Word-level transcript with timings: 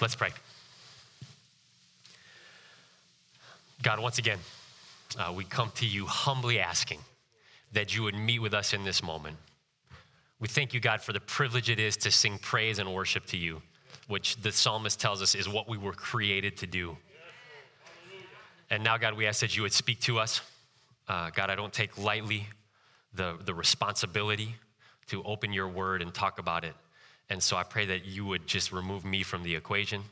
Let's 0.00 0.16
pray. 0.16 0.30
God, 3.82 4.00
once 4.00 4.18
again, 4.18 4.38
uh, 5.18 5.32
we 5.34 5.44
come 5.44 5.70
to 5.76 5.86
you 5.86 6.06
humbly 6.06 6.58
asking 6.58 6.98
that 7.72 7.94
you 7.94 8.02
would 8.02 8.14
meet 8.14 8.40
with 8.40 8.54
us 8.54 8.72
in 8.72 8.84
this 8.84 9.02
moment. 9.02 9.36
We 10.40 10.48
thank 10.48 10.74
you, 10.74 10.80
God, 10.80 11.00
for 11.00 11.12
the 11.12 11.20
privilege 11.20 11.70
it 11.70 11.78
is 11.78 11.96
to 11.98 12.10
sing 12.10 12.38
praise 12.38 12.78
and 12.78 12.92
worship 12.92 13.26
to 13.26 13.36
you, 13.36 13.62
which 14.08 14.36
the 14.36 14.52
psalmist 14.52 15.00
tells 15.00 15.22
us 15.22 15.34
is 15.34 15.48
what 15.48 15.68
we 15.68 15.78
were 15.78 15.92
created 15.92 16.56
to 16.58 16.66
do. 16.66 16.96
And 18.70 18.82
now, 18.82 18.96
God, 18.96 19.14
we 19.14 19.26
ask 19.26 19.40
that 19.40 19.56
you 19.56 19.62
would 19.62 19.72
speak 19.72 20.00
to 20.02 20.18
us. 20.18 20.40
Uh, 21.08 21.30
God, 21.30 21.50
I 21.50 21.54
don't 21.54 21.72
take 21.72 21.96
lightly 21.98 22.48
the, 23.12 23.36
the 23.44 23.54
responsibility 23.54 24.56
to 25.08 25.22
open 25.22 25.52
your 25.52 25.68
word 25.68 26.02
and 26.02 26.12
talk 26.12 26.38
about 26.38 26.64
it. 26.64 26.74
And 27.30 27.42
so 27.42 27.56
I 27.56 27.62
pray 27.62 27.86
that 27.86 28.04
you 28.04 28.24
would 28.26 28.46
just 28.46 28.72
remove 28.72 29.04
me 29.04 29.22
from 29.22 29.42
the 29.42 29.54
equation 29.54 30.02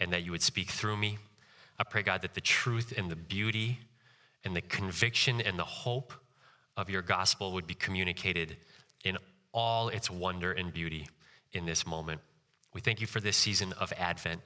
and 0.00 0.12
that 0.12 0.24
you 0.24 0.30
would 0.30 0.42
speak 0.42 0.70
through 0.70 0.96
me. 0.96 1.18
I 1.78 1.84
pray, 1.84 2.02
God, 2.02 2.22
that 2.22 2.34
the 2.34 2.40
truth 2.40 2.92
and 2.96 3.10
the 3.10 3.16
beauty 3.16 3.78
and 4.44 4.54
the 4.54 4.60
conviction 4.60 5.40
and 5.40 5.58
the 5.58 5.64
hope 5.64 6.12
of 6.76 6.90
your 6.90 7.02
gospel 7.02 7.52
would 7.52 7.66
be 7.66 7.74
communicated 7.74 8.56
in 9.04 9.18
all 9.52 9.88
its 9.88 10.10
wonder 10.10 10.52
and 10.52 10.72
beauty 10.72 11.06
in 11.52 11.66
this 11.66 11.86
moment. 11.86 12.20
We 12.72 12.80
thank 12.80 13.00
you 13.00 13.06
for 13.06 13.20
this 13.20 13.36
season 13.36 13.72
of 13.74 13.92
Advent. 13.96 14.40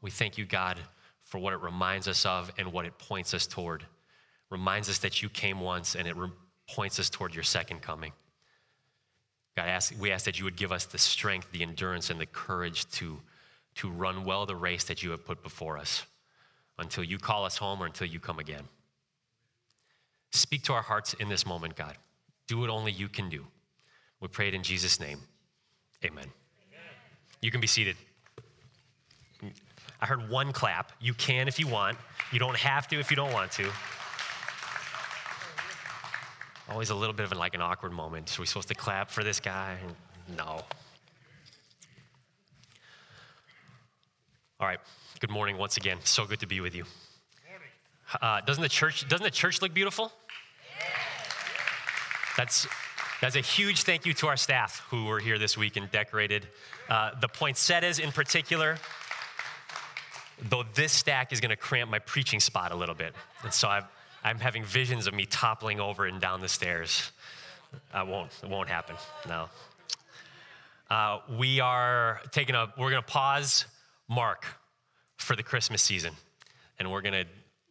We 0.00 0.10
thank 0.10 0.38
you, 0.38 0.46
God, 0.46 0.78
for 1.24 1.38
what 1.38 1.52
it 1.52 1.60
reminds 1.60 2.08
us 2.08 2.24
of 2.24 2.50
and 2.56 2.72
what 2.72 2.86
it 2.86 2.98
points 2.98 3.34
us 3.34 3.46
toward. 3.46 3.84
Reminds 4.50 4.88
us 4.88 4.98
that 4.98 5.22
you 5.22 5.28
came 5.28 5.60
once 5.60 5.94
and 5.94 6.08
it 6.08 6.16
re- 6.16 6.30
points 6.68 6.98
us 6.98 7.10
toward 7.10 7.34
your 7.34 7.44
second 7.44 7.82
coming. 7.82 8.12
God, 9.58 9.70
ask, 9.70 9.92
we 9.98 10.12
ask 10.12 10.24
that 10.26 10.38
you 10.38 10.44
would 10.44 10.54
give 10.54 10.70
us 10.70 10.84
the 10.84 10.98
strength, 10.98 11.50
the 11.50 11.62
endurance, 11.62 12.10
and 12.10 12.20
the 12.20 12.26
courage 12.26 12.88
to, 12.90 13.18
to 13.74 13.90
run 13.90 14.24
well 14.24 14.46
the 14.46 14.54
race 14.54 14.84
that 14.84 15.02
you 15.02 15.10
have 15.10 15.26
put 15.26 15.42
before 15.42 15.78
us 15.78 16.06
until 16.78 17.02
you 17.02 17.18
call 17.18 17.44
us 17.44 17.56
home 17.56 17.82
or 17.82 17.86
until 17.86 18.06
you 18.06 18.20
come 18.20 18.38
again. 18.38 18.62
Speak 20.30 20.62
to 20.62 20.74
our 20.74 20.82
hearts 20.82 21.14
in 21.14 21.28
this 21.28 21.44
moment, 21.44 21.74
God. 21.74 21.96
Do 22.46 22.58
what 22.58 22.70
only 22.70 22.92
you 22.92 23.08
can 23.08 23.28
do. 23.28 23.44
We 24.20 24.28
pray 24.28 24.46
it 24.46 24.54
in 24.54 24.62
Jesus' 24.62 25.00
name. 25.00 25.18
Amen. 26.04 26.26
Amen. 26.26 26.86
You 27.42 27.50
can 27.50 27.60
be 27.60 27.66
seated. 27.66 27.96
I 30.00 30.06
heard 30.06 30.30
one 30.30 30.52
clap. 30.52 30.92
You 31.00 31.14
can 31.14 31.48
if 31.48 31.58
you 31.58 31.66
want. 31.66 31.98
You 32.30 32.38
don't 32.38 32.56
have 32.56 32.86
to 32.86 33.00
if 33.00 33.10
you 33.10 33.16
don't 33.16 33.32
want 33.32 33.50
to. 33.52 33.68
Always 36.70 36.90
a 36.90 36.94
little 36.94 37.14
bit 37.14 37.24
of 37.24 37.36
like 37.36 37.54
an 37.54 37.62
awkward 37.62 37.92
moment. 37.92 38.38
Are 38.38 38.42
we 38.42 38.46
supposed 38.46 38.68
to 38.68 38.74
clap 38.74 39.10
for 39.10 39.24
this 39.24 39.40
guy? 39.40 39.78
No. 40.36 40.62
All 44.60 44.66
right. 44.66 44.80
Good 45.20 45.30
morning 45.30 45.56
once 45.56 45.78
again. 45.78 45.98
So 46.04 46.26
good 46.26 46.40
to 46.40 46.46
be 46.46 46.60
with 46.60 46.74
you. 46.74 46.84
Uh, 48.20 48.40
doesn't 48.42 48.62
the 48.62 48.68
church 48.68 49.08
doesn't 49.08 49.24
the 49.24 49.30
church 49.30 49.62
look 49.62 49.72
beautiful? 49.72 50.12
That's 52.36 52.66
that's 53.20 53.36
a 53.36 53.40
huge 53.40 53.82
thank 53.82 54.04
you 54.04 54.12
to 54.14 54.26
our 54.28 54.36
staff 54.36 54.84
who 54.90 55.06
were 55.06 55.20
here 55.20 55.38
this 55.38 55.56
week 55.56 55.76
and 55.76 55.90
decorated. 55.90 56.46
Uh, 56.88 57.12
the 57.20 57.28
poinsettias 57.28 57.98
in 57.98 58.12
particular, 58.12 58.76
though 60.48 60.64
this 60.74 60.92
stack 60.92 61.32
is 61.32 61.40
going 61.40 61.50
to 61.50 61.56
cramp 61.56 61.90
my 61.90 61.98
preaching 61.98 62.40
spot 62.40 62.72
a 62.72 62.76
little 62.76 62.94
bit, 62.94 63.14
and 63.42 63.52
so 63.52 63.68
i 63.68 63.82
am 64.30 64.38
having 64.38 64.64
visions 64.64 65.06
of 65.06 65.14
me 65.14 65.26
toppling 65.26 65.80
over 65.80 66.06
and 66.06 66.20
down 66.20 66.40
the 66.40 66.48
stairs. 66.48 67.12
I 67.92 68.02
won't. 68.02 68.30
It 68.42 68.48
won't 68.48 68.68
happen. 68.68 68.96
No. 69.28 69.48
Uh, 70.90 71.20
we 71.38 71.60
are 71.60 72.20
taking 72.30 72.54
a. 72.54 72.72
We're 72.78 72.90
going 72.90 73.02
to 73.02 73.08
pause 73.08 73.66
Mark 74.08 74.46
for 75.18 75.36
the 75.36 75.42
Christmas 75.42 75.82
season, 75.82 76.14
and 76.78 76.90
we're 76.90 77.02
going 77.02 77.24
to 77.24 77.26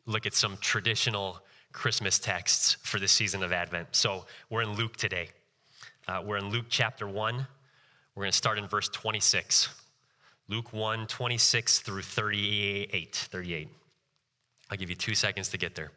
look 0.06 0.26
at 0.26 0.34
some 0.34 0.58
traditional 0.62 1.42
Christmas 1.72 2.20
texts 2.20 2.78
for 2.84 3.00
the 3.00 3.08
season 3.08 3.44
of 3.44 3.52
Advent. 3.52 3.90
So 3.92 4.26
we're 4.50 4.62
in 4.62 4.74
Luke 4.74 4.98
today. 4.98 5.30
Uh, 6.08 6.22
we're 6.26 6.38
in 6.38 6.50
Luke 6.50 6.66
chapter 6.70 7.08
1. 7.08 7.48
We're 8.16 8.24
going 8.24 8.32
to 8.32 8.38
start 8.38 8.58
in 8.58 8.68
verse 8.68 8.90
26. 8.90 9.70
Luke 10.48 10.72
1, 10.72 11.08
26 11.08 11.80
through 11.80 12.02
38. 12.02 13.16
38. 13.16 13.68
I'll 14.70 14.78
give 14.78 14.90
you 14.90 14.96
two 14.96 15.14
seconds 15.14 15.50
to 15.50 15.58
get 15.58 15.76
there. 15.76 15.92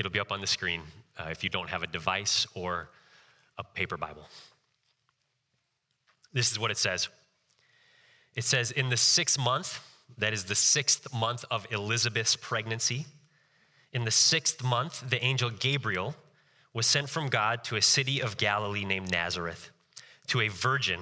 It'll 0.00 0.10
be 0.10 0.18
up 0.18 0.32
on 0.32 0.40
the 0.40 0.46
screen 0.46 0.80
uh, 1.18 1.28
if 1.30 1.44
you 1.44 1.50
don't 1.50 1.68
have 1.68 1.82
a 1.82 1.86
device 1.86 2.46
or 2.54 2.88
a 3.58 3.62
paper 3.62 3.98
Bible. 3.98 4.26
This 6.32 6.50
is 6.50 6.58
what 6.58 6.70
it 6.70 6.78
says. 6.78 7.10
It 8.34 8.44
says, 8.44 8.70
In 8.70 8.88
the 8.88 8.96
sixth 8.96 9.38
month, 9.38 9.78
that 10.16 10.32
is 10.32 10.46
the 10.46 10.54
sixth 10.54 11.12
month 11.12 11.44
of 11.50 11.66
Elizabeth's 11.70 12.34
pregnancy, 12.34 13.04
in 13.92 14.06
the 14.06 14.10
sixth 14.10 14.64
month, 14.64 15.10
the 15.10 15.22
angel 15.22 15.50
Gabriel 15.50 16.14
was 16.72 16.86
sent 16.86 17.10
from 17.10 17.28
God 17.28 17.62
to 17.64 17.76
a 17.76 17.82
city 17.82 18.22
of 18.22 18.38
Galilee 18.38 18.86
named 18.86 19.10
Nazareth, 19.10 19.68
to 20.28 20.40
a 20.40 20.48
virgin 20.48 21.00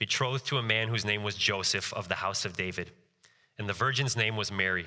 betrothed 0.00 0.46
to 0.46 0.58
a 0.58 0.64
man 0.64 0.88
whose 0.88 1.04
name 1.04 1.22
was 1.22 1.36
Joseph 1.36 1.92
of 1.92 2.08
the 2.08 2.16
house 2.16 2.44
of 2.44 2.56
David. 2.56 2.90
And 3.56 3.68
the 3.68 3.72
virgin's 3.72 4.16
name 4.16 4.34
was 4.34 4.50
Mary. 4.50 4.86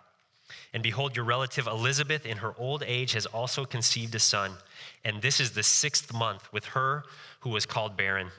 And 0.73 0.81
behold, 0.81 1.15
your 1.15 1.25
relative 1.25 1.67
Elizabeth, 1.67 2.25
in 2.25 2.37
her 2.37 2.53
old 2.57 2.83
age, 2.85 3.13
has 3.13 3.25
also 3.25 3.65
conceived 3.65 4.15
a 4.15 4.19
son. 4.19 4.53
And 5.03 5.21
this 5.21 5.39
is 5.39 5.51
the 5.51 5.63
sixth 5.63 6.13
month 6.13 6.51
with 6.53 6.65
her 6.65 7.03
who 7.41 7.49
was 7.49 7.65
called 7.65 7.97
barren. 7.97 8.29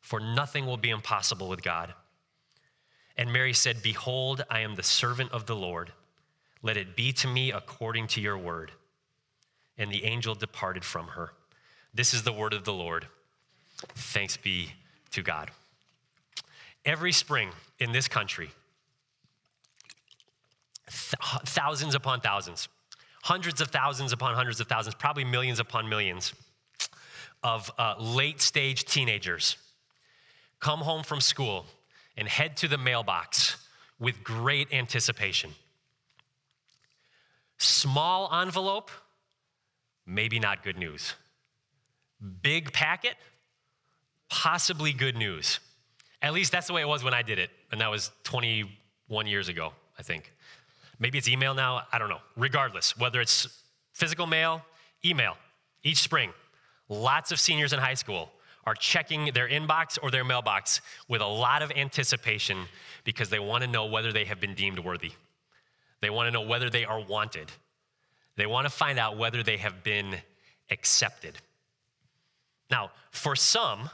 For 0.00 0.20
nothing 0.20 0.66
will 0.66 0.76
be 0.76 0.90
impossible 0.90 1.48
with 1.48 1.62
God. 1.62 1.92
And 3.16 3.32
Mary 3.32 3.52
said, 3.52 3.82
Behold, 3.82 4.44
I 4.48 4.60
am 4.60 4.76
the 4.76 4.82
servant 4.82 5.32
of 5.32 5.46
the 5.46 5.56
Lord. 5.56 5.92
Let 6.62 6.76
it 6.76 6.96
be 6.96 7.12
to 7.14 7.28
me 7.28 7.52
according 7.52 8.06
to 8.08 8.20
your 8.20 8.38
word. 8.38 8.72
And 9.76 9.90
the 9.90 10.04
angel 10.04 10.34
departed 10.34 10.84
from 10.84 11.08
her. 11.08 11.32
This 11.92 12.14
is 12.14 12.22
the 12.22 12.32
word 12.32 12.52
of 12.52 12.64
the 12.64 12.72
Lord. 12.72 13.06
Thanks 13.94 14.36
be 14.36 14.72
to 15.10 15.22
God. 15.22 15.50
Every 16.84 17.12
spring 17.12 17.50
in 17.78 17.92
this 17.92 18.08
country, 18.08 18.50
th- 20.90 21.42
thousands 21.44 21.94
upon 21.94 22.20
thousands, 22.20 22.68
hundreds 23.22 23.60
of 23.60 23.68
thousands 23.68 24.12
upon 24.12 24.34
hundreds 24.34 24.60
of 24.60 24.66
thousands, 24.66 24.94
probably 24.94 25.24
millions 25.24 25.60
upon 25.60 25.88
millions 25.88 26.32
of 27.42 27.70
uh, 27.78 27.94
late 27.98 28.40
stage 28.40 28.84
teenagers 28.84 29.56
come 30.60 30.80
home 30.80 31.02
from 31.02 31.20
school 31.20 31.66
and 32.16 32.28
head 32.28 32.56
to 32.56 32.68
the 32.68 32.78
mailbox 32.78 33.56
with 33.98 34.22
great 34.24 34.72
anticipation. 34.72 35.50
Small 37.58 38.32
envelope, 38.42 38.90
maybe 40.06 40.38
not 40.38 40.62
good 40.62 40.78
news. 40.78 41.14
Big 42.42 42.72
packet, 42.72 43.14
possibly 44.28 44.92
good 44.92 45.16
news. 45.16 45.60
At 46.22 46.32
least 46.32 46.50
that's 46.50 46.66
the 46.66 46.72
way 46.72 46.82
it 46.82 46.88
was 46.88 47.04
when 47.04 47.14
I 47.14 47.22
did 47.22 47.38
it, 47.38 47.50
and 47.70 47.80
that 47.80 47.90
was 47.90 48.10
21 48.24 49.26
years 49.26 49.48
ago, 49.48 49.72
I 49.98 50.02
think. 50.02 50.32
Maybe 50.98 51.18
it's 51.18 51.28
email 51.28 51.54
now, 51.54 51.82
I 51.92 51.98
don't 51.98 52.08
know. 52.08 52.20
Regardless, 52.36 52.96
whether 52.96 53.20
it's 53.20 53.62
physical 53.92 54.26
mail, 54.26 54.62
email, 55.04 55.36
each 55.82 55.98
spring, 55.98 56.32
lots 56.88 57.30
of 57.32 57.38
seniors 57.38 57.72
in 57.72 57.78
high 57.78 57.94
school 57.94 58.30
are 58.64 58.74
checking 58.74 59.26
their 59.32 59.48
inbox 59.48 59.98
or 60.02 60.10
their 60.10 60.24
mailbox 60.24 60.80
with 61.08 61.22
a 61.22 61.26
lot 61.26 61.62
of 61.62 61.70
anticipation 61.72 62.58
because 63.04 63.30
they 63.30 63.38
want 63.38 63.64
to 63.64 63.70
know 63.70 63.86
whether 63.86 64.12
they 64.12 64.24
have 64.24 64.40
been 64.40 64.54
deemed 64.54 64.78
worthy. 64.78 65.12
They 66.00 66.10
want 66.10 66.26
to 66.26 66.30
know 66.30 66.46
whether 66.46 66.68
they 66.68 66.84
are 66.84 67.00
wanted. 67.00 67.50
They 68.36 68.46
want 68.46 68.66
to 68.66 68.70
find 68.70 68.98
out 68.98 69.16
whether 69.16 69.42
they 69.42 69.56
have 69.56 69.82
been 69.82 70.16
accepted. 70.70 71.38
Now, 72.70 72.90
for 73.10 73.34
some, 73.34 73.90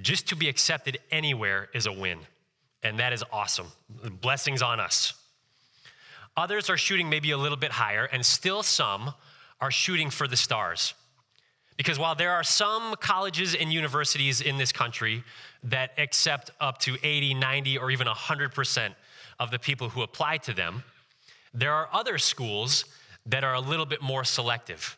just 0.00 0.28
to 0.28 0.36
be 0.36 0.48
accepted 0.48 0.98
anywhere 1.10 1.68
is 1.72 1.86
a 1.86 1.92
win. 1.92 2.18
And 2.82 2.98
that 2.98 3.12
is 3.12 3.24
awesome. 3.32 3.68
Blessings 4.20 4.62
on 4.62 4.80
us. 4.80 5.14
Others 6.38 6.70
are 6.70 6.76
shooting 6.76 7.10
maybe 7.10 7.32
a 7.32 7.36
little 7.36 7.58
bit 7.58 7.72
higher, 7.72 8.04
and 8.04 8.24
still 8.24 8.62
some 8.62 9.12
are 9.60 9.72
shooting 9.72 10.08
for 10.08 10.28
the 10.28 10.36
stars. 10.36 10.94
Because 11.76 11.98
while 11.98 12.14
there 12.14 12.30
are 12.30 12.44
some 12.44 12.94
colleges 13.00 13.56
and 13.56 13.72
universities 13.72 14.40
in 14.40 14.56
this 14.56 14.70
country 14.70 15.24
that 15.64 15.90
accept 15.98 16.52
up 16.60 16.78
to 16.78 16.96
80, 17.02 17.34
90, 17.34 17.78
or 17.78 17.90
even 17.90 18.06
100% 18.06 18.94
of 19.40 19.50
the 19.50 19.58
people 19.58 19.88
who 19.88 20.02
apply 20.02 20.36
to 20.38 20.54
them, 20.54 20.84
there 21.52 21.72
are 21.72 21.88
other 21.92 22.18
schools 22.18 22.84
that 23.26 23.42
are 23.42 23.54
a 23.54 23.60
little 23.60 23.86
bit 23.86 24.00
more 24.00 24.22
selective. 24.22 24.96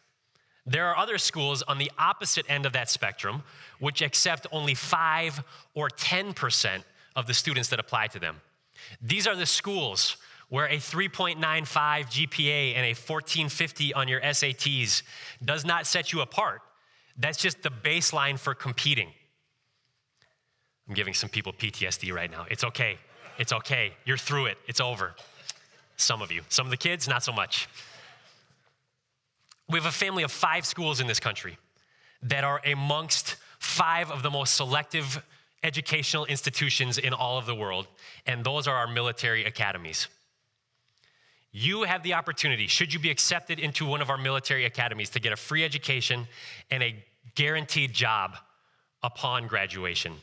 There 0.67 0.89
are 0.89 0.97
other 0.99 1.17
schools 1.17 1.63
on 1.63 1.79
the 1.79 1.91
opposite 1.99 2.45
end 2.51 2.67
of 2.67 2.75
that 2.75 2.91
spectrum 2.91 3.45
which 3.79 4.03
accept 4.03 4.47
only 4.53 4.75
5 4.75 5.43
or 5.75 5.89
10% 5.89 6.83
of 7.17 7.27
the 7.27 7.33
students 7.33 7.71
that 7.71 7.81
apply 7.81 8.09
to 8.09 8.19
them. 8.19 8.43
These 9.01 9.27
are 9.27 9.35
the 9.35 9.47
schools 9.47 10.19
where 10.51 10.67
a 10.67 10.77
3.95 10.77 11.39
GPA 11.39 12.75
and 12.75 12.85
a 12.85 12.91
1450 12.91 13.95
on 13.95 14.09
your 14.09 14.21
SATs 14.21 15.03
does 15.43 15.65
not 15.65 15.87
set 15.87 16.13
you 16.13 16.21
apart. 16.21 16.61
That's 17.17 17.39
just 17.39 17.63
the 17.63 17.71
baseline 17.71 18.39
for 18.39 18.55
competing. 18.55 19.09
I'm 20.89 20.95
giving 20.95 21.15
some 21.15 21.31
people 21.31 21.53
PTSD 21.53 22.13
right 22.13 22.31
now. 22.31 22.47
It's 22.51 22.65
okay. 22.65 22.99
It's 23.39 23.53
okay. 23.53 23.93
You're 24.05 24.17
through 24.17 24.47
it. 24.47 24.59
It's 24.67 24.81
over. 24.81 25.15
Some 25.97 26.21
of 26.21 26.33
you. 26.33 26.43
Some 26.49 26.67
of 26.67 26.71
the 26.71 26.77
kids, 26.77 27.07
not 27.07 27.23
so 27.23 27.33
much. 27.33 27.69
We 29.69 29.79
have 29.79 29.87
a 29.87 29.93
family 29.93 30.25
of 30.25 30.33
five 30.33 30.67
schools 30.67 31.01
in 31.01 31.07
this 31.07 31.21
country 31.21 31.59
that 32.23 32.43
are 32.43 32.61
amongst 32.67 33.37
five 33.61 34.11
of 34.11 34.25
the 34.25 34.31
most 34.31 34.55
selective 34.55 35.23
educational 35.63 36.25
institutions 36.25 36.99
in 36.99 37.13
all 37.13 37.39
of 37.39 37.47
the 37.47 37.55
world, 37.55 37.87
and 38.27 38.45
those 38.45 38.67
are 38.67 38.75
our 38.75 38.89
military 38.89 39.45
academies. 39.45 40.09
You 41.53 41.83
have 41.83 42.03
the 42.03 42.15
opportunity, 42.15 42.67
should 42.67 42.93
you 42.93 43.01
be 43.01 43.11
accepted 43.11 43.59
into 43.59 43.85
one 43.85 44.01
of 44.01 44.11
our 44.11 44.19
military 44.19 44.65
academies, 44.67 45.11
to 45.11 45.21
get 45.21 45.33
a 45.33 45.37
free 45.37 45.65
education 45.65 46.29
and 46.71 46.83
a 46.83 46.95
guaranteed 47.35 47.93
job 47.93 48.37
upon 49.03 49.47
graduation. 49.47 50.15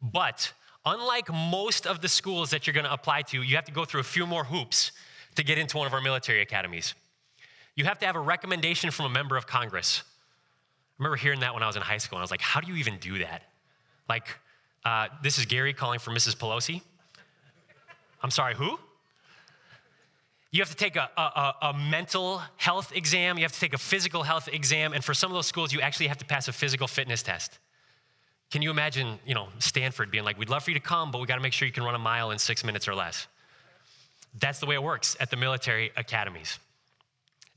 But 0.00 0.52
unlike 0.84 1.32
most 1.32 1.86
of 1.86 2.00
the 2.00 2.08
schools 2.08 2.50
that 2.50 2.66
you're 2.66 2.74
going 2.74 2.86
to 2.86 2.92
apply 2.92 3.22
to, 3.22 3.42
you 3.42 3.56
have 3.56 3.64
to 3.66 3.72
go 3.72 3.84
through 3.84 4.00
a 4.00 4.04
few 4.04 4.26
more 4.26 4.44
hoops 4.44 4.92
to 5.36 5.44
get 5.44 5.58
into 5.58 5.78
one 5.78 5.86
of 5.86 5.94
our 5.94 6.00
military 6.00 6.42
academies. 6.42 6.94
You 7.74 7.84
have 7.84 7.98
to 8.00 8.06
have 8.06 8.16
a 8.16 8.20
recommendation 8.20 8.90
from 8.90 9.06
a 9.06 9.10
member 9.10 9.36
of 9.36 9.46
Congress. 9.46 10.02
I 10.98 11.02
remember 11.02 11.16
hearing 11.16 11.40
that 11.40 11.54
when 11.54 11.62
I 11.62 11.66
was 11.66 11.76
in 11.76 11.82
high 11.82 11.98
school, 11.98 12.18
and 12.18 12.22
I 12.22 12.24
was 12.24 12.30
like, 12.30 12.42
how 12.42 12.60
do 12.60 12.70
you 12.70 12.76
even 12.76 12.98
do 12.98 13.18
that? 13.18 13.42
Like, 14.08 14.26
uh, 14.84 15.08
this 15.22 15.38
is 15.38 15.46
Gary 15.46 15.72
calling 15.72 15.98
for 15.98 16.10
Mrs. 16.10 16.36
Pelosi. 16.36 16.82
I'm 18.22 18.30
sorry, 18.30 18.54
who? 18.54 18.78
You 20.52 20.60
have 20.60 20.68
to 20.68 20.76
take 20.76 20.96
a, 20.96 21.08
a, 21.16 21.54
a, 21.62 21.72
mental 21.72 22.42
health 22.56 22.92
exam, 22.94 23.38
you 23.38 23.44
have 23.44 23.52
to 23.52 23.60
take 23.60 23.72
a 23.72 23.78
physical 23.78 24.22
health 24.22 24.50
exam, 24.52 24.92
and 24.92 25.02
for 25.02 25.14
some 25.14 25.30
of 25.30 25.34
those 25.34 25.46
schools, 25.46 25.72
you 25.72 25.80
actually 25.80 26.08
have 26.08 26.18
to 26.18 26.26
pass 26.26 26.46
a 26.46 26.52
physical 26.52 26.86
fitness 26.86 27.22
test. 27.22 27.58
Can 28.50 28.60
you 28.60 28.70
imagine, 28.70 29.18
you 29.26 29.34
know, 29.34 29.48
Stanford 29.60 30.10
being 30.10 30.24
like, 30.24 30.38
we'd 30.38 30.50
love 30.50 30.62
for 30.62 30.70
you 30.70 30.78
to 30.78 30.84
come, 30.84 31.10
but 31.10 31.22
we 31.22 31.26
got 31.26 31.36
to 31.36 31.40
make 31.40 31.54
sure 31.54 31.66
you 31.66 31.72
can 31.72 31.84
run 31.84 31.94
a 31.94 31.98
mile 31.98 32.32
in 32.32 32.38
six 32.38 32.64
minutes 32.64 32.86
or 32.86 32.94
less? 32.94 33.28
That's 34.38 34.60
the 34.60 34.66
way 34.66 34.74
it 34.74 34.82
works 34.82 35.16
at 35.20 35.30
the 35.30 35.38
military 35.38 35.90
academies. 35.96 36.58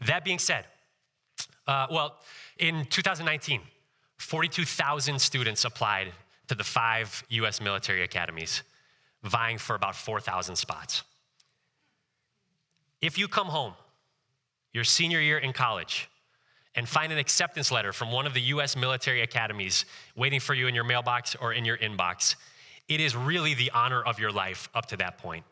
That 0.05 0.23
being 0.23 0.39
said, 0.39 0.63
uh, 1.67 1.87
well, 1.91 2.15
in 2.59 2.85
2019, 2.85 3.59
42,000 4.19 5.19
students 5.19 5.65
applied 5.65 6.13
to 6.47 6.55
the 6.55 6.63
five 6.63 7.25
US 7.27 7.59
military 7.59 8.03
academies, 8.03 8.63
vying 9.21 9.57
for 9.57 9.75
about 9.75 9.97
4,000 9.97 10.55
spots. 10.55 11.03
If 13.05 13.19
you 13.19 13.27
come 13.27 13.49
home 13.49 13.75
your 14.73 14.83
senior 14.83 15.21
year 15.21 15.37
in 15.37 15.53
college 15.53 16.09
and 16.73 16.89
find 16.89 17.11
an 17.11 17.19
acceptance 17.19 17.71
letter 17.71 17.93
from 17.93 18.11
one 18.11 18.25
of 18.25 18.33
the 18.33 18.41
US 18.41 18.75
military 18.75 19.21
academies 19.21 19.85
waiting 20.15 20.39
for 20.39 20.55
you 20.55 20.65
in 20.65 20.73
your 20.73 20.85
mailbox 20.85 21.35
or 21.35 21.53
in 21.53 21.65
your 21.65 21.77
inbox, 21.77 22.35
it 22.87 22.99
is 22.99 23.15
really 23.15 23.53
the 23.53 23.69
honor 23.75 24.01
of 24.01 24.17
your 24.17 24.31
life 24.31 24.69
up 24.73 24.87
to 24.87 24.97
that 24.97 25.19
point. 25.19 25.45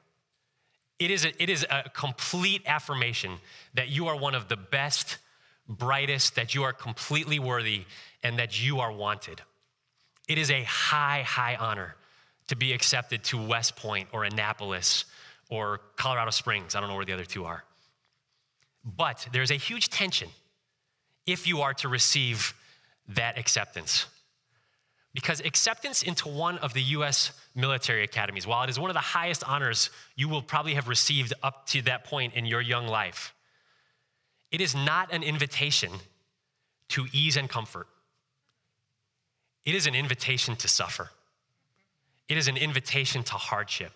It 0.98 1.12
is 1.12 1.26
a, 1.26 1.44
it 1.44 1.48
is 1.48 1.64
a 1.70 1.92
complete 1.94 2.64
affirmation 2.66 3.34
that 3.76 3.88
you 3.88 4.08
are 4.08 4.18
one 4.18 4.34
of 4.34 4.48
the 4.48 4.58
best, 4.58 5.20
brightest, 5.70 6.34
that 6.34 6.56
you 6.56 6.64
are 6.64 6.74
completely 6.74 7.38
worthy, 7.38 7.86
and 8.24 8.40
that 8.40 8.66
you 8.66 8.80
are 8.80 8.92
wanted. 8.92 9.44
It 10.28 10.40
is 10.40 10.50
a 10.50 10.64
high, 10.64 11.22
high 11.22 11.56
honor 11.56 11.98
to 12.48 12.56
be 12.56 12.74
accepted 12.74 13.24
to 13.26 13.38
West 13.46 13.76
Point 13.76 14.10
or 14.12 14.24
Annapolis 14.24 15.06
or 15.54 15.82
Colorado 15.98 16.32
Springs. 16.32 16.74
I 16.74 16.80
don't 16.80 16.90
know 16.90 16.96
where 16.96 17.06
the 17.06 17.14
other 17.14 17.26
two 17.26 17.46
are. 17.46 17.64
But 18.84 19.28
there's 19.32 19.52
a 19.52 19.56
huge 19.56 19.90
tension 19.90 20.30
if 21.28 21.46
you 21.46 21.62
are 21.62 21.76
to 21.76 21.88
receive 21.88 22.56
that 23.10 23.38
acceptance. 23.38 24.08
Because 25.14 25.42
acceptance 25.42 26.02
into 26.02 26.28
one 26.28 26.58
of 26.58 26.74
the 26.74 26.82
US 26.98 27.34
military 27.54 28.04
academies, 28.04 28.48
while 28.48 28.64
it 28.64 28.70
is 28.72 28.80
one 28.80 28.90
of 28.90 28.96
the 28.96 29.00
highest 29.00 29.48
honors 29.48 29.92
you 30.16 30.28
will 30.28 30.42
probably 30.42 30.74
have 30.74 30.88
received 30.88 31.34
up 31.44 31.68
to 31.68 31.84
that 31.84 32.04
point 32.04 32.34
in 32.34 32.48
your 32.48 32.62
young 32.62 32.88
life, 32.88 33.36
it 34.50 34.60
is 34.60 34.74
not 34.74 35.14
an 35.14 35.22
invitation 35.22 35.92
to 36.90 37.06
ease 37.14 37.38
and 37.38 37.48
comfort. 37.48 37.88
It 39.66 39.76
is 39.76 39.86
an 39.86 39.94
invitation 39.94 40.56
to 40.56 40.68
suffer. 40.68 41.12
It 42.28 42.38
is 42.38 42.48
an 42.48 42.58
invitation 42.58 43.22
to 43.26 43.34
hardship. 43.34 43.92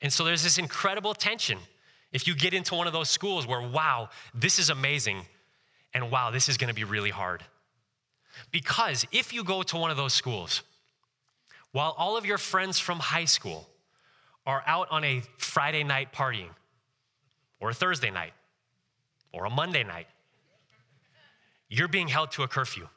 And 0.00 0.12
so 0.12 0.24
there's 0.24 0.42
this 0.42 0.58
incredible 0.58 1.14
tension 1.14 1.58
if 2.12 2.26
you 2.26 2.34
get 2.34 2.54
into 2.54 2.74
one 2.74 2.86
of 2.86 2.92
those 2.92 3.10
schools 3.10 3.46
where, 3.46 3.60
wow, 3.60 4.08
this 4.34 4.58
is 4.58 4.70
amazing, 4.70 5.26
and 5.92 6.10
wow, 6.10 6.30
this 6.30 6.48
is 6.48 6.56
gonna 6.56 6.74
be 6.74 6.84
really 6.84 7.10
hard. 7.10 7.42
Because 8.50 9.06
if 9.12 9.32
you 9.32 9.44
go 9.44 9.62
to 9.62 9.76
one 9.76 9.90
of 9.90 9.96
those 9.96 10.14
schools, 10.14 10.62
while 11.72 11.94
all 11.98 12.16
of 12.16 12.24
your 12.24 12.38
friends 12.38 12.78
from 12.78 12.98
high 12.98 13.26
school 13.26 13.68
are 14.46 14.62
out 14.66 14.88
on 14.90 15.04
a 15.04 15.22
Friday 15.36 15.84
night 15.84 16.12
partying, 16.12 16.48
or 17.60 17.70
a 17.70 17.74
Thursday 17.74 18.10
night, 18.10 18.32
or 19.32 19.44
a 19.44 19.50
Monday 19.50 19.84
night, 19.84 20.06
you're 21.68 21.88
being 21.88 22.08
held 22.08 22.30
to 22.32 22.42
a 22.42 22.48
curfew. 22.48 22.88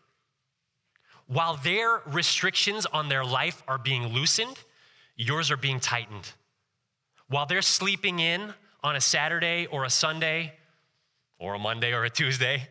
While 1.27 1.57
their 1.57 2.01
restrictions 2.05 2.85
on 2.85 3.09
their 3.09 3.25
life 3.25 3.63
are 3.67 3.77
being 3.77 4.07
loosened, 4.07 4.57
yours 5.17 5.51
are 5.51 5.57
being 5.57 5.79
tightened. 5.79 6.31
While 7.31 7.45
they're 7.45 7.61
sleeping 7.61 8.19
in 8.19 8.53
on 8.83 8.97
a 8.97 8.99
Saturday 8.99 9.65
or 9.71 9.85
a 9.85 9.89
Sunday, 9.89 10.51
or 11.39 11.53
a 11.53 11.59
Monday 11.59 11.93
or 11.93 12.03
a 12.03 12.09
Tuesday, 12.09 12.67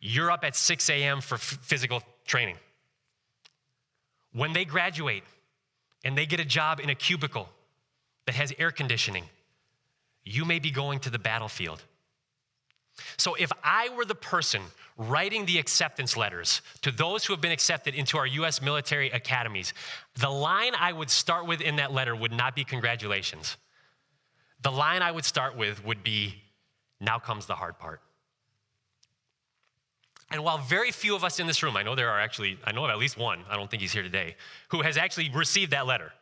you're 0.00 0.32
up 0.32 0.42
at 0.42 0.56
6 0.56 0.90
a.m. 0.90 1.20
for 1.20 1.36
f- 1.36 1.58
physical 1.62 2.02
training. 2.26 2.56
When 4.32 4.52
they 4.52 4.64
graduate 4.64 5.22
and 6.04 6.18
they 6.18 6.26
get 6.26 6.40
a 6.40 6.44
job 6.44 6.80
in 6.80 6.90
a 6.90 6.94
cubicle 6.96 7.48
that 8.26 8.34
has 8.34 8.52
air 8.58 8.72
conditioning, 8.72 9.26
you 10.24 10.44
may 10.44 10.58
be 10.58 10.72
going 10.72 10.98
to 11.00 11.10
the 11.10 11.20
battlefield. 11.20 11.84
So, 13.16 13.34
if 13.34 13.50
I 13.62 13.88
were 13.90 14.04
the 14.04 14.14
person 14.14 14.62
writing 14.96 15.46
the 15.46 15.58
acceptance 15.58 16.16
letters 16.16 16.60
to 16.82 16.90
those 16.90 17.24
who 17.24 17.32
have 17.32 17.40
been 17.40 17.52
accepted 17.52 17.94
into 17.94 18.18
our 18.18 18.26
US 18.26 18.60
military 18.60 19.10
academies, 19.10 19.72
the 20.16 20.28
line 20.28 20.74
I 20.78 20.92
would 20.92 21.10
start 21.10 21.46
with 21.46 21.60
in 21.60 21.76
that 21.76 21.92
letter 21.92 22.14
would 22.14 22.32
not 22.32 22.54
be 22.54 22.64
congratulations. 22.64 23.56
The 24.62 24.70
line 24.70 25.02
I 25.02 25.10
would 25.10 25.24
start 25.24 25.56
with 25.56 25.84
would 25.84 26.02
be, 26.02 26.34
now 27.00 27.18
comes 27.18 27.46
the 27.46 27.54
hard 27.54 27.78
part. 27.78 28.00
And 30.30 30.42
while 30.44 30.58
very 30.58 30.92
few 30.92 31.14
of 31.14 31.24
us 31.24 31.40
in 31.40 31.46
this 31.46 31.62
room, 31.62 31.76
I 31.76 31.82
know 31.82 31.94
there 31.94 32.10
are 32.10 32.20
actually, 32.20 32.58
I 32.64 32.72
know 32.72 32.84
of 32.84 32.90
at 32.90 32.98
least 32.98 33.18
one, 33.18 33.40
I 33.50 33.56
don't 33.56 33.70
think 33.70 33.82
he's 33.82 33.92
here 33.92 34.02
today, 34.02 34.36
who 34.68 34.82
has 34.82 34.96
actually 34.96 35.30
received 35.30 35.72
that 35.72 35.86
letter. 35.86 36.12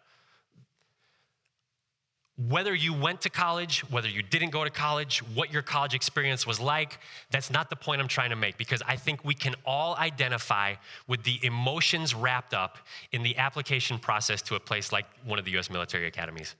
Whether 2.49 2.75
you 2.75 2.95
went 2.95 3.21
to 3.23 3.31
college, 3.31 3.81
whether 3.91 4.09
you 4.09 4.23
didn't 4.23 4.51
go 4.51 4.65
to 4.65 4.71
college, 4.71 5.19
what 5.35 5.53
your 5.53 5.61
college 5.61 5.95
experience 5.95 6.47
was 6.47 6.59
like, 6.59 6.99
that's 7.31 7.51
not 7.51 7.69
the 7.69 7.77
point 7.77 8.01
I'm 8.01 8.09
trying 8.09 8.31
to 8.31 8.37
make 8.37 8.57
because 8.57 8.83
I 8.87 8.97
think 8.97 9.25
we 9.25 9.35
can 9.35 9.55
all 9.67 9.95
identify 9.97 10.77
with 11.07 11.23
the 11.25 11.39
emotions 11.43 12.15
wrapped 12.15 12.55
up 12.55 12.79
in 13.13 13.23
the 13.23 13.37
application 13.37 13.99
process 13.99 14.41
to 14.43 14.55
a 14.55 14.61
place 14.61 14.91
like 14.91 15.05
one 15.25 15.39
of 15.39 15.45
the 15.45 15.57
US 15.59 15.69
military 15.69 16.07
academies. 16.07 16.55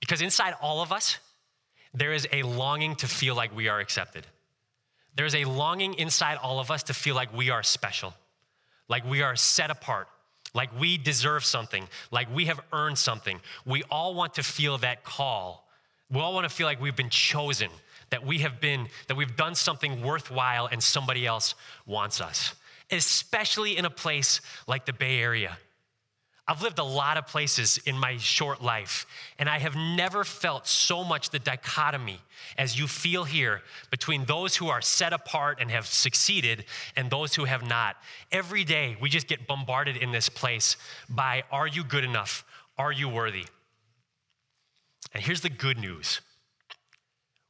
Because 0.00 0.22
inside 0.22 0.54
all 0.60 0.82
of 0.82 0.90
us, 0.90 1.18
there 1.94 2.12
is 2.12 2.26
a 2.32 2.42
longing 2.42 2.96
to 2.96 3.06
feel 3.06 3.34
like 3.34 3.54
we 3.54 3.68
are 3.68 3.78
accepted. 3.78 4.26
There's 5.14 5.34
a 5.34 5.44
longing 5.44 5.94
inside 5.94 6.36
all 6.36 6.58
of 6.58 6.70
us 6.70 6.82
to 6.84 6.94
feel 6.94 7.14
like 7.14 7.34
we 7.34 7.50
are 7.50 7.62
special, 7.62 8.12
like 8.88 9.04
we 9.08 9.22
are 9.22 9.36
set 9.36 9.70
apart, 9.70 10.08
like 10.56 10.70
we 10.80 10.98
deserve 10.98 11.44
something, 11.44 11.86
like 12.10 12.28
we 12.34 12.46
have 12.46 12.60
earned 12.72 12.98
something. 12.98 13.40
We 13.64 13.82
all 13.90 14.14
want 14.14 14.34
to 14.34 14.42
feel 14.42 14.78
that 14.78 15.04
call. 15.04 15.68
We 16.10 16.20
all 16.20 16.34
want 16.34 16.48
to 16.48 16.54
feel 16.54 16.66
like 16.66 16.80
we've 16.80 16.96
been 16.96 17.10
chosen, 17.10 17.70
that 18.10 18.24
we 18.24 18.38
have 18.38 18.60
been, 18.60 18.88
that 19.08 19.16
we've 19.16 19.36
done 19.36 19.54
something 19.54 20.02
worthwhile 20.02 20.66
and 20.72 20.82
somebody 20.82 21.26
else 21.26 21.54
wants 21.86 22.20
us. 22.20 22.54
especially 22.90 23.76
in 23.76 23.84
a 23.84 23.90
place 23.90 24.40
like 24.66 24.86
the 24.86 24.92
Bay 24.92 25.18
Area. 25.20 25.58
I've 26.48 26.62
lived 26.62 26.78
a 26.78 26.84
lot 26.84 27.16
of 27.16 27.26
places 27.26 27.78
in 27.86 27.98
my 27.98 28.18
short 28.18 28.62
life, 28.62 29.06
and 29.36 29.48
I 29.48 29.58
have 29.58 29.74
never 29.74 30.22
felt 30.22 30.68
so 30.68 31.02
much 31.02 31.30
the 31.30 31.40
dichotomy 31.40 32.20
as 32.56 32.78
you 32.78 32.86
feel 32.86 33.24
here 33.24 33.62
between 33.90 34.24
those 34.26 34.54
who 34.54 34.68
are 34.68 34.80
set 34.80 35.12
apart 35.12 35.58
and 35.60 35.72
have 35.72 35.86
succeeded 35.86 36.64
and 36.94 37.10
those 37.10 37.34
who 37.34 37.46
have 37.46 37.66
not. 37.66 37.96
Every 38.30 38.62
day, 38.62 38.96
we 39.00 39.08
just 39.08 39.26
get 39.26 39.48
bombarded 39.48 39.96
in 39.96 40.12
this 40.12 40.28
place 40.28 40.76
by 41.08 41.42
Are 41.50 41.66
you 41.66 41.82
good 41.82 42.04
enough? 42.04 42.44
Are 42.78 42.92
you 42.92 43.08
worthy? 43.08 43.46
And 45.12 45.24
here's 45.24 45.40
the 45.40 45.50
good 45.50 45.78
news 45.78 46.20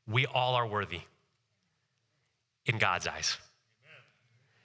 we 0.08 0.24
all 0.24 0.54
are 0.54 0.66
worthy 0.66 1.00
in 2.64 2.78
God's 2.78 3.06
eyes. 3.06 3.36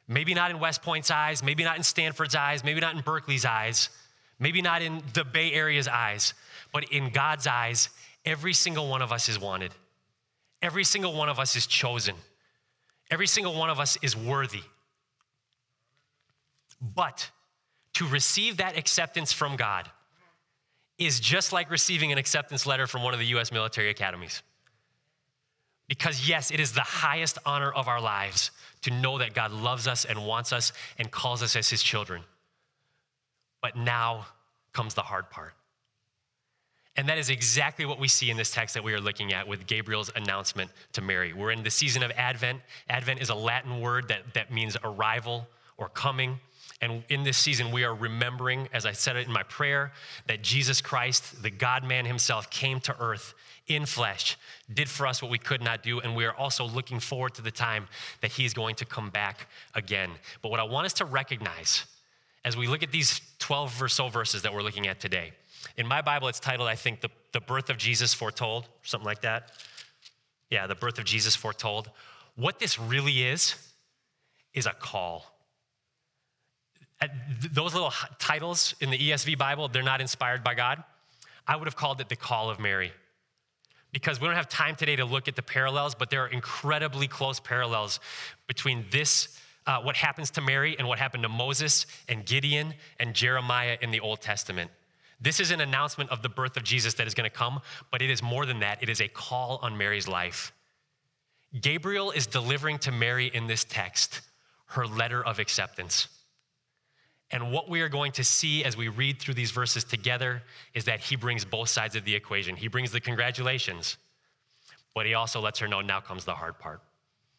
Maybe 0.08 0.34
not 0.34 0.52
in 0.52 0.60
West 0.60 0.84
Point's 0.84 1.12
eyes, 1.12 1.44
maybe 1.44 1.64
not 1.64 1.78
in 1.78 1.84
Stanford's 1.84 2.36
eyes, 2.36 2.64
maybe 2.64 2.80
not 2.80 2.96
in 2.96 3.02
Berkeley's 3.02 3.44
eyes 3.44 3.90
Maybe 4.42 4.62
not 4.64 4.82
in 4.82 5.04
the 5.14 5.24
Bay 5.24 5.54
Area's 5.54 5.88
eyes, 5.88 6.34
but 6.74 6.86
in 6.92 7.12
God's 7.12 7.46
eyes, 7.46 7.90
every 8.26 8.54
single 8.54 8.90
one 8.90 9.04
of 9.04 9.12
us 9.12 9.30
is 9.30 9.40
wanted. 9.40 9.72
Every 10.64 10.84
single 10.84 11.14
one 11.14 11.30
of 11.30 11.40
us 11.40 11.56
is 11.56 11.68
chosen. 11.68 12.16
Every 13.12 13.28
single 13.28 13.54
one 13.54 13.70
of 13.70 13.80
us 13.80 14.00
is 14.02 14.18
worthy. 14.18 14.64
But 16.82 17.30
to 17.94 18.08
receive 18.08 18.58
that 18.58 18.76
acceptance 18.76 19.32
from 19.32 19.58
God 19.58 19.90
is 20.98 21.20
just 21.20 21.54
like 21.54 21.70
receiving 21.70 22.12
an 22.12 22.18
acceptance 22.18 22.66
letter 22.66 22.88
from 22.88 23.04
one 23.04 23.14
of 23.14 23.20
the 23.20 23.28
US 23.28 23.52
military 23.52 23.90
academies. 23.90 24.42
Because, 25.88 26.28
yes, 26.28 26.50
it 26.50 26.60
is 26.60 26.72
the 26.72 26.82
highest 26.82 27.38
honor 27.46 27.72
of 27.72 27.88
our 27.88 28.02
lives 28.02 28.50
to 28.82 28.92
know 28.92 29.20
that 29.20 29.36
God 29.36 29.52
loves 29.52 29.88
us 29.88 30.04
and 30.04 30.26
wants 30.26 30.52
us 30.52 30.74
and 30.98 31.12
calls 31.12 31.44
us 31.44 31.56
as 31.56 31.70
his 31.70 31.84
children. 31.84 32.24
But 33.62 33.76
now 33.76 34.26
comes 34.74 34.94
the 34.94 35.02
hard 35.02 35.30
part. 35.30 35.54
And 36.98 37.08
that 37.08 37.18
is 37.18 37.30
exactly 37.30 37.86
what 37.86 38.00
we 38.00 38.08
see 38.08 38.30
in 38.30 38.38
this 38.38 38.52
text 38.52 38.74
that 38.74 38.84
we 38.84 38.94
are 38.94 39.00
looking 39.00 39.34
at 39.34 39.48
with 39.48 39.66
Gabriel's 39.66 40.12
announcement 40.16 40.70
to 40.94 41.02
Mary. 41.02 41.32
We're 41.32 41.52
in 41.52 41.64
the 41.64 41.72
season 41.72 42.04
of 42.04 42.12
Advent. 42.12 42.60
Advent 42.90 43.22
is 43.22 43.30
a 43.30 43.36
Latin 43.36 43.80
word 43.80 44.10
that, 44.10 44.34
that 44.34 44.52
means 44.52 44.76
arrival 44.84 45.48
or 45.78 45.88
coming. 45.88 46.40
And 46.82 47.04
in 47.10 47.24
this 47.24 47.38
season, 47.38 47.72
we 47.72 47.84
are 47.86 47.96
remembering, 47.96 48.68
as 48.74 48.86
I 48.86 48.92
said 48.92 49.16
it 49.16 49.26
in 49.26 49.32
my 49.32 49.44
prayer, 49.44 49.94
that 50.28 50.42
Jesus 50.42 50.82
Christ, 50.82 51.42
the 51.44 51.52
God 51.52 51.84
man 51.84 52.06
himself, 52.06 52.50
came 52.50 52.80
to 52.82 52.96
earth 53.00 53.36
in 53.68 53.86
flesh, 53.86 54.36
did 54.74 54.90
for 54.90 55.08
us 55.08 55.22
what 55.22 55.32
we 55.32 55.38
could 55.38 55.62
not 55.62 55.84
do. 55.84 56.02
And 56.02 56.16
we 56.16 56.26
are 56.26 56.36
also 56.36 56.66
looking 56.66 57.00
forward 57.00 57.36
to 57.36 57.42
the 57.42 57.52
time 57.52 57.88
that 58.22 58.32
he 58.32 58.46
is 58.46 58.54
going 58.54 58.76
to 58.76 58.86
come 58.86 59.10
back 59.12 59.48
again. 59.76 60.10
But 60.42 60.50
what 60.50 60.60
I 60.60 60.64
want 60.64 60.88
us 60.88 60.94
to 60.94 61.06
recognize 61.06 61.86
as 62.44 62.58
we 62.58 62.68
look 62.68 62.84
at 62.84 62.92
these 62.92 63.22
12 63.40 63.82
or 63.82 63.88
so 63.88 64.10
verses 64.10 64.42
that 64.42 64.54
we're 64.54 64.64
looking 64.64 64.88
at 64.88 65.00
today. 65.00 65.32
In 65.78 65.88
my 65.88 66.02
Bible, 66.02 66.28
it's 66.28 66.40
titled, 66.40 66.68
I 66.68 66.76
think, 66.76 67.02
The, 67.02 67.10
the 67.34 67.42
Birth 67.42 67.70
of 67.70 67.78
Jesus 67.78 68.14
Foretold, 68.14 68.68
something 68.84 69.06
like 69.06 69.22
that. 69.22 69.52
Yeah, 70.50 70.68
The 70.68 70.76
Birth 70.76 70.98
of 71.00 71.06
Jesus 71.06 71.36
Foretold. 71.36 71.90
What 72.36 72.60
this 72.60 72.80
really 72.80 73.24
is, 73.24 73.56
is 74.54 74.66
a 74.66 74.74
call. 74.74 75.26
Uh, 77.00 77.08
those 77.52 77.74
little 77.74 77.94
titles 78.20 78.76
in 78.82 78.90
the 78.90 78.98
ESV 78.98 79.38
Bible, 79.38 79.68
they're 79.68 79.84
not 79.84 80.02
inspired 80.02 80.44
by 80.44 80.54
God. 80.54 80.84
I 81.48 81.56
would 81.56 81.66
have 81.66 81.76
called 81.76 82.02
it 82.02 82.10
the 82.10 82.16
call 82.16 82.50
of 82.50 82.60
Mary. 82.60 82.92
Because 83.92 84.22
we 84.22 84.28
don't 84.28 84.36
have 84.36 84.50
time 84.50 84.76
today 84.76 84.96
to 84.96 85.06
look 85.06 85.28
at 85.28 85.36
the 85.36 85.42
parallels, 85.42 85.96
but 85.96 86.10
there 86.10 86.24
are 86.24 86.28
incredibly 86.28 87.08
close 87.08 87.40
parallels 87.40 88.00
between 88.48 88.86
this 88.90 89.38
uh, 89.68 89.82
what 89.82 89.96
happens 89.96 90.32
to 90.32 90.42
Mary 90.42 90.76
and 90.78 90.88
what 90.88 91.00
happened 91.00 91.24
to 91.24 91.30
Moses 91.30 91.86
and 92.10 92.26
Gideon 92.26 92.74
and 93.00 93.14
Jeremiah 93.14 93.78
in 93.82 93.92
the 93.92 94.00
Old 94.00 94.22
Testament. 94.22 94.72
This 95.20 95.40
is 95.40 95.52
an 95.52 95.62
announcement 95.62 96.10
of 96.10 96.24
the 96.24 96.30
birth 96.30 96.58
of 96.58 96.64
Jesus 96.64 96.96
that 96.96 97.06
is 97.06 97.14
going 97.14 97.30
to 97.30 97.36
come, 97.36 97.62
but 97.92 98.02
it 98.02 98.10
is 98.10 98.24
more 98.24 98.46
than 98.46 98.60
that. 98.60 98.82
It 98.82 98.90
is 98.90 99.02
a 99.02 99.08
call 99.08 99.60
on 99.62 99.78
Mary's 99.78 100.08
life. 100.08 100.52
Gabriel 101.60 102.12
is 102.12 102.26
delivering 102.26 102.80
to 102.80 102.92
Mary 102.92 103.30
in 103.34 103.46
this 103.46 103.64
text 103.64 104.22
her 104.68 104.88
letter 104.88 105.24
of 105.24 105.38
acceptance. 105.38 106.08
And 107.30 107.52
what 107.52 107.70
we 107.70 107.82
are 107.82 107.90
going 107.90 108.12
to 108.14 108.24
see 108.24 108.64
as 108.64 108.76
we 108.76 108.88
read 108.88 109.20
through 109.20 109.36
these 109.36 109.52
verses 109.52 109.84
together 109.84 110.44
is 110.74 110.86
that 110.86 111.02
he 111.02 111.16
brings 111.16 111.46
both 111.46 111.70
sides 111.70 111.96
of 111.96 112.04
the 112.04 112.16
equation. 112.16 112.56
He 112.56 112.68
brings 112.68 112.92
the 112.92 113.00
congratulations, 113.00 113.98
but 114.96 115.06
he 115.06 115.14
also 115.14 115.40
lets 115.40 115.60
her 115.60 115.68
know 115.68 115.82
now 115.82 116.00
comes 116.00 116.26
the 116.26 116.36
hard 116.36 116.58
part. 116.58 116.82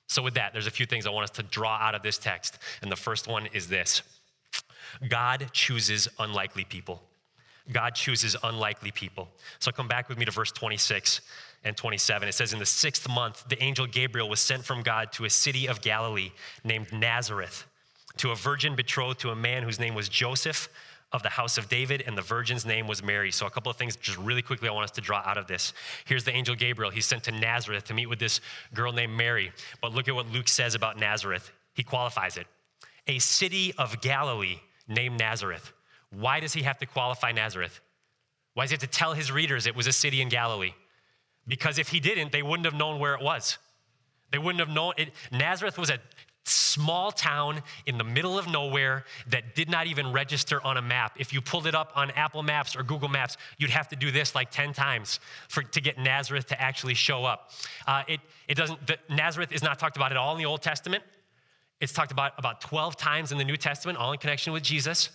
So, 0.09 0.23
with 0.23 0.35
that, 0.35 0.53
there's 0.53 0.67
a 0.67 0.71
few 0.71 0.87
things 0.87 1.07
I 1.07 1.11
want 1.11 1.25
us 1.25 1.37
to 1.37 1.43
draw 1.43 1.77
out 1.77 1.95
of 1.95 2.03
this 2.03 2.19
text. 2.19 2.59
And 2.83 2.91
the 2.91 2.97
first 2.97 3.29
one 3.29 3.47
is 3.53 3.69
this 3.69 4.03
God 5.09 5.49
chooses 5.53 6.09
unlikely 6.19 6.65
people. 6.65 7.03
God 7.71 7.95
chooses 7.95 8.37
unlikely 8.43 8.91
people. 8.91 9.29
So, 9.59 9.73
come 9.73 9.89
back 9.89 10.09
with 10.09 10.19
me 10.19 10.25
to 10.25 10.31
verse 10.31 10.53
26 10.53 11.21
and 11.65 11.77
27. 11.77 12.29
It 12.29 12.33
says, 12.33 12.53
In 12.53 12.59
the 12.59 12.67
sixth 12.67 13.09
month, 13.09 13.45
the 13.49 13.63
angel 13.63 13.87
Gabriel 13.87 14.29
was 14.29 14.41
sent 14.41 14.65
from 14.65 14.83
God 14.83 15.13
to 15.13 15.25
a 15.25 15.31
city 15.31 15.67
of 15.67 15.81
Galilee 15.81 16.33
named 16.65 16.93
Nazareth 16.93 17.67
to 18.19 18.31
a 18.31 18.35
virgin 18.35 18.75
betrothed 18.77 19.21
to 19.21 19.31
a 19.31 19.37
man 19.37 19.63
whose 19.63 19.81
name 19.81 19.95
was 19.95 20.09
Joseph 20.09 20.69
of 21.13 21.23
the 21.23 21.29
house 21.29 21.59
of 21.59 21.69
David, 21.69 22.03
and 22.07 22.17
the 22.17 22.23
virgin's 22.23 22.65
name 22.65 22.87
was 22.87 23.03
Mary. 23.03 23.31
So, 23.31 23.47
a 23.47 23.51
couple 23.51 23.71
of 23.71 23.77
things 23.77 23.97
just 23.97 24.19
really 24.19 24.43
quickly 24.43 24.69
I 24.69 24.73
want 24.73 24.85
us 24.85 24.91
to 24.93 25.01
draw 25.01 25.23
out 25.25 25.37
of 25.37 25.47
this. 25.47 25.73
Here's 26.05 26.25
the 26.25 26.33
angel 26.33 26.55
Gabriel. 26.55 26.91
He's 26.91 27.07
sent 27.07 27.25
to 27.25 27.33
Nazareth 27.33 27.85
to 27.85 27.95
meet 27.95 28.07
with 28.07 28.19
this 28.19 28.41
girl 28.75 28.93
named 28.93 29.17
Mary. 29.17 29.53
But 29.81 29.93
look 29.93 30.09
at 30.09 30.15
what 30.15 30.31
Luke 30.31 30.49
says 30.49 30.75
about 30.75 30.99
Nazareth. 30.99 31.51
He 31.75 31.83
qualifies 31.83 32.37
it 32.37 32.47
a 33.09 33.19
city 33.19 33.75
of 33.79 34.01
Galilee 34.01 34.61
named 34.89 35.19
Nazareth. 35.19 35.73
Why 36.11 36.41
does 36.41 36.53
he 36.53 36.63
have 36.63 36.79
to 36.79 36.87
qualify 36.87 37.33
Nazareth? 37.33 37.81
Why 38.55 38.65
does 38.65 38.71
he 38.71 38.75
have 38.75 38.81
to 38.81 38.87
tell 38.87 39.15
his 39.15 39.33
readers 39.33 39.67
it 39.67 39.75
was 39.75 39.87
a 39.87 39.93
city 39.93 40.21
in 40.21 40.29
Galilee? 40.29 40.75
Because 41.47 41.79
if 41.79 41.89
he 41.89 42.01
didn't, 42.01 42.33
they 42.33 42.43
wouldn't 42.43 42.67
have 42.67 42.75
known 42.75 43.01
where 43.01 43.15
it 43.15 43.23
was. 43.23 43.59
They 44.31 44.39
wouldn't 44.39 44.61
have 44.61 44.75
known 44.75 44.95
it. 44.97 45.11
Nazareth 45.31 45.79
was 45.79 45.91
a 45.91 45.99
small 46.45 47.13
town 47.13 47.63
in 47.87 47.99
the 47.99 48.05
middle 48.05 48.39
of 48.39 48.49
nowhere 48.49 49.05
that 49.29 49.55
did 49.55 49.71
not 49.71 49.87
even 49.87 50.13
register 50.13 50.65
on 50.65 50.77
a 50.77 50.83
map. 50.83 51.17
If 51.19 51.33
you 51.33 51.41
pulled 51.41 51.67
it 51.67 51.75
up 51.75 51.93
on 51.95 52.11
Apple 52.13 52.43
Maps 52.43 52.75
or 52.75 52.83
Google 52.83 53.09
Maps, 53.09 53.37
you'd 53.59 53.71
have 53.71 53.89
to 53.89 53.97
do 53.97 54.11
this 54.11 54.35
like 54.35 54.51
10 54.51 54.73
times 54.73 55.21
for, 55.49 55.63
to 55.63 55.81
get 55.81 55.99
Nazareth 55.99 56.47
to 56.47 56.61
actually 56.61 56.95
show 56.95 57.25
up. 57.25 57.51
Uh, 57.87 58.03
it, 58.09 58.21
it 58.49 58.57
doesn't, 58.57 58.87
the, 58.87 58.99
Nazareth 59.09 59.53
is 59.53 59.63
not 59.63 59.79
talked 59.79 59.97
about 59.97 60.11
at 60.11 60.17
all 60.17 60.33
in 60.33 60.39
the 60.39 60.47
Old 60.47 60.63
Testament. 60.63 61.05
It's 61.81 61.93
talked 61.93 62.13
about 62.13 62.33
about 62.39 62.61
12 62.61 62.97
times 62.97 63.33
in 63.33 63.39
the 63.39 63.45
New 63.45 63.57
Testament, 63.57 63.99
all 63.99 64.13
in 64.13 64.19
connection 64.19 64.53
with 64.53 64.63
Jesus. 64.63 65.11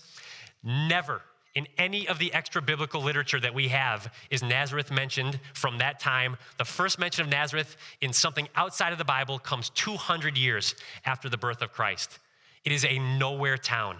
Never 0.63 1.21
in 1.57 1.67
any 1.79 2.07
of 2.07 2.19
the 2.19 2.31
extra 2.35 2.61
biblical 2.61 3.01
literature 3.01 3.39
that 3.39 3.51
we 3.51 3.67
have 3.67 4.13
is 4.29 4.43
Nazareth 4.43 4.91
mentioned 4.91 5.39
from 5.53 5.79
that 5.79 5.99
time. 5.99 6.37
The 6.59 6.63
first 6.63 6.99
mention 6.99 7.25
of 7.25 7.31
Nazareth 7.31 7.75
in 7.99 8.13
something 8.13 8.47
outside 8.55 8.91
of 8.91 8.99
the 8.99 9.03
Bible 9.03 9.39
comes 9.39 9.71
200 9.71 10.37
years 10.37 10.75
after 11.03 11.29
the 11.29 11.37
birth 11.37 11.63
of 11.63 11.73
Christ. 11.73 12.19
It 12.63 12.71
is 12.71 12.85
a 12.85 12.99
nowhere 12.99 13.57
town. 13.57 13.97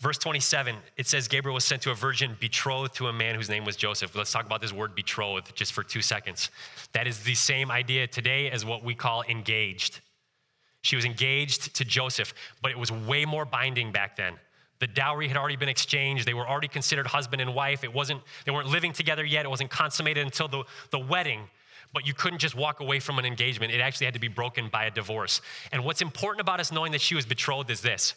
Verse 0.00 0.18
27, 0.18 0.74
it 0.96 1.06
says 1.06 1.28
Gabriel 1.28 1.54
was 1.54 1.64
sent 1.64 1.82
to 1.82 1.92
a 1.92 1.94
virgin 1.94 2.36
betrothed 2.40 2.96
to 2.96 3.06
a 3.06 3.12
man 3.12 3.36
whose 3.36 3.48
name 3.48 3.64
was 3.64 3.76
Joseph. 3.76 4.16
Let's 4.16 4.32
talk 4.32 4.46
about 4.46 4.60
this 4.60 4.72
word 4.72 4.96
betrothed 4.96 5.54
just 5.54 5.72
for 5.72 5.84
two 5.84 6.02
seconds. 6.02 6.50
That 6.94 7.06
is 7.06 7.20
the 7.20 7.36
same 7.36 7.70
idea 7.70 8.08
today 8.08 8.50
as 8.50 8.64
what 8.64 8.82
we 8.82 8.96
call 8.96 9.22
engaged. 9.28 10.00
She 10.82 10.96
was 10.96 11.04
engaged 11.04 11.76
to 11.76 11.84
Joseph, 11.84 12.34
but 12.60 12.72
it 12.72 12.78
was 12.78 12.90
way 12.90 13.24
more 13.24 13.44
binding 13.44 13.92
back 13.92 14.16
then. 14.16 14.34
The 14.84 14.88
dowry 14.88 15.28
had 15.28 15.38
already 15.38 15.56
been 15.56 15.70
exchanged. 15.70 16.26
They 16.26 16.34
were 16.34 16.46
already 16.46 16.68
considered 16.68 17.06
husband 17.06 17.40
and 17.40 17.54
wife. 17.54 17.84
It 17.84 17.94
wasn't, 17.94 18.20
they 18.44 18.52
weren't 18.52 18.68
living 18.68 18.92
together 18.92 19.24
yet. 19.24 19.46
It 19.46 19.48
wasn't 19.48 19.70
consummated 19.70 20.26
until 20.26 20.46
the, 20.46 20.64
the 20.90 20.98
wedding. 20.98 21.48
But 21.94 22.06
you 22.06 22.12
couldn't 22.12 22.40
just 22.40 22.54
walk 22.54 22.80
away 22.80 23.00
from 23.00 23.18
an 23.18 23.24
engagement. 23.24 23.72
It 23.72 23.80
actually 23.80 24.04
had 24.04 24.12
to 24.12 24.20
be 24.20 24.28
broken 24.28 24.68
by 24.68 24.84
a 24.84 24.90
divorce. 24.90 25.40
And 25.72 25.86
what's 25.86 26.02
important 26.02 26.42
about 26.42 26.60
us 26.60 26.70
knowing 26.70 26.92
that 26.92 27.00
she 27.00 27.14
was 27.14 27.24
betrothed 27.24 27.70
is 27.70 27.80
this 27.80 28.12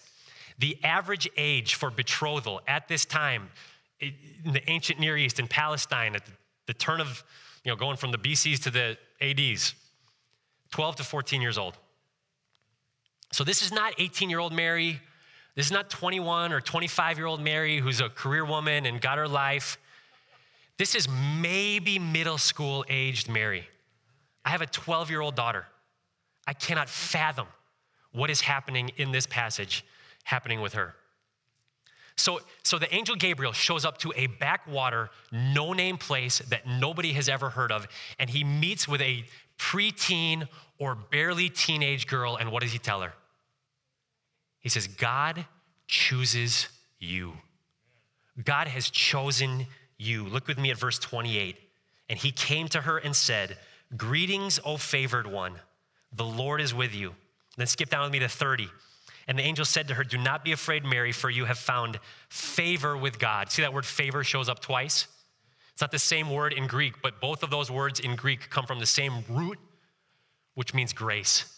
the 0.60 0.78
average 0.84 1.30
age 1.38 1.76
for 1.76 1.90
betrothal 1.90 2.60
at 2.68 2.90
this 2.90 3.06
time 3.06 3.48
in 4.02 4.12
the 4.52 4.70
ancient 4.70 5.00
Near 5.00 5.16
East, 5.16 5.40
in 5.40 5.48
Palestine, 5.48 6.18
at 6.18 6.24
the 6.66 6.74
turn 6.74 7.00
of, 7.00 7.24
you 7.64 7.72
know, 7.72 7.78
going 7.78 7.96
from 7.96 8.12
the 8.12 8.18
BCs 8.18 8.62
to 8.64 8.72
the 8.72 8.98
ADs, 9.22 9.74
12 10.72 10.98
to 10.98 11.04
14 11.06 11.42
years 11.42 11.58
old. 11.58 11.78
So 13.32 13.46
this 13.46 13.62
is 13.62 13.72
not 13.72 13.94
18 13.98 14.30
year 14.30 14.40
old 14.40 14.52
Mary 14.52 15.00
this 15.58 15.66
is 15.66 15.72
not 15.72 15.90
21 15.90 16.54
or 16.54 16.62
25 16.62 17.18
year 17.18 17.26
old 17.26 17.42
Mary 17.42 17.80
who's 17.80 18.00
a 18.00 18.10
career 18.10 18.46
woman 18.46 18.86
and 18.86 19.02
got 19.02 19.18
her 19.18 19.28
life. 19.28 19.80
This 20.78 20.94
is 20.94 21.10
maybe 21.10 21.98
middle 21.98 22.38
school 22.38 22.86
aged 22.88 23.28
Mary. 23.28 23.68
I 24.46 24.50
have 24.50 24.62
a 24.62 24.68
12 24.68 25.10
year 25.10 25.20
old 25.20 25.36
daughter. 25.36 25.66
I 26.46 26.54
cannot 26.54 26.90
fathom 26.90 27.48
what 28.12 28.30
is 28.30 28.42
happening 28.42 28.92
in 28.98 29.12
this 29.12 29.26
passage 29.26 29.84
happening 30.24 30.62
with 30.62 30.74
her. 30.74 30.94
So, 32.18 32.40
so 32.64 32.78
the 32.78 32.94
angel 32.94 33.16
Gabriel 33.16 33.52
shows 33.52 33.84
up 33.84 33.98
to 34.00 34.14
a 34.16 34.28
backwater, 34.28 35.10
no 35.32 35.74
name 35.74 35.98
place 35.98 36.38
that 36.50 36.68
nobody 36.68 37.14
has 37.14 37.28
ever 37.28 37.50
heard 37.50 37.72
of, 37.72 37.88
and 38.20 38.30
he 38.30 38.44
meets 38.44 38.88
with 38.88 39.02
a 39.02 39.26
preteen 39.58 40.48
or 40.78 40.94
barely 40.94 41.50
teenage 41.50 42.06
girl, 42.06 42.36
and 42.36 42.52
what 42.52 42.62
does 42.62 42.74
he 42.74 42.80
tell 42.80 43.02
her? 43.02 43.14
He 44.68 44.70
says, 44.70 44.88
God 44.88 45.46
chooses 45.88 46.68
you. 47.00 47.32
God 48.44 48.68
has 48.68 48.90
chosen 48.90 49.66
you. 49.98 50.26
Look 50.26 50.46
with 50.46 50.58
me 50.58 50.72
at 50.72 50.78
verse 50.78 51.00
28. 51.00 51.56
And 52.10 52.20
he 52.20 52.32
came 52.32 52.68
to 52.68 52.82
her 52.82 52.98
and 52.98 53.16
said, 53.16 53.56
Greetings, 53.96 54.60
O 54.66 54.76
favored 54.76 55.26
one. 55.26 55.54
The 56.12 56.26
Lord 56.26 56.60
is 56.60 56.74
with 56.74 56.94
you. 56.94 57.16
Then 57.56 57.66
skip 57.66 57.90
down 57.90 58.04
with 58.04 58.12
me 58.12 58.20
to 58.20 58.28
30. 58.28 58.68
And 59.30 59.40
the 59.40 59.44
angel 59.44 59.64
said 59.64 59.88
to 59.88 59.94
her, 59.94 60.04
Do 60.04 60.18
not 60.18 60.44
be 60.44 60.52
afraid, 60.52 60.84
Mary, 60.84 61.14
for 61.14 61.30
you 61.30 61.46
have 61.46 61.58
found 61.58 61.98
favor 62.28 62.98
with 62.98 63.20
God. 63.20 63.50
See 63.50 63.62
that 63.62 63.72
word 63.72 63.86
favor 63.86 64.22
shows 64.22 64.50
up 64.50 64.60
twice? 64.60 65.08
It's 65.72 65.80
not 65.80 65.92
the 65.92 65.98
same 65.98 66.30
word 66.30 66.52
in 66.52 66.68
Greek, 66.68 67.02
but 67.02 67.22
both 67.22 67.42
of 67.42 67.52
those 67.52 67.72
words 67.72 68.02
in 68.02 68.18
Greek 68.18 68.50
come 68.50 68.66
from 68.66 68.80
the 68.80 68.86
same 68.86 69.24
root, 69.30 69.60
which 70.56 70.74
means 70.74 70.92
grace. 70.92 71.57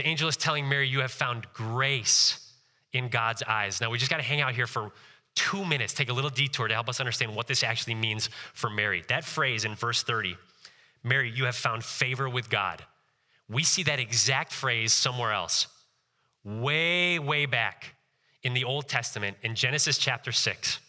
The 0.00 0.06
angel 0.06 0.30
is 0.30 0.38
telling 0.38 0.66
Mary, 0.66 0.88
You 0.88 1.00
have 1.00 1.10
found 1.10 1.46
grace 1.52 2.54
in 2.94 3.10
God's 3.10 3.42
eyes. 3.42 3.82
Now, 3.82 3.90
we 3.90 3.98
just 3.98 4.10
got 4.10 4.16
to 4.16 4.22
hang 4.22 4.40
out 4.40 4.54
here 4.54 4.66
for 4.66 4.92
two 5.34 5.62
minutes, 5.62 5.92
take 5.92 6.08
a 6.08 6.12
little 6.14 6.30
detour 6.30 6.68
to 6.68 6.72
help 6.72 6.88
us 6.88 7.00
understand 7.00 7.36
what 7.36 7.46
this 7.46 7.62
actually 7.62 7.96
means 7.96 8.30
for 8.54 8.70
Mary. 8.70 9.04
That 9.10 9.26
phrase 9.26 9.66
in 9.66 9.74
verse 9.74 10.02
30, 10.02 10.38
Mary, 11.04 11.30
you 11.30 11.44
have 11.44 11.54
found 11.54 11.84
favor 11.84 12.30
with 12.30 12.48
God. 12.48 12.82
We 13.46 13.62
see 13.62 13.82
that 13.82 14.00
exact 14.00 14.54
phrase 14.54 14.94
somewhere 14.94 15.32
else, 15.32 15.66
way, 16.44 17.18
way 17.18 17.44
back 17.44 17.94
in 18.42 18.54
the 18.54 18.64
Old 18.64 18.88
Testament 18.88 19.36
in 19.42 19.54
Genesis 19.54 19.98
chapter 19.98 20.32
6. 20.32 20.80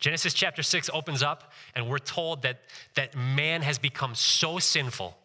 Genesis 0.00 0.34
chapter 0.34 0.64
6 0.64 0.90
opens 0.92 1.22
up, 1.22 1.52
and 1.76 1.88
we're 1.88 1.98
told 1.98 2.42
that, 2.42 2.58
that 2.96 3.14
man 3.16 3.62
has 3.62 3.78
become 3.78 4.16
so 4.16 4.58
sinful 4.58 5.16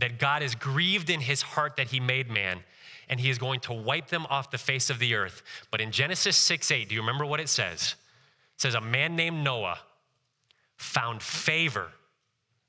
that 0.00 0.18
God 0.18 0.42
is 0.42 0.54
grieved 0.54 1.10
in 1.10 1.20
his 1.20 1.42
heart 1.42 1.76
that 1.76 1.88
he 1.88 2.00
made 2.00 2.30
man, 2.30 2.60
and 3.08 3.20
he 3.20 3.30
is 3.30 3.38
going 3.38 3.60
to 3.60 3.72
wipe 3.72 4.08
them 4.08 4.26
off 4.28 4.50
the 4.50 4.58
face 4.58 4.90
of 4.90 4.98
the 4.98 5.14
earth. 5.14 5.42
But 5.70 5.80
in 5.80 5.92
Genesis 5.92 6.36
6 6.36 6.70
8, 6.70 6.88
do 6.88 6.94
you 6.94 7.00
remember 7.00 7.26
what 7.26 7.40
it 7.40 7.48
says? 7.48 7.94
It 8.56 8.60
says, 8.60 8.74
A 8.74 8.80
man 8.80 9.16
named 9.16 9.44
Noah 9.44 9.78
found 10.76 11.22
favor 11.22 11.88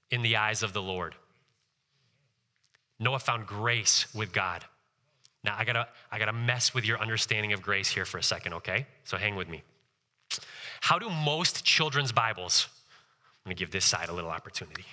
in 0.10 0.22
the 0.22 0.36
eyes 0.36 0.64
of 0.64 0.74
the 0.74 0.82
Lord. 0.82 1.16
Noah 3.00 3.20
found 3.20 3.48
grace 3.48 4.14
with 4.14 4.32
God. 4.32 4.64
Now, 5.44 5.56
I 5.58 5.64
gotta, 5.64 5.88
I 6.12 6.20
gotta 6.20 6.34
mess 6.34 6.74
with 6.74 6.86
your 6.86 7.00
understanding 7.00 7.54
of 7.54 7.62
grace 7.62 7.90
here 7.90 8.06
for 8.06 8.18
a 8.20 8.24
second, 8.24 8.54
okay? 8.56 8.86
So 9.06 9.18
hang 9.18 9.36
with 9.36 9.50
me. 9.50 9.64
How 10.82 11.00
do 11.00 11.10
most 11.10 11.64
children's 11.64 12.12
Bibles, 12.12 12.68
I'm 13.44 13.50
gonna 13.50 13.56
give 13.56 13.72
this 13.72 13.86
side 13.86 14.10
a 14.10 14.14
little 14.14 14.30
opportunity. 14.30 14.86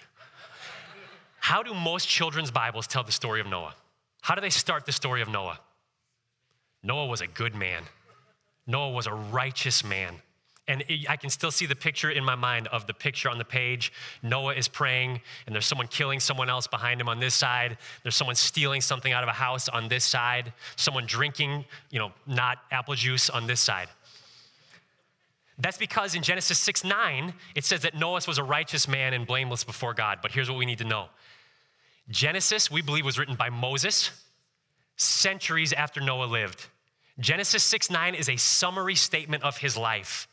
How 1.48 1.62
do 1.62 1.72
most 1.72 2.06
children's 2.06 2.50
Bibles 2.50 2.86
tell 2.86 3.04
the 3.04 3.10
story 3.10 3.40
of 3.40 3.46
Noah? 3.46 3.74
How 4.20 4.34
do 4.34 4.42
they 4.42 4.50
start 4.50 4.84
the 4.84 4.92
story 4.92 5.22
of 5.22 5.30
Noah? 5.30 5.58
Noah 6.82 7.06
was 7.06 7.22
a 7.22 7.26
good 7.26 7.54
man. 7.54 7.84
Noah 8.66 8.90
was 8.90 9.06
a 9.06 9.14
righteous 9.14 9.82
man. 9.82 10.16
And 10.66 10.84
I 11.08 11.16
can 11.16 11.30
still 11.30 11.50
see 11.50 11.64
the 11.64 11.74
picture 11.74 12.10
in 12.10 12.22
my 12.22 12.34
mind 12.34 12.66
of 12.66 12.86
the 12.86 12.92
picture 12.92 13.30
on 13.30 13.38
the 13.38 13.46
page. 13.46 13.94
Noah 14.22 14.56
is 14.56 14.68
praying, 14.68 15.22
and 15.46 15.54
there's 15.54 15.64
someone 15.64 15.86
killing 15.86 16.20
someone 16.20 16.50
else 16.50 16.66
behind 16.66 17.00
him 17.00 17.08
on 17.08 17.18
this 17.18 17.34
side. 17.34 17.78
There's 18.02 18.14
someone 18.14 18.36
stealing 18.36 18.82
something 18.82 19.14
out 19.14 19.22
of 19.22 19.30
a 19.30 19.32
house 19.32 19.70
on 19.70 19.88
this 19.88 20.04
side. 20.04 20.52
Someone 20.76 21.06
drinking, 21.06 21.64
you 21.90 21.98
know, 21.98 22.12
not 22.26 22.58
apple 22.70 22.94
juice 22.94 23.30
on 23.30 23.46
this 23.46 23.60
side. 23.60 23.88
That's 25.58 25.78
because 25.78 26.14
in 26.14 26.22
Genesis 26.22 26.58
6 26.58 26.84
9, 26.84 27.32
it 27.54 27.64
says 27.64 27.80
that 27.80 27.94
Noah 27.94 28.20
was 28.28 28.36
a 28.36 28.44
righteous 28.44 28.86
man 28.86 29.14
and 29.14 29.26
blameless 29.26 29.64
before 29.64 29.94
God. 29.94 30.18
But 30.20 30.32
here's 30.32 30.50
what 30.50 30.58
we 30.58 30.66
need 30.66 30.78
to 30.78 30.84
know 30.84 31.08
Genesis, 32.10 32.70
we 32.70 32.82
believe, 32.82 33.04
was 33.04 33.18
written 33.18 33.34
by 33.34 33.50
Moses 33.50 34.10
centuries 34.96 35.72
after 35.72 36.00
Noah 36.00 36.24
lived. 36.24 36.66
Genesis 37.20 37.64
6 37.64 37.90
9 37.90 38.14
is 38.14 38.28
a 38.28 38.36
summary 38.36 38.94
statement 38.94 39.42
of 39.42 39.58
his 39.58 39.76
life. 39.76 40.28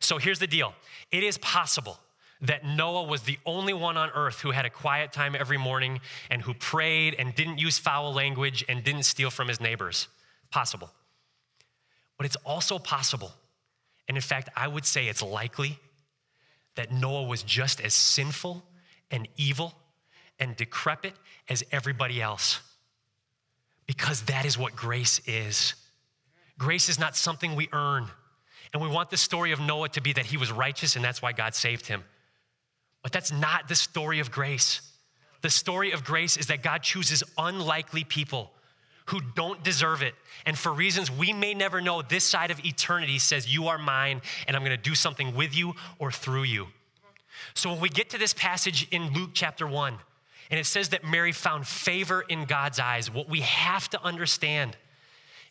So 0.00 0.18
here's 0.18 0.38
the 0.38 0.46
deal 0.46 0.74
it 1.10 1.22
is 1.22 1.38
possible 1.38 1.98
that 2.42 2.64
Noah 2.64 3.04
was 3.04 3.22
the 3.22 3.38
only 3.46 3.72
one 3.72 3.96
on 3.96 4.10
earth 4.10 4.40
who 4.40 4.50
had 4.50 4.66
a 4.66 4.70
quiet 4.70 5.12
time 5.12 5.34
every 5.34 5.56
morning 5.56 6.00
and 6.30 6.42
who 6.42 6.52
prayed 6.52 7.14
and 7.18 7.34
didn't 7.34 7.58
use 7.58 7.78
foul 7.78 8.12
language 8.12 8.62
and 8.68 8.84
didn't 8.84 9.04
steal 9.04 9.30
from 9.30 9.48
his 9.48 9.60
neighbors. 9.60 10.08
Possible. 10.50 10.90
But 12.18 12.26
it's 12.26 12.36
also 12.44 12.78
possible, 12.78 13.32
and 14.08 14.16
in 14.16 14.22
fact, 14.22 14.48
I 14.54 14.68
would 14.68 14.84
say 14.84 15.08
it's 15.08 15.22
likely 15.22 15.78
that 16.74 16.92
Noah 16.92 17.24
was 17.24 17.42
just 17.42 17.80
as 17.80 17.94
sinful 17.94 18.64
and 19.10 19.28
evil 19.36 19.74
and 20.38 20.56
decrepit 20.56 21.14
as 21.48 21.64
everybody 21.72 22.20
else. 22.20 22.60
Because 23.86 24.22
that 24.22 24.44
is 24.44 24.58
what 24.58 24.74
grace 24.74 25.20
is. 25.26 25.74
Grace 26.58 26.88
is 26.88 26.98
not 26.98 27.16
something 27.16 27.54
we 27.54 27.68
earn. 27.72 28.08
And 28.72 28.82
we 28.82 28.88
want 28.88 29.10
the 29.10 29.16
story 29.16 29.52
of 29.52 29.60
Noah 29.60 29.88
to 29.90 30.00
be 30.00 30.12
that 30.14 30.26
he 30.26 30.36
was 30.36 30.50
righteous 30.50 30.96
and 30.96 31.04
that's 31.04 31.22
why 31.22 31.32
God 31.32 31.54
saved 31.54 31.86
him. 31.86 32.04
But 33.02 33.12
that's 33.12 33.32
not 33.32 33.68
the 33.68 33.74
story 33.74 34.20
of 34.20 34.30
grace. 34.30 34.80
The 35.42 35.50
story 35.50 35.92
of 35.92 36.04
grace 36.04 36.36
is 36.36 36.48
that 36.48 36.62
God 36.62 36.82
chooses 36.82 37.22
unlikely 37.38 38.04
people 38.04 38.50
who 39.06 39.20
don't 39.36 39.62
deserve 39.62 40.02
it. 40.02 40.14
And 40.44 40.58
for 40.58 40.72
reasons 40.72 41.10
we 41.10 41.32
may 41.32 41.54
never 41.54 41.80
know, 41.80 42.02
this 42.02 42.24
side 42.24 42.50
of 42.50 42.64
eternity 42.64 43.18
says, 43.18 43.52
You 43.52 43.68
are 43.68 43.78
mine, 43.78 44.22
and 44.46 44.56
I'm 44.56 44.62
gonna 44.62 44.76
do 44.76 44.94
something 44.94 45.34
with 45.34 45.56
you 45.56 45.74
or 45.98 46.10
through 46.10 46.44
you. 46.44 46.66
So 47.54 47.70
when 47.70 47.80
we 47.80 47.88
get 47.88 48.10
to 48.10 48.18
this 48.18 48.34
passage 48.34 48.88
in 48.90 49.12
Luke 49.12 49.30
chapter 49.34 49.66
1, 49.66 49.98
and 50.50 50.60
it 50.60 50.66
says 50.66 50.90
that 50.90 51.04
Mary 51.04 51.32
found 51.32 51.66
favor 51.66 52.22
in 52.28 52.44
God's 52.44 52.78
eyes. 52.78 53.10
What 53.10 53.28
we 53.28 53.40
have 53.40 53.88
to 53.90 54.02
understand 54.02 54.76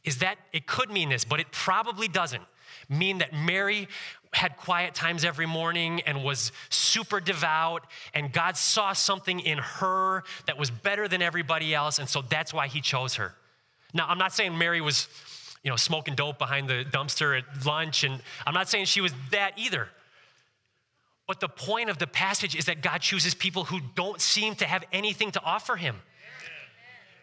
is 0.03 0.19
that 0.19 0.38
it 0.53 0.67
could 0.67 0.89
mean 0.89 1.10
this, 1.10 1.25
but 1.25 1.39
it 1.39 1.51
probably 1.51 2.08
doesn't 2.08 2.43
mean 2.89 3.17
that 3.19 3.34
Mary 3.34 3.88
had 4.34 4.58
quiet 4.58 4.93
times 4.93 5.23
every 5.23 5.45
morning 5.45 6.01
and 6.01 6.23
was 6.23 6.51
super 6.69 7.19
devout, 7.19 7.84
and 8.13 8.31
God 8.31 8.58
saw 8.58 8.93
something 8.93 9.39
in 9.39 9.58
her 9.58 10.23
that 10.45 10.58
was 10.58 10.69
better 10.69 11.08
than 11.08 11.21
everybody 11.21 11.73
else, 11.73 11.99
and 11.99 12.08
so 12.08 12.21
that's 12.21 12.53
why 12.53 12.67
He 12.67 12.81
chose 12.81 13.15
her. 13.15 13.34
Now, 13.93 14.08
I'm 14.08 14.17
not 14.17 14.34
saying 14.34 14.58
Mary 14.58 14.81
was, 14.81 15.08
you 15.63 15.69
know, 15.69 15.77
smoking 15.77 16.15
dope 16.15 16.38
behind 16.38 16.67
the 16.67 16.84
dumpster 16.84 17.38
at 17.38 17.65
lunch, 17.65 18.03
and 18.03 18.21
I'm 18.45 18.53
not 18.53 18.67
saying 18.67 18.86
she 18.86 19.01
was 19.01 19.13
that 19.31 19.53
either. 19.58 19.88
But 21.28 21.40
the 21.40 21.50
point 21.50 21.90
of 21.90 21.98
the 21.98 22.08
passage 22.08 22.56
is 22.56 22.66
that 22.66 22.82
God 22.82 23.00
chooses 23.00 23.34
people 23.34 23.66
who 23.66 23.80
don't 23.96 24.22
seem 24.22 24.56
to 24.56 24.66
have 24.66 24.84
anything 24.92 25.32
to 25.32 25.42
offer 25.44 25.76
him. 25.76 25.98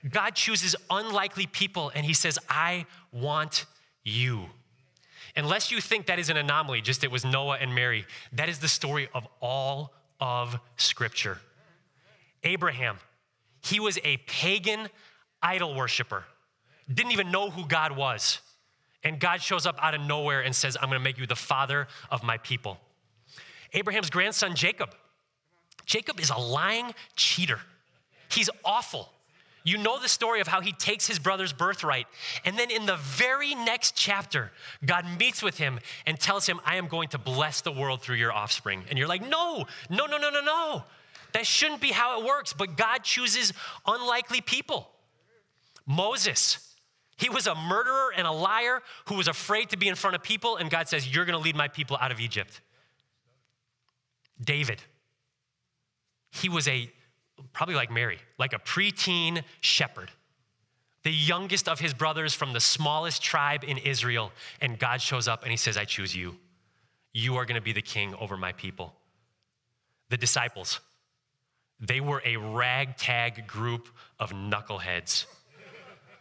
God 0.09 0.35
chooses 0.35 0.75
unlikely 0.91 1.47
people 1.47 1.93
and 1.95 2.05
he 2.05 2.15
says, 2.15 2.39
I 2.49 2.87
want 3.13 3.67
you. 4.03 4.47
Unless 5.37 5.71
you 5.71 5.81
think 5.81 6.07
that 6.07 6.19
is 6.19 6.29
an 6.29 6.37
anomaly, 6.37 6.81
just 6.81 7.05
it 7.05 7.11
was 7.11 7.25
Noah 7.25 7.59
and 7.61 7.75
Mary, 7.75 8.05
that 8.33 8.49
is 8.49 8.59
the 8.59 8.69
story 8.69 9.09
of 9.15 9.27
all 9.41 9.95
of 10.21 10.59
Scripture. 10.77 11.39
Abraham, 12.43 12.99
he 13.63 13.81
was 13.81 13.99
a 14.05 14.17
pagan 14.27 14.89
idol 15.41 15.75
worshiper, 15.75 16.25
didn't 16.93 17.13
even 17.13 17.31
know 17.31 17.51
who 17.51 17.67
God 17.67 17.97
was. 17.97 18.41
And 19.05 19.19
God 19.19 19.43
shows 19.43 19.67
up 19.67 19.77
out 19.83 19.95
of 19.95 20.01
nowhere 20.01 20.43
and 20.43 20.55
says, 20.55 20.77
I'm 20.81 20.89
gonna 20.89 21.01
make 21.01 21.19
you 21.19 21.27
the 21.27 21.35
father 21.35 21.89
of 22.11 22.23
my 22.23 22.39
people. 22.39 22.79
Abraham's 23.75 24.11
grandson, 24.11 24.55
Jacob. 24.55 24.95
Jacob 25.87 26.21
is 26.21 26.31
a 26.31 26.39
lying 26.39 26.95
cheater. 27.17 27.61
He's 28.29 28.51
awful. 28.65 29.09
You 29.65 29.79
know 29.79 30.01
the 30.01 30.09
story 30.09 30.41
of 30.41 30.49
how 30.49 30.61
he 30.61 30.73
takes 30.73 31.07
his 31.07 31.19
brother's 31.19 31.53
birthright. 31.53 32.07
And 32.45 32.59
then 32.59 32.71
in 32.71 32.87
the 32.87 32.97
very 32.97 33.55
next 33.55 33.95
chapter, 33.95 34.51
God 34.85 35.07
meets 35.19 35.43
with 35.43 35.59
him 35.59 35.79
and 36.07 36.19
tells 36.19 36.47
him, 36.47 36.61
I 36.65 36.77
am 36.77 36.89
going 36.89 37.09
to 37.11 37.19
bless 37.19 37.61
the 37.61 37.71
world 37.71 38.03
through 38.03 38.17
your 38.17 38.33
offspring. 38.33 38.83
And 38.91 38.99
you're 38.99 39.09
like, 39.09 39.23
no, 39.23 39.67
no, 39.89 40.07
no, 40.07 40.19
no, 40.19 40.31
no, 40.31 40.41
no. 40.41 40.83
That 41.33 41.47
shouldn't 41.47 41.81
be 41.81 41.93
how 41.93 42.21
it 42.21 42.27
works. 42.27 42.53
But 42.53 42.77
God 42.77 43.05
chooses 43.05 43.53
unlikely 43.87 44.41
people. 44.41 44.89
Moses, 45.87 46.75
he 47.17 47.29
was 47.29 47.47
a 47.47 47.55
murderer 47.55 48.13
and 48.17 48.27
a 48.27 48.33
liar 48.33 48.83
who 49.07 49.15
was 49.15 49.29
afraid 49.29 49.71
to 49.71 49.77
be 49.77 49.89
in 49.89 49.95
front 49.95 50.17
of 50.17 50.23
people. 50.23 50.57
And 50.57 50.71
God 50.71 50.89
says, 50.89 51.13
You're 51.13 51.25
going 51.25 51.39
to 51.39 51.43
lead 51.43 51.57
my 51.57 51.69
people 51.69 51.97
out 52.01 52.11
of 52.11 52.21
Egypt. 52.21 52.61
David. 54.43 54.83
He 56.31 56.49
was 56.49 56.67
a, 56.69 56.91
probably 57.53 57.75
like 57.75 57.91
Mary, 57.91 58.19
like 58.39 58.53
a 58.53 58.59
preteen 58.59 59.43
shepherd, 59.61 60.11
the 61.03 61.13
youngest 61.13 61.69
of 61.69 61.81
his 61.81 61.93
brothers 61.95 62.35
from 62.35 62.53
the 62.53 62.61
smallest 62.61 63.23
tribe 63.23 63.65
in 63.65 63.79
Israel. 63.79 64.33
And 64.61 64.79
God 64.79 65.01
shows 65.01 65.29
up 65.29 65.43
and 65.43 65.51
he 65.51 65.57
says, 65.57 65.77
I 65.77 65.85
choose 65.85 66.15
you. 66.15 66.37
You 67.13 67.37
are 67.37 67.45
going 67.45 67.57
to 67.57 67.63
be 67.63 67.73
the 67.73 67.83
king 67.83 68.15
over 68.15 68.37
my 68.37 68.53
people. 68.53 68.95
The 70.09 70.17
disciples, 70.17 70.81
they 71.81 72.01
were 72.01 72.23
a 72.25 72.37
ragtag 72.37 73.47
group 73.47 73.89
of 74.19 74.33
knuckleheads, 74.33 75.25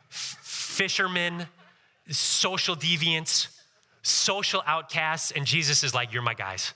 fishermen, 0.09 1.45
social 2.09 2.75
deviants, 2.75 3.47
social 4.01 4.63
outcasts. 4.65 5.31
And 5.31 5.45
Jesus 5.45 5.83
is 5.83 5.93
like, 5.93 6.13
You're 6.13 6.21
my 6.21 6.33
guys. 6.33 6.73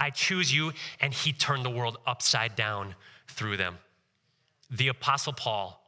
I 0.00 0.10
choose 0.10 0.52
you. 0.52 0.72
And 1.00 1.12
he 1.12 1.32
turned 1.32 1.64
the 1.64 1.70
world 1.70 1.98
upside 2.06 2.56
down 2.56 2.94
through 3.28 3.58
them. 3.58 3.78
The 4.70 4.88
Apostle 4.88 5.32
Paul 5.32 5.80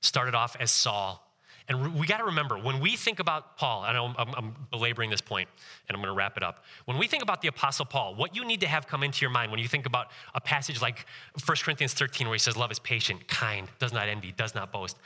started 0.00 0.34
off 0.34 0.56
as 0.58 0.70
Saul, 0.70 1.24
And 1.68 1.94
we 1.94 2.06
got 2.06 2.18
to 2.18 2.24
remember 2.24 2.56
when 2.56 2.80
we 2.80 2.96
think 2.96 3.18
about 3.18 3.56
Paul, 3.56 3.82
I 3.82 3.92
know 3.92 4.14
I'm, 4.16 4.34
I'm 4.34 4.54
belaboring 4.70 5.10
this 5.10 5.20
point 5.20 5.48
and 5.88 5.94
I'm 5.94 6.00
going 6.00 6.12
to 6.12 6.16
wrap 6.16 6.36
it 6.36 6.42
up. 6.42 6.64
When 6.86 6.96
we 6.98 7.06
think 7.06 7.22
about 7.22 7.42
the 7.42 7.48
Apostle 7.48 7.84
Paul, 7.84 8.14
what 8.14 8.34
you 8.34 8.44
need 8.44 8.60
to 8.60 8.68
have 8.68 8.86
come 8.86 9.02
into 9.02 9.22
your 9.22 9.30
mind 9.30 9.50
when 9.50 9.60
you 9.60 9.68
think 9.68 9.84
about 9.84 10.08
a 10.34 10.40
passage 10.40 10.80
like 10.80 11.04
1 11.44 11.56
Corinthians 11.62 11.94
13, 11.94 12.26
where 12.26 12.34
he 12.34 12.38
says, 12.38 12.56
Love 12.56 12.70
is 12.70 12.78
patient, 12.78 13.28
kind, 13.28 13.68
does 13.78 13.92
not 13.92 14.08
envy, 14.08 14.32
does 14.32 14.54
not 14.54 14.72
boast. 14.72 14.96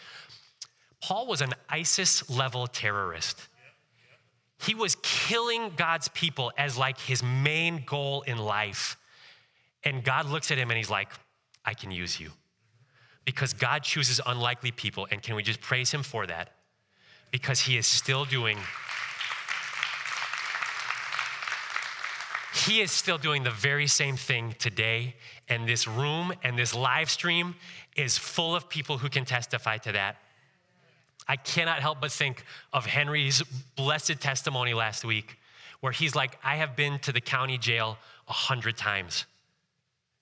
Paul 1.01 1.27
was 1.27 1.41
an 1.41 1.53
ISIS 1.69 2.31
level 2.31 2.67
terrorist. 2.69 3.49
He 4.65 4.75
was 4.75 4.97
killing 5.03 5.73
God's 5.77 6.09
people 6.09 6.53
as 6.57 6.79
like 6.79 6.99
his 6.99 7.23
main 7.23 7.85
goal 7.85 8.23
in 8.23 8.39
life. 8.39 8.97
And 9.85 10.05
God 10.05 10.27
looks 10.27 10.51
at 10.51 10.59
him 10.59 10.71
and 10.71 10.79
he's 10.79 10.91
like, 10.91 11.09
I 11.65 11.75
can 11.75 11.91
use 11.91 12.19
you 12.21 12.31
because 13.25 13.53
God 13.53 13.83
chooses 13.83 14.21
unlikely 14.27 14.73
people. 14.73 15.07
And 15.11 15.23
can 15.23 15.37
we 15.37 15.43
just 15.43 15.61
praise 15.61 15.91
Him 15.93 16.03
for 16.03 16.27
that? 16.27 16.51
Because 17.31 17.61
He 17.61 17.77
is 17.77 17.87
still 17.87 18.25
doing. 18.25 18.59
He 22.67 22.81
is 22.81 22.93
still 22.93 23.19
doing 23.19 23.43
the 23.43 23.51
very 23.51 23.87
same 23.87 24.17
thing 24.17 24.55
today. 24.59 25.17
And 25.49 25.69
this 25.69 25.89
room 25.89 26.33
and 26.43 26.59
this 26.59 26.75
live 26.75 27.11
stream 27.11 27.55
is 27.97 28.19
full 28.19 28.55
of 28.55 28.69
people 28.69 28.99
who 28.99 29.09
can 29.09 29.25
testify 29.25 29.79
to 29.79 29.93
that. 29.93 30.17
I 31.29 31.37
cannot 31.37 31.81
help 31.81 32.01
but 32.01 32.13
think 32.13 32.45
of 32.73 32.87
Henry's 32.87 33.43
blessed 33.77 34.21
testimony 34.21 34.75
last 34.75 35.05
week, 35.05 35.39
where 35.81 35.93
he's 35.93 36.15
like, 36.15 36.39
I 36.45 36.57
have 36.57 36.77
been 36.77 36.99
to 37.01 37.13
the 37.13 37.21
county 37.21 37.59
jail 37.59 37.99
a 38.29 38.33
hundred 38.33 38.77
times, 38.77 39.25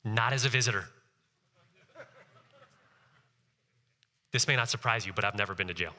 not 0.04 0.32
as 0.32 0.44
a 0.44 0.48
visitor 0.48 0.86
This 4.32 4.46
may 4.46 4.56
not 4.56 4.68
surprise 4.68 5.06
you, 5.06 5.12
but 5.12 5.24
I've 5.24 5.36
never 5.36 5.54
been 5.54 5.66
to 5.68 5.74
jail. 5.74 5.92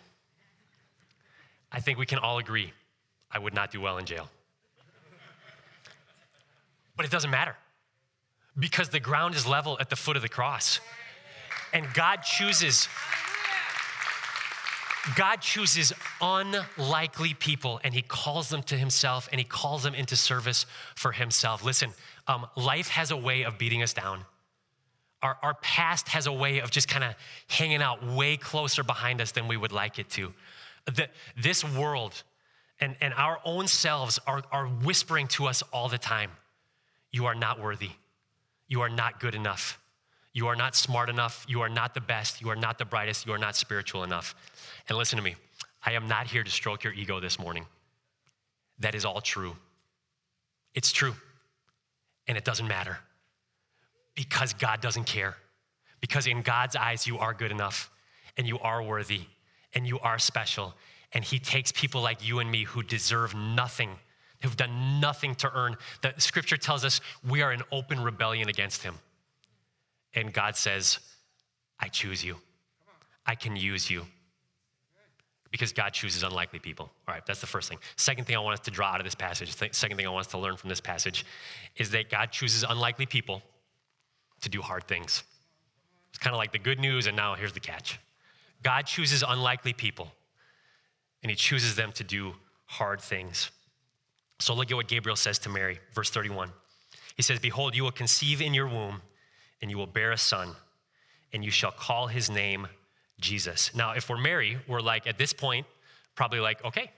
I 1.71 1.79
think 1.79 1.97
we 1.97 2.05
can 2.05 2.19
all 2.19 2.37
agree 2.37 2.71
I 3.29 3.39
would 3.39 3.53
not 3.53 3.71
do 3.71 3.81
well 3.81 3.97
in 3.97 4.05
jail. 4.05 4.29
But 6.95 7.05
it 7.05 7.11
doesn't 7.11 7.31
matter 7.31 7.55
because 8.57 8.89
the 8.89 8.99
ground 8.99 9.35
is 9.35 9.47
level 9.47 9.77
at 9.79 9.89
the 9.89 9.95
foot 9.95 10.15
of 10.15 10.21
the 10.21 10.29
cross. 10.29 10.79
And 11.73 11.85
God 11.93 12.17
chooses 12.17 12.87
God 15.15 15.37
chooses 15.37 15.93
unlikely 16.21 17.33
people 17.33 17.79
and 17.83 17.93
he 17.93 18.01
calls 18.01 18.49
them 18.49 18.61
to 18.63 18.77
himself 18.77 19.27
and 19.31 19.39
he 19.39 19.45
calls 19.45 19.83
them 19.83 19.95
into 19.95 20.15
service 20.15 20.65
for 20.95 21.11
himself. 21.11 21.63
Listen, 21.63 21.91
um, 22.27 22.45
life 22.55 22.89
has 22.89 23.11
a 23.11 23.17
way 23.17 23.43
of 23.43 23.57
beating 23.57 23.81
us 23.81 23.93
down 23.93 24.25
our, 25.21 25.37
our 25.41 25.53
past 25.55 26.07
has 26.09 26.27
a 26.27 26.33
way 26.33 26.59
of 26.59 26.71
just 26.71 26.87
kind 26.87 27.03
of 27.03 27.15
hanging 27.47 27.81
out 27.81 28.05
way 28.05 28.37
closer 28.37 28.83
behind 28.83 29.21
us 29.21 29.31
than 29.31 29.47
we 29.47 29.57
would 29.57 29.71
like 29.71 29.99
it 29.99 30.09
to. 30.11 30.33
The, 30.85 31.07
this 31.37 31.63
world 31.63 32.23
and, 32.79 32.95
and 33.01 33.13
our 33.13 33.39
own 33.45 33.67
selves 33.67 34.19
are, 34.25 34.43
are 34.51 34.65
whispering 34.65 35.27
to 35.29 35.45
us 35.45 35.61
all 35.71 35.89
the 35.89 35.97
time 35.97 36.31
you 37.11 37.25
are 37.25 37.35
not 37.35 37.59
worthy. 37.59 37.91
You 38.67 38.81
are 38.81 38.89
not 38.89 39.19
good 39.19 39.35
enough. 39.35 39.80
You 40.33 40.47
are 40.47 40.55
not 40.55 40.75
smart 40.75 41.09
enough. 41.09 41.45
You 41.47 41.61
are 41.61 41.69
not 41.69 41.93
the 41.93 42.01
best. 42.01 42.41
You 42.41 42.49
are 42.49 42.55
not 42.55 42.77
the 42.77 42.85
brightest. 42.85 43.25
You 43.25 43.33
are 43.33 43.37
not 43.37 43.55
spiritual 43.55 44.03
enough. 44.03 44.33
And 44.87 44.97
listen 44.97 45.17
to 45.17 45.23
me, 45.23 45.35
I 45.85 45.93
am 45.93 46.07
not 46.07 46.27
here 46.27 46.43
to 46.43 46.51
stroke 46.51 46.83
your 46.83 46.93
ego 46.93 47.19
this 47.19 47.37
morning. 47.37 47.65
That 48.79 48.95
is 48.95 49.03
all 49.03 49.21
true. 49.21 49.55
It's 50.73 50.91
true. 50.91 51.15
And 52.27 52.37
it 52.37 52.45
doesn't 52.45 52.67
matter. 52.67 52.99
Because 54.15 54.53
God 54.53 54.81
doesn't 54.81 55.05
care. 55.05 55.35
Because 55.99 56.27
in 56.27 56.41
God's 56.41 56.75
eyes, 56.75 57.05
you 57.05 57.19
are 57.19 57.33
good 57.33 57.51
enough 57.51 57.91
and 58.37 58.47
you 58.47 58.57
are 58.59 58.81
worthy 58.81 59.21
and 59.73 59.85
you 59.85 59.99
are 59.99 60.17
special. 60.17 60.73
And 61.13 61.23
He 61.23 61.39
takes 61.39 61.71
people 61.71 62.01
like 62.01 62.25
you 62.25 62.39
and 62.39 62.49
me 62.49 62.63
who 62.63 62.83
deserve 62.83 63.35
nothing, 63.35 63.97
who've 64.41 64.55
done 64.55 64.99
nothing 64.99 65.35
to 65.35 65.51
earn. 65.53 65.77
The 66.01 66.13
scripture 66.17 66.57
tells 66.57 66.85
us 66.85 67.01
we 67.27 67.41
are 67.41 67.51
in 67.51 67.61
open 67.71 68.01
rebellion 68.01 68.49
against 68.49 68.83
Him. 68.83 68.95
And 70.13 70.33
God 70.33 70.55
says, 70.55 70.99
I 71.79 71.87
choose 71.87 72.23
you, 72.23 72.37
I 73.25 73.35
can 73.35 73.55
use 73.55 73.89
you. 73.89 74.05
Because 75.51 75.73
God 75.73 75.89
chooses 75.89 76.23
unlikely 76.23 76.59
people. 76.59 76.89
All 77.07 77.13
right, 77.13 77.25
that's 77.25 77.41
the 77.41 77.47
first 77.47 77.67
thing. 77.67 77.77
Second 77.97 78.25
thing 78.25 78.37
I 78.37 78.39
want 78.39 78.53
us 78.53 78.65
to 78.65 78.71
draw 78.71 78.87
out 78.87 79.01
of 79.01 79.03
this 79.03 79.15
passage, 79.15 79.53
second 79.73 79.97
thing 79.97 80.07
I 80.07 80.09
want 80.09 80.25
us 80.25 80.31
to 80.31 80.37
learn 80.37 80.55
from 80.55 80.69
this 80.69 80.79
passage 80.79 81.25
is 81.75 81.91
that 81.91 82.09
God 82.09 82.31
chooses 82.31 82.63
unlikely 82.63 83.05
people 83.05 83.41
to 84.39 84.49
do 84.49 84.61
hard 84.61 84.85
things. 84.85 85.23
It's 86.09 86.19
kind 86.19 86.33
of 86.33 86.37
like 86.37 86.53
the 86.53 86.59
good 86.59 86.79
news, 86.79 87.05
and 87.07 87.17
now 87.17 87.35
here's 87.35 87.53
the 87.53 87.59
catch 87.59 87.99
God 88.63 88.85
chooses 88.85 89.23
unlikely 89.27 89.73
people, 89.73 90.11
and 91.21 91.29
He 91.29 91.35
chooses 91.35 91.75
them 91.75 91.91
to 91.93 92.03
do 92.03 92.33
hard 92.65 93.01
things. 93.01 93.51
So 94.39 94.53
look 94.53 94.71
at 94.71 94.75
what 94.75 94.87
Gabriel 94.87 95.15
says 95.15 95.37
to 95.39 95.49
Mary, 95.49 95.79
verse 95.93 96.09
31. 96.09 96.51
He 97.15 97.21
says, 97.21 97.39
Behold, 97.39 97.75
you 97.75 97.83
will 97.83 97.91
conceive 97.91 98.41
in 98.41 98.53
your 98.53 98.67
womb, 98.67 99.01
and 99.61 99.69
you 99.69 99.77
will 99.77 99.87
bear 99.87 100.11
a 100.11 100.17
son, 100.17 100.55
and 101.33 101.43
you 101.43 101.51
shall 101.51 101.71
call 101.71 102.07
his 102.07 102.29
name 102.29 102.67
Jesus. 103.19 103.73
Now, 103.75 103.91
if 103.91 104.09
we're 104.09 104.17
Mary, 104.17 104.57
we're 104.67 104.81
like, 104.81 105.07
at 105.07 105.17
this 105.17 105.33
point, 105.33 105.65
probably 106.15 106.39
like, 106.39 106.63
okay, 106.65 106.91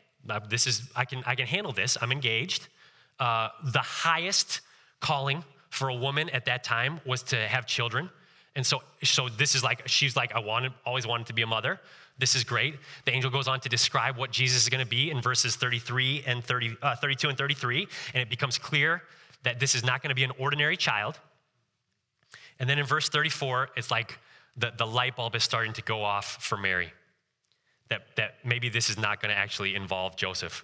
this 0.50 0.68
is, 0.68 0.90
I 0.96 1.06
can, 1.06 1.24
I 1.26 1.36
can 1.36 1.46
handle 1.46 1.74
this. 1.74 1.98
I'm 2.02 2.12
engaged. 2.12 2.68
Uh, 3.20 3.50
the 3.66 3.80
highest 3.80 4.62
calling 5.00 5.44
for 5.70 5.90
a 5.90 5.96
woman 5.96 6.30
at 6.30 6.46
that 6.46 6.64
time 6.64 7.00
was 7.06 7.24
to 7.24 7.36
have 7.36 7.66
children. 7.66 8.10
And 8.56 8.66
so, 8.66 8.82
so 9.04 9.30
this 9.30 9.56
is 9.56 9.64
like, 9.64 9.88
she's 9.88 10.16
like, 10.16 10.34
I 10.34 10.40
wanted, 10.40 10.72
always 10.86 11.06
wanted 11.08 11.28
to 11.28 11.34
be 11.34 11.42
a 11.42 11.48
mother. 11.48 11.80
This 12.20 12.36
is 12.36 12.44
great. 12.44 12.76
The 13.06 13.12
angel 13.12 13.32
goes 13.32 13.48
on 13.48 13.60
to 13.62 13.70
describe 13.70 14.18
what 14.18 14.32
Jesus 14.32 14.64
is 14.64 14.70
going 14.70 14.84
to 14.84 14.90
be 14.90 15.10
in 15.10 15.22
verses 15.22 15.56
33 15.56 16.24
and 16.28 16.44
30, 16.44 16.78
uh, 16.82 16.96
32 16.96 17.30
and 17.30 17.38
33. 17.38 17.88
And 18.14 18.22
it 18.22 18.30
becomes 18.30 18.58
clear 18.58 19.02
that 19.42 19.60
this 19.60 19.74
is 19.74 19.84
not 19.84 20.02
going 20.02 20.10
to 20.10 20.16
be 20.16 20.24
an 20.24 20.32
ordinary 20.38 20.78
child. 20.78 21.20
And 22.64 22.70
then 22.70 22.80
in 22.80 22.86
verse 22.86 23.10
34, 23.10 23.72
it's 23.76 23.92
like 23.92 24.18
the, 24.56 24.72
the 24.78 24.88
light 24.88 25.18
bulb 25.18 25.36
is 25.36 25.44
starting 25.44 25.74
to 25.74 25.82
go 25.82 26.02
off 26.02 26.42
for 26.42 26.56
Mary. 26.56 26.94
That, 27.90 28.04
that 28.16 28.36
maybe 28.46 28.70
this 28.70 28.90
is 28.90 28.98
not 28.98 29.22
going 29.22 29.32
to 29.32 29.38
actually 29.38 29.76
involve 29.76 30.16
Joseph. 30.16 30.64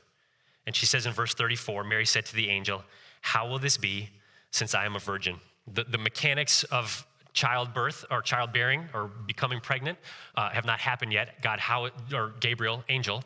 And 0.65 0.73
she 0.73 0.85
says 0.85 1.05
in 1.05 1.11
verse 1.11 1.33
34, 1.33 1.83
Mary 1.83 2.05
said 2.05 2.25
to 2.27 2.35
the 2.37 2.47
angel, 2.47 2.85
How 3.19 3.49
will 3.49 3.59
this 3.59 3.75
be 3.75 4.11
since 4.51 4.73
I 4.73 4.85
am 4.85 4.95
a 4.95 4.99
virgin. 4.99 5.41
The, 5.73 5.83
the 5.83 5.97
mechanics 5.97 6.63
of 6.63 7.05
childbirth 7.33 8.05
or 8.09 8.21
childbearing 8.21 8.85
or 8.93 9.11
becoming 9.27 9.59
pregnant 9.59 9.97
uh, 10.37 10.51
have 10.51 10.63
not 10.63 10.79
happened 10.79 11.11
yet. 11.11 11.41
God, 11.41 11.59
how, 11.59 11.89
or 12.13 12.31
Gabriel, 12.39 12.81
angel, 12.87 13.25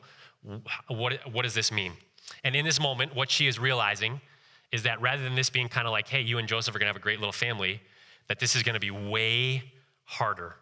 what, 0.87 1.31
what 1.31 1.43
does 1.43 1.53
this 1.53 1.71
mean? 1.71 1.91
And 2.43 2.55
in 2.55 2.65
this 2.65 2.79
moment, 2.79 3.15
what 3.15 3.29
she 3.29 3.45
is 3.45 3.59
realizing 3.59 4.19
is 4.71 4.81
that 4.81 4.99
rather 4.99 5.21
than 5.21 5.35
this 5.35 5.51
being 5.51 5.69
kind 5.69 5.85
of 5.85 5.91
like, 5.91 6.07
hey, 6.07 6.21
you 6.21 6.39
and 6.39 6.47
Joseph 6.47 6.75
are 6.75 6.79
gonna 6.79 6.89
have 6.89 6.95
a 6.95 6.99
great 6.99 7.19
little 7.19 7.31
family, 7.31 7.79
that 8.27 8.39
this 8.39 8.55
is 8.55 8.63
gonna 8.63 8.79
be 8.79 8.91
way 8.91 9.63
harder 10.05 10.55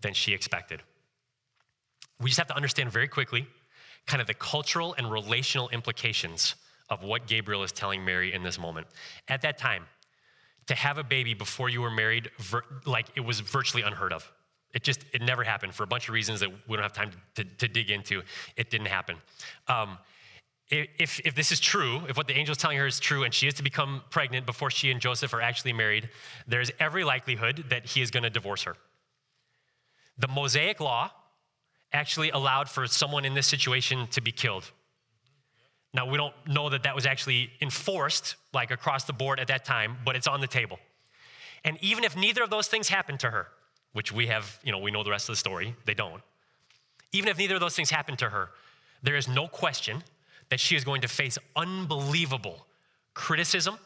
than 0.00 0.14
she 0.14 0.32
expected. 0.32 0.82
We 2.20 2.30
just 2.30 2.38
have 2.38 2.48
to 2.48 2.56
understand 2.56 2.90
very 2.90 3.08
quickly 3.08 3.46
kind 4.06 4.20
of 4.20 4.26
the 4.26 4.34
cultural 4.34 4.94
and 4.96 5.10
relational 5.10 5.68
implications 5.68 6.54
of 6.90 7.02
what 7.02 7.26
Gabriel 7.26 7.62
is 7.62 7.72
telling 7.72 8.04
Mary 8.04 8.32
in 8.32 8.42
this 8.42 8.58
moment. 8.58 8.86
At 9.28 9.42
that 9.42 9.58
time, 9.58 9.84
to 10.66 10.74
have 10.74 10.98
a 10.98 11.04
baby 11.04 11.34
before 11.34 11.68
you 11.68 11.80
were 11.80 11.90
married, 11.90 12.30
like 12.84 13.06
it 13.16 13.20
was 13.20 13.40
virtually 13.40 13.82
unheard 13.82 14.12
of. 14.12 14.30
It 14.74 14.82
just, 14.82 15.04
it 15.12 15.22
never 15.22 15.42
happened 15.44 15.74
for 15.74 15.82
a 15.82 15.86
bunch 15.86 16.08
of 16.08 16.14
reasons 16.14 16.40
that 16.40 16.50
we 16.68 16.76
don't 16.76 16.82
have 16.82 16.92
time 16.92 17.10
to, 17.36 17.44
to 17.44 17.68
dig 17.68 17.90
into. 17.90 18.22
It 18.56 18.70
didn't 18.70 18.88
happen. 18.88 19.16
Um, 19.66 19.98
if, 20.70 21.20
if 21.24 21.34
this 21.34 21.50
is 21.50 21.60
true, 21.60 22.02
if 22.08 22.16
what 22.16 22.26
the 22.26 22.34
angel 22.34 22.52
is 22.52 22.58
telling 22.58 22.76
her 22.76 22.86
is 22.86 23.00
true, 23.00 23.24
and 23.24 23.32
she 23.32 23.46
is 23.46 23.54
to 23.54 23.62
become 23.62 24.02
pregnant 24.10 24.44
before 24.44 24.70
she 24.70 24.90
and 24.90 25.00
Joseph 25.00 25.32
are 25.32 25.40
actually 25.40 25.72
married, 25.72 26.10
there's 26.46 26.70
every 26.78 27.04
likelihood 27.04 27.64
that 27.70 27.86
he 27.86 28.02
is 28.02 28.10
going 28.10 28.22
to 28.22 28.30
divorce 28.30 28.64
her. 28.64 28.76
The 30.18 30.28
Mosaic 30.28 30.80
law 30.80 31.10
actually 31.92 32.30
allowed 32.30 32.68
for 32.68 32.86
someone 32.86 33.24
in 33.24 33.32
this 33.32 33.46
situation 33.46 34.08
to 34.08 34.20
be 34.20 34.30
killed. 34.30 34.70
Now, 35.94 36.06
we 36.06 36.18
don't 36.18 36.34
know 36.46 36.68
that 36.68 36.82
that 36.82 36.94
was 36.94 37.06
actually 37.06 37.50
enforced 37.62 38.36
like 38.52 38.70
across 38.70 39.04
the 39.04 39.14
board 39.14 39.40
at 39.40 39.46
that 39.48 39.64
time, 39.64 39.96
but 40.04 40.16
it's 40.16 40.26
on 40.26 40.40
the 40.42 40.46
table. 40.46 40.78
And 41.64 41.78
even 41.80 42.04
if 42.04 42.14
neither 42.14 42.42
of 42.42 42.50
those 42.50 42.68
things 42.68 42.88
happened 42.88 43.20
to 43.20 43.30
her, 43.30 43.48
which 43.94 44.12
we 44.12 44.26
have, 44.26 44.58
you 44.62 44.70
know, 44.70 44.78
we 44.78 44.90
know 44.90 45.02
the 45.02 45.10
rest 45.10 45.30
of 45.30 45.32
the 45.32 45.38
story, 45.38 45.74
they 45.86 45.94
don't. 45.94 46.22
Even 47.12 47.30
if 47.30 47.38
neither 47.38 47.54
of 47.54 47.60
those 47.60 47.74
things 47.74 47.88
happened 47.88 48.18
to 48.18 48.28
her, 48.28 48.50
there 49.02 49.16
is 49.16 49.28
no 49.28 49.48
question 49.48 50.02
that 50.50 50.60
she 50.60 50.76
is 50.76 50.84
going 50.84 51.02
to 51.02 51.08
face 51.08 51.38
unbelievable 51.56 52.66
criticism, 53.14 53.78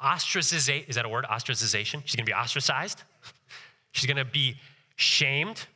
ostracization. 0.00 0.88
Is 0.88 0.96
that 0.96 1.04
a 1.04 1.08
word? 1.08 1.24
Ostracization? 1.24 2.02
She's 2.04 2.16
going 2.16 2.26
to 2.26 2.30
be 2.30 2.34
ostracized. 2.34 3.02
She's 3.92 4.06
going 4.06 4.16
to 4.16 4.24
be 4.24 4.56
shamed. 4.96 5.66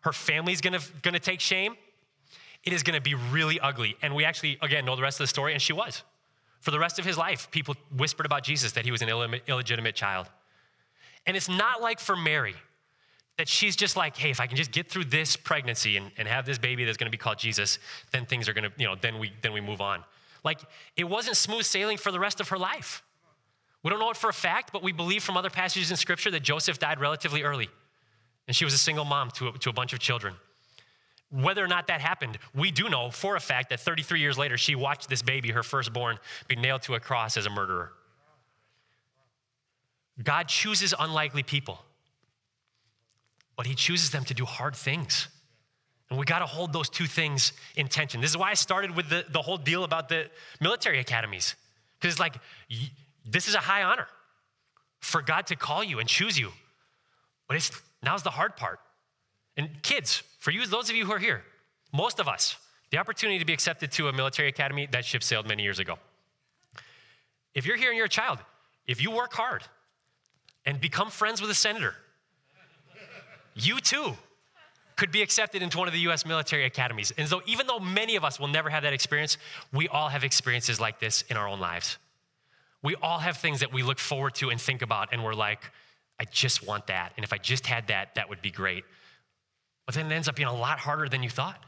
Her 0.00 0.12
family's 0.12 0.60
going 0.60 0.78
to, 0.78 0.80
going 1.02 1.14
to 1.14 1.20
take 1.20 1.40
shame 1.40 1.76
it 2.64 2.72
is 2.72 2.82
going 2.82 2.94
to 2.94 3.00
be 3.00 3.14
really 3.14 3.58
ugly. 3.58 3.96
And 4.02 4.14
we 4.14 4.24
actually, 4.24 4.58
again, 4.60 4.84
know 4.84 4.96
the 4.96 5.02
rest 5.02 5.18
of 5.18 5.24
the 5.24 5.28
story, 5.28 5.52
and 5.52 5.62
she 5.62 5.72
was. 5.72 6.02
For 6.60 6.70
the 6.70 6.78
rest 6.78 6.98
of 6.98 7.04
his 7.04 7.16
life, 7.16 7.50
people 7.50 7.74
whispered 7.96 8.26
about 8.26 8.42
Jesus 8.42 8.72
that 8.72 8.84
he 8.84 8.90
was 8.90 9.00
an 9.00 9.08
illegitimate 9.46 9.94
child. 9.94 10.28
And 11.26 11.36
it's 11.36 11.48
not 11.48 11.80
like 11.80 12.00
for 12.00 12.16
Mary 12.16 12.54
that 13.40 13.48
she's 13.48 13.74
just 13.74 13.96
like, 13.96 14.18
hey, 14.18 14.28
if 14.28 14.38
I 14.38 14.46
can 14.46 14.58
just 14.58 14.70
get 14.70 14.90
through 14.90 15.04
this 15.04 15.34
pregnancy 15.34 15.96
and, 15.96 16.10
and 16.18 16.28
have 16.28 16.44
this 16.44 16.58
baby 16.58 16.84
that's 16.84 16.98
gonna 16.98 17.10
be 17.10 17.16
called 17.16 17.38
Jesus, 17.38 17.78
then 18.12 18.26
things 18.26 18.50
are 18.50 18.52
gonna, 18.52 18.68
you 18.76 18.86
know, 18.86 18.96
then 19.00 19.18
we 19.18 19.32
then 19.40 19.54
we 19.54 19.62
move 19.62 19.80
on. 19.80 20.04
Like 20.44 20.60
it 20.94 21.04
wasn't 21.04 21.38
smooth 21.38 21.64
sailing 21.64 21.96
for 21.96 22.12
the 22.12 22.20
rest 22.20 22.40
of 22.42 22.50
her 22.50 22.58
life. 22.58 23.02
We 23.82 23.88
don't 23.88 23.98
know 23.98 24.10
it 24.10 24.18
for 24.18 24.28
a 24.28 24.34
fact, 24.34 24.74
but 24.74 24.82
we 24.82 24.92
believe 24.92 25.22
from 25.22 25.38
other 25.38 25.48
passages 25.48 25.90
in 25.90 25.96
scripture 25.96 26.30
that 26.32 26.42
Joseph 26.42 26.78
died 26.78 27.00
relatively 27.00 27.42
early. 27.42 27.70
And 28.46 28.54
she 28.54 28.66
was 28.66 28.74
a 28.74 28.78
single 28.78 29.06
mom 29.06 29.30
to 29.36 29.48
a, 29.48 29.52
to 29.52 29.70
a 29.70 29.72
bunch 29.72 29.94
of 29.94 30.00
children. 30.00 30.34
Whether 31.30 31.64
or 31.64 31.68
not 31.68 31.86
that 31.86 32.02
happened, 32.02 32.36
we 32.54 32.70
do 32.70 32.90
know 32.90 33.10
for 33.10 33.36
a 33.36 33.40
fact 33.40 33.70
that 33.70 33.80
33 33.80 34.20
years 34.20 34.36
later, 34.36 34.58
she 34.58 34.74
watched 34.74 35.08
this 35.08 35.22
baby, 35.22 35.50
her 35.52 35.62
firstborn, 35.62 36.18
be 36.46 36.56
nailed 36.56 36.82
to 36.82 36.94
a 36.94 37.00
cross 37.00 37.38
as 37.38 37.46
a 37.46 37.50
murderer. 37.50 37.92
God 40.22 40.46
chooses 40.46 40.92
unlikely 40.98 41.42
people, 41.42 41.82
but 43.60 43.66
He 43.66 43.74
chooses 43.74 44.08
them 44.08 44.24
to 44.24 44.32
do 44.32 44.46
hard 44.46 44.74
things. 44.74 45.28
And 46.08 46.18
we 46.18 46.24
got 46.24 46.38
to 46.38 46.46
hold 46.46 46.72
those 46.72 46.88
two 46.88 47.04
things 47.04 47.52
in 47.76 47.88
tension. 47.88 48.22
This 48.22 48.30
is 48.30 48.36
why 48.38 48.48
I 48.48 48.54
started 48.54 48.96
with 48.96 49.10
the, 49.10 49.26
the 49.28 49.42
whole 49.42 49.58
deal 49.58 49.84
about 49.84 50.08
the 50.08 50.30
military 50.62 50.98
academies. 50.98 51.56
Because 51.98 52.14
it's 52.14 52.18
like, 52.18 52.36
this 53.26 53.48
is 53.48 53.54
a 53.54 53.58
high 53.58 53.82
honor 53.82 54.06
for 55.00 55.20
God 55.20 55.46
to 55.48 55.56
call 55.56 55.84
you 55.84 55.98
and 55.98 56.08
choose 56.08 56.38
you. 56.38 56.52
But 57.48 57.58
it's, 57.58 57.70
now's 58.02 58.22
the 58.22 58.30
hard 58.30 58.56
part. 58.56 58.80
And 59.58 59.82
kids, 59.82 60.22
for 60.38 60.52
you, 60.52 60.64
those 60.64 60.88
of 60.88 60.96
you 60.96 61.04
who 61.04 61.12
are 61.12 61.18
here, 61.18 61.44
most 61.92 62.18
of 62.18 62.28
us, 62.28 62.56
the 62.90 62.96
opportunity 62.96 63.38
to 63.40 63.44
be 63.44 63.52
accepted 63.52 63.92
to 63.92 64.08
a 64.08 64.12
military 64.14 64.48
academy, 64.48 64.88
that 64.90 65.04
ship 65.04 65.22
sailed 65.22 65.46
many 65.46 65.64
years 65.64 65.80
ago. 65.80 65.98
If 67.54 67.66
you're 67.66 67.76
here 67.76 67.90
and 67.90 67.96
you're 67.98 68.06
a 68.06 68.08
child, 68.08 68.38
if 68.86 69.02
you 69.02 69.10
work 69.10 69.34
hard 69.34 69.64
and 70.64 70.80
become 70.80 71.10
friends 71.10 71.42
with 71.42 71.50
a 71.50 71.54
senator, 71.54 71.94
you 73.64 73.80
too 73.80 74.16
could 74.96 75.10
be 75.10 75.22
accepted 75.22 75.62
into 75.62 75.78
one 75.78 75.88
of 75.88 75.94
the 75.94 76.00
US 76.00 76.26
military 76.26 76.66
academies. 76.66 77.10
And 77.16 77.26
so, 77.26 77.40
even 77.46 77.66
though 77.66 77.78
many 77.78 78.16
of 78.16 78.24
us 78.24 78.38
will 78.38 78.48
never 78.48 78.68
have 78.68 78.82
that 78.82 78.92
experience, 78.92 79.38
we 79.72 79.88
all 79.88 80.08
have 80.08 80.24
experiences 80.24 80.78
like 80.78 81.00
this 81.00 81.22
in 81.22 81.36
our 81.38 81.48
own 81.48 81.58
lives. 81.58 81.96
We 82.82 82.94
all 82.96 83.18
have 83.18 83.38
things 83.38 83.60
that 83.60 83.72
we 83.72 83.82
look 83.82 83.98
forward 83.98 84.34
to 84.36 84.50
and 84.50 84.60
think 84.60 84.82
about, 84.82 85.08
and 85.12 85.24
we're 85.24 85.34
like, 85.34 85.70
I 86.18 86.24
just 86.24 86.66
want 86.66 86.86
that. 86.88 87.12
And 87.16 87.24
if 87.24 87.32
I 87.32 87.38
just 87.38 87.66
had 87.66 87.88
that, 87.88 88.14
that 88.16 88.28
would 88.28 88.42
be 88.42 88.50
great. 88.50 88.84
But 89.86 89.94
then 89.94 90.12
it 90.12 90.14
ends 90.14 90.28
up 90.28 90.36
being 90.36 90.48
a 90.48 90.54
lot 90.54 90.78
harder 90.78 91.08
than 91.08 91.22
you 91.22 91.30
thought. 91.30 91.64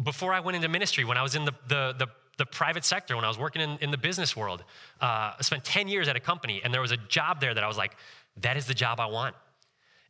Before 0.00 0.32
I 0.32 0.38
went 0.38 0.54
into 0.54 0.68
ministry, 0.68 1.04
when 1.04 1.16
I 1.16 1.22
was 1.22 1.34
in 1.34 1.44
the, 1.44 1.52
the, 1.66 1.94
the, 1.98 2.06
the 2.38 2.46
private 2.46 2.84
sector, 2.84 3.16
when 3.16 3.24
I 3.24 3.28
was 3.28 3.38
working 3.38 3.62
in, 3.62 3.76
in 3.78 3.90
the 3.90 3.98
business 3.98 4.36
world, 4.36 4.62
uh, 5.00 5.32
I 5.36 5.42
spent 5.42 5.64
10 5.64 5.88
years 5.88 6.06
at 6.06 6.14
a 6.14 6.20
company, 6.20 6.60
and 6.62 6.72
there 6.72 6.80
was 6.80 6.92
a 6.92 6.96
job 6.96 7.40
there 7.40 7.54
that 7.54 7.64
I 7.64 7.66
was 7.66 7.76
like, 7.76 7.96
that 8.36 8.56
is 8.56 8.66
the 8.66 8.74
job 8.74 9.00
I 9.00 9.06
want. 9.06 9.34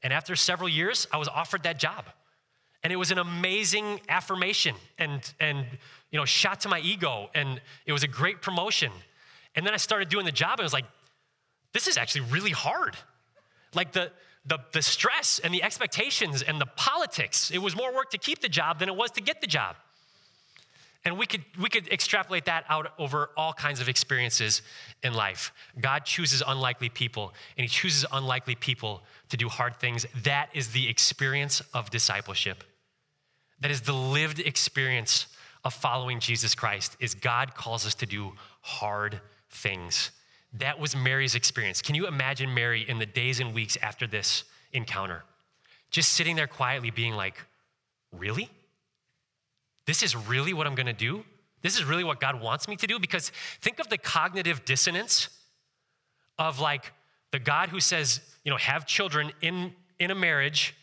And 0.03 0.13
after 0.13 0.37
several 0.37 0.69
years, 0.69 1.07
I 1.13 1.17
was 1.17 1.29
offered 1.29 1.63
that 1.65 1.79
job. 1.79 2.05
And 2.83 2.93
it 2.93 2.97
was 2.97 3.11
an 3.11 3.19
amazing 3.19 4.01
affirmation 4.09 4.77
and, 4.99 5.33
and 5.41 5.67
you 6.11 6.19
know, 6.19 6.25
shot 6.25 6.61
to 6.61 6.69
my 6.69 6.81
ego. 6.81 7.31
And 7.35 7.61
it 7.85 7.93
was 7.93 8.05
a 8.05 8.09
great 8.09 8.43
promotion. 8.43 8.93
And 9.55 9.67
then 9.67 9.75
I 9.75 9.79
started 9.79 10.09
doing 10.09 10.27
the 10.27 10.33
job, 10.33 10.53
and 10.53 10.61
I 10.61 10.65
was 10.65 10.73
like, 10.73 10.85
this 11.73 11.87
is 11.87 11.97
actually 11.97 12.31
really 12.31 12.51
hard. 12.51 12.95
Like 13.75 13.93
the, 13.93 14.13
the, 14.45 14.59
the 14.73 14.83
stress 14.83 15.41
and 15.43 15.53
the 15.53 15.63
expectations 15.63 16.43
and 16.43 16.61
the 16.61 16.67
politics. 16.77 17.51
It 17.51 17.59
was 17.59 17.75
more 17.75 17.95
work 17.95 18.11
to 18.11 18.19
keep 18.19 18.41
the 18.41 18.49
job 18.49 18.79
than 18.79 18.89
it 18.89 18.97
was 18.97 19.11
to 19.13 19.21
get 19.21 19.41
the 19.41 19.47
job. 19.47 19.77
And 21.07 21.17
we 21.17 21.25
could, 21.25 21.45
we 21.61 21.69
could 21.69 21.87
extrapolate 21.89 22.47
that 22.47 22.65
out 22.69 22.93
over 22.99 23.31
all 23.37 23.53
kinds 23.53 23.81
of 23.81 23.89
experiences 23.89 24.61
in 25.05 25.15
life. 25.15 25.53
God 25.81 26.05
chooses 26.05 26.43
unlikely 26.45 26.89
people, 26.89 27.33
and 27.57 27.63
He 27.63 27.69
chooses 27.69 28.05
unlikely 28.13 28.57
people 28.57 29.03
to 29.29 29.37
do 29.37 29.49
hard 29.49 29.77
things. 29.77 30.05
That 30.25 30.49
is 30.53 30.69
the 30.73 30.89
experience 30.89 31.63
of 31.73 31.91
discipleship. 31.91 32.65
That 33.61 33.71
is 33.71 33.83
the 33.83 33.93
lived 33.93 34.41
experience 34.41 35.29
of 35.65 35.73
following 35.73 36.19
Jesus 36.19 36.57
Christ, 36.57 36.97
is 36.99 37.15
God 37.15 37.55
calls 37.55 37.87
us 37.87 37.95
to 37.97 38.07
do 38.07 38.33
hard 38.61 39.21
things. 39.49 40.11
That 40.55 40.81
was 40.81 40.97
Mary's 40.97 41.37
experience. 41.37 41.83
Can 41.83 41.95
you 41.95 42.09
imagine 42.09 42.53
Mary 42.53 42.85
in 42.89 42.99
the 42.99 43.07
days 43.07 43.39
and 43.39 43.55
weeks 43.55 43.79
after 43.81 44.09
this 44.09 44.43
encounter? 44.73 45.23
Just 45.93 46.15
sitting 46.15 46.35
there 46.35 46.49
quietly 46.49 46.91
being 46.91 47.15
like, 47.15 47.37
Really? 48.13 48.51
This 49.87 50.03
is 50.03 50.17
really 50.17 50.53
what 50.53 50.67
I'm 50.67 50.75
gonna 50.75 50.93
do? 50.93 51.25
This 51.63 51.77
is 51.77 51.85
really 51.85 52.05
what 52.05 52.21
God 52.21 52.41
wants 52.41 52.69
me 52.69 52.77
to 52.77 52.87
do? 52.87 52.99
Because 52.99 53.31
think 53.61 53.79
of 53.79 53.89
the 53.89 53.99
cognitive 53.99 54.65
dissonance 54.65 55.29
of 56.39 56.61
like 56.61 56.93
the 57.33 57.39
God 57.39 57.71
who 57.71 57.81
says, 57.81 58.21
you 58.45 58.51
know, 58.51 58.57
have 58.57 58.87
children 58.87 59.33
in, 59.41 59.73
in 59.99 60.11
a 60.11 60.15
marriage, 60.15 60.75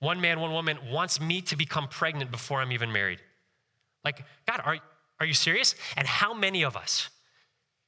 one 0.00 0.20
man, 0.20 0.40
one 0.40 0.52
woman, 0.52 0.78
wants 0.90 1.20
me 1.20 1.40
to 1.42 1.56
become 1.56 1.86
pregnant 1.86 2.30
before 2.30 2.60
I'm 2.60 2.72
even 2.72 2.90
married. 2.90 3.20
Like, 4.04 4.24
God, 4.48 4.60
are, 4.64 4.78
are 5.20 5.26
you 5.26 5.34
serious? 5.34 5.74
And 5.96 6.06
how 6.06 6.34
many 6.34 6.64
of 6.64 6.76
us 6.76 7.10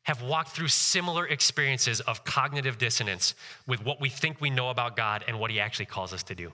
have 0.04 0.22
walked 0.22 0.50
through 0.50 0.68
similar 0.68 1.26
experiences 1.26 2.00
of 2.00 2.24
cognitive 2.24 2.78
dissonance 2.78 3.34
with 3.66 3.84
what 3.84 4.00
we 4.00 4.08
think 4.08 4.40
we 4.40 4.50
know 4.50 4.70
about 4.70 4.96
God 4.96 5.24
and 5.26 5.40
what 5.40 5.50
He 5.50 5.60
actually 5.60 5.86
calls 5.86 6.12
us 6.12 6.22
to 6.24 6.34
do. 6.34 6.52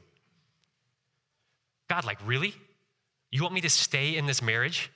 God, 1.88 2.04
like, 2.04 2.18
really? 2.24 2.54
You 3.30 3.42
want 3.42 3.54
me 3.54 3.60
to 3.60 3.70
stay 3.70 4.16
in 4.16 4.26
this 4.26 4.42
marriage, 4.42 4.90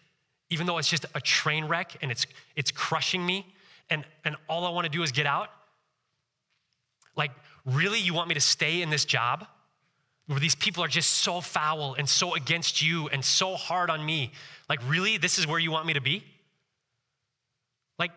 even 0.50 0.66
though 0.66 0.78
it's 0.78 0.88
just 0.88 1.06
a 1.14 1.20
train 1.20 1.66
wreck 1.66 1.96
and 2.02 2.10
it's, 2.10 2.26
it's 2.56 2.70
crushing 2.70 3.24
me, 3.24 3.46
and, 3.90 4.04
and 4.24 4.36
all 4.48 4.64
I 4.64 4.70
want 4.70 4.86
to 4.86 4.90
do 4.90 5.02
is 5.02 5.12
get 5.12 5.26
out? 5.26 5.50
Like, 7.16 7.30
really? 7.64 8.00
You 8.00 8.14
want 8.14 8.28
me 8.28 8.34
to 8.34 8.40
stay 8.40 8.82
in 8.82 8.90
this 8.90 9.04
job 9.04 9.46
where 10.26 10.40
these 10.40 10.54
people 10.54 10.82
are 10.82 10.88
just 10.88 11.10
so 11.10 11.40
foul 11.40 11.94
and 11.94 12.08
so 12.08 12.34
against 12.34 12.82
you 12.82 13.08
and 13.08 13.24
so 13.24 13.54
hard 13.54 13.90
on 13.90 14.04
me? 14.04 14.32
Like, 14.68 14.80
really? 14.88 15.16
This 15.16 15.38
is 15.38 15.46
where 15.46 15.58
you 15.58 15.70
want 15.70 15.86
me 15.86 15.92
to 15.92 16.00
be? 16.00 16.24
Like, 17.98 18.10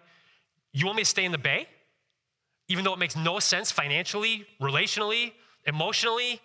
you 0.72 0.86
want 0.86 0.96
me 0.96 1.04
to 1.04 1.10
stay 1.10 1.26
in 1.26 1.32
the 1.32 1.38
Bay? 1.38 1.68
Even 2.70 2.84
though 2.84 2.94
it 2.94 3.00
makes 3.00 3.16
no 3.16 3.40
sense 3.40 3.72
financially, 3.72 4.46
relationally, 4.62 5.34
emotionally, 5.66 6.42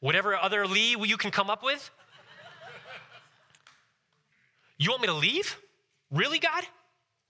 whatever 0.00 0.36
other 0.36 0.66
Lee 0.66 0.96
you 0.98 1.16
can 1.16 1.30
come 1.30 1.50
up 1.50 1.62
with? 1.62 1.90
You 4.80 4.88
want 4.90 5.02
me 5.02 5.08
to 5.08 5.14
leave? 5.14 5.56
Really, 6.10 6.38
God? 6.38 6.64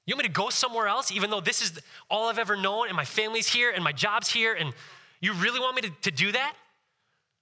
You 0.06 0.14
want 0.14 0.22
me 0.22 0.28
to 0.28 0.32
go 0.32 0.50
somewhere 0.50 0.86
else, 0.86 1.10
even 1.10 1.30
though 1.30 1.40
this 1.40 1.60
is 1.60 1.78
all 2.08 2.28
I've 2.28 2.38
ever 2.38 2.56
known 2.56 2.86
and 2.86 2.96
my 2.96 3.04
family's 3.04 3.48
here 3.48 3.72
and 3.74 3.82
my 3.82 3.90
job's 3.92 4.30
here? 4.30 4.54
And 4.54 4.72
you 5.20 5.34
really 5.34 5.58
want 5.58 5.74
me 5.74 5.82
to, 5.82 5.90
to 6.02 6.10
do 6.12 6.30
that? 6.32 6.54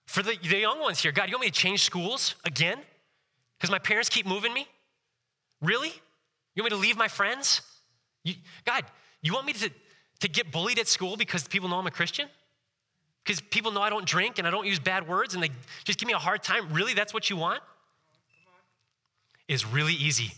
For 0.06 0.22
the, 0.22 0.36
the 0.42 0.56
young 0.56 0.80
ones 0.80 1.00
here, 1.00 1.12
God, 1.12 1.28
you 1.28 1.34
want 1.34 1.42
me 1.42 1.50
to 1.50 1.52
change 1.52 1.84
schools 1.84 2.34
again? 2.46 2.78
Because 3.58 3.70
my 3.70 3.78
parents 3.78 4.08
keep 4.08 4.26
moving 4.26 4.54
me? 4.54 4.66
Really? 5.60 5.92
You 6.54 6.62
want 6.62 6.72
me 6.72 6.78
to 6.78 6.82
leave 6.82 6.96
my 6.96 7.08
friends? 7.08 7.60
You, 8.24 8.34
God, 8.64 8.84
you 9.20 9.34
want 9.34 9.44
me 9.44 9.52
to, 9.52 9.70
to 10.20 10.28
get 10.28 10.50
bullied 10.50 10.78
at 10.78 10.88
school 10.88 11.18
because 11.18 11.46
people 11.46 11.68
know 11.68 11.78
I'm 11.78 11.86
a 11.86 11.90
Christian? 11.90 12.28
Because 13.24 13.42
people 13.42 13.72
know 13.72 13.82
I 13.82 13.90
don't 13.90 14.06
drink 14.06 14.38
and 14.38 14.48
I 14.48 14.50
don't 14.50 14.66
use 14.66 14.78
bad 14.78 15.06
words 15.06 15.34
and 15.34 15.42
they 15.42 15.50
just 15.84 15.98
give 15.98 16.06
me 16.06 16.14
a 16.14 16.18
hard 16.18 16.42
time? 16.42 16.72
Really, 16.72 16.94
that's 16.94 17.12
what 17.12 17.28
you 17.28 17.36
want? 17.36 17.60
Is 19.48 19.66
really 19.66 19.94
easy 19.94 20.32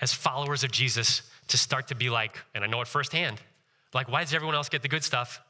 as 0.00 0.12
followers 0.12 0.64
of 0.64 0.72
Jesus 0.72 1.22
to 1.48 1.58
start 1.58 1.88
to 1.88 1.94
be 1.94 2.10
like, 2.10 2.38
and 2.54 2.64
I 2.64 2.66
know 2.66 2.80
it 2.80 2.88
firsthand, 2.88 3.40
like, 3.94 4.08
why 4.10 4.22
does 4.22 4.34
everyone 4.34 4.54
else 4.54 4.68
get 4.68 4.82
the 4.82 4.88
good 4.88 5.04
stuff? 5.04 5.40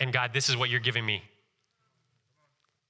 And 0.00 0.12
God, 0.12 0.32
this 0.32 0.48
is 0.48 0.56
what 0.56 0.68
you're 0.68 0.80
giving 0.80 1.06
me. 1.06 1.22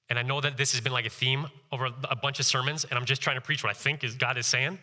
And 0.09 0.19
I 0.19 0.23
know 0.23 0.41
that 0.41 0.57
this 0.57 0.73
has 0.73 0.81
been 0.81 0.93
like 0.93 1.07
a 1.07 1.11
theme 1.11 1.47
over 1.71 1.89
a 2.11 2.17
bunch 2.17 2.41
of 2.41 2.47
sermons, 2.47 2.85
and 2.85 2.99
I'm 2.99 3.05
just 3.05 3.23
trying 3.23 3.37
to 3.37 3.41
preach 3.41 3.63
what 3.63 3.71
I 3.71 3.75
think 3.75 4.05
is 4.05 4.15
God 4.15 4.37
is 4.37 4.47
saying. 4.47 4.79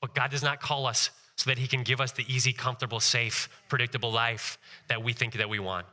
But 0.00 0.14
God 0.14 0.30
does 0.30 0.42
not 0.42 0.60
call 0.60 0.86
us 0.86 1.10
so 1.36 1.50
that 1.50 1.58
He 1.58 1.66
can 1.66 1.82
give 1.82 2.00
us 2.00 2.12
the 2.12 2.24
easy, 2.32 2.52
comfortable, 2.52 3.00
safe, 3.00 3.48
predictable 3.68 4.10
life 4.10 4.58
that 4.88 5.02
we 5.02 5.12
think 5.12 5.34
that 5.34 5.48
we 5.48 5.58
want. 5.58 5.86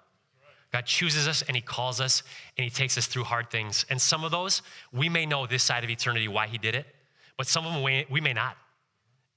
God 0.71 0.85
chooses 0.85 1.27
us 1.27 1.43
and 1.43 1.55
He 1.55 1.61
calls 1.61 2.01
us 2.01 2.23
and 2.57 2.63
He 2.63 2.69
takes 2.69 2.97
us 2.97 3.05
through 3.05 3.25
hard 3.25 3.51
things. 3.51 3.85
And 3.89 4.01
some 4.01 4.23
of 4.23 4.31
those, 4.31 4.61
we 4.91 5.07
may 5.07 5.25
know 5.25 5.45
this 5.45 5.63
side 5.63 5.83
of 5.83 5.89
eternity 5.89 6.27
why 6.27 6.47
He 6.47 6.57
did 6.57 6.75
it, 6.75 6.87
but 7.37 7.47
some 7.47 7.65
of 7.65 7.73
them 7.73 8.05
we 8.09 8.21
may 8.21 8.33
not. 8.33 8.57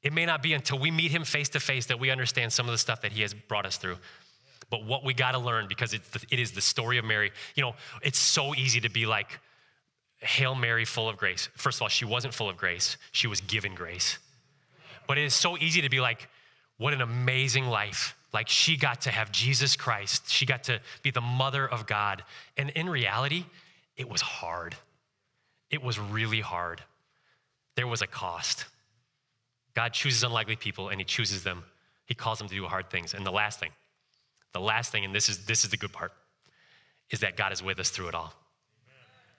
It 0.02 0.12
may 0.12 0.26
not 0.26 0.42
be 0.42 0.52
until 0.52 0.78
we 0.78 0.90
meet 0.90 1.10
Him 1.10 1.24
face 1.24 1.48
to 1.50 1.60
face 1.60 1.86
that 1.86 1.98
we 1.98 2.10
understand 2.10 2.52
some 2.52 2.66
of 2.66 2.72
the 2.72 2.78
stuff 2.78 3.02
that 3.02 3.12
He 3.12 3.22
has 3.22 3.34
brought 3.34 3.66
us 3.66 3.76
through. 3.76 3.96
But 4.70 4.84
what 4.84 5.04
we 5.04 5.14
got 5.14 5.32
to 5.32 5.38
learn, 5.38 5.66
because 5.68 5.94
it's 5.94 6.08
the, 6.10 6.24
it 6.30 6.38
is 6.38 6.52
the 6.52 6.60
story 6.60 6.98
of 6.98 7.04
Mary, 7.04 7.32
you 7.54 7.62
know, 7.62 7.74
it's 8.02 8.18
so 8.18 8.54
easy 8.54 8.80
to 8.80 8.90
be 8.90 9.06
like, 9.06 9.38
Hail 10.18 10.54
Mary, 10.54 10.84
full 10.84 11.08
of 11.08 11.16
grace. 11.16 11.48
First 11.56 11.78
of 11.78 11.82
all, 11.82 11.88
she 11.88 12.04
wasn't 12.04 12.34
full 12.34 12.48
of 12.48 12.56
grace, 12.56 12.96
she 13.12 13.26
was 13.26 13.40
given 13.40 13.74
grace. 13.74 14.18
But 15.06 15.18
it 15.18 15.24
is 15.24 15.34
so 15.34 15.56
easy 15.58 15.82
to 15.82 15.90
be 15.90 16.00
like, 16.00 16.28
what 16.78 16.92
an 16.92 17.00
amazing 17.00 17.66
life. 17.66 18.16
Like 18.32 18.48
she 18.48 18.76
got 18.76 19.02
to 19.02 19.10
have 19.10 19.32
Jesus 19.32 19.76
Christ. 19.76 20.30
She 20.30 20.46
got 20.46 20.64
to 20.64 20.80
be 21.02 21.10
the 21.10 21.20
mother 21.20 21.66
of 21.66 21.86
God. 21.86 22.22
And 22.56 22.70
in 22.70 22.88
reality, 22.88 23.44
it 23.96 24.08
was 24.08 24.20
hard. 24.20 24.76
It 25.70 25.82
was 25.82 25.98
really 25.98 26.40
hard. 26.40 26.82
There 27.76 27.86
was 27.86 28.02
a 28.02 28.06
cost. 28.06 28.64
God 29.74 29.92
chooses 29.92 30.22
unlikely 30.22 30.56
people 30.56 30.88
and 30.88 30.98
he 31.00 31.04
chooses 31.04 31.44
them. 31.44 31.62
He 32.06 32.14
calls 32.14 32.38
them 32.38 32.48
to 32.48 32.54
do 32.54 32.64
hard 32.64 32.90
things. 32.90 33.14
And 33.14 33.24
the 33.24 33.30
last 33.30 33.60
thing, 33.60 33.70
the 34.52 34.60
last 34.60 34.90
thing, 34.90 35.04
and 35.04 35.14
this 35.14 35.28
is 35.28 35.44
this 35.44 35.64
is 35.64 35.70
the 35.70 35.76
good 35.76 35.92
part, 35.92 36.12
is 37.10 37.20
that 37.20 37.36
God 37.36 37.52
is 37.52 37.62
with 37.62 37.78
us 37.78 37.90
through 37.90 38.08
it 38.08 38.14
all. 38.14 38.32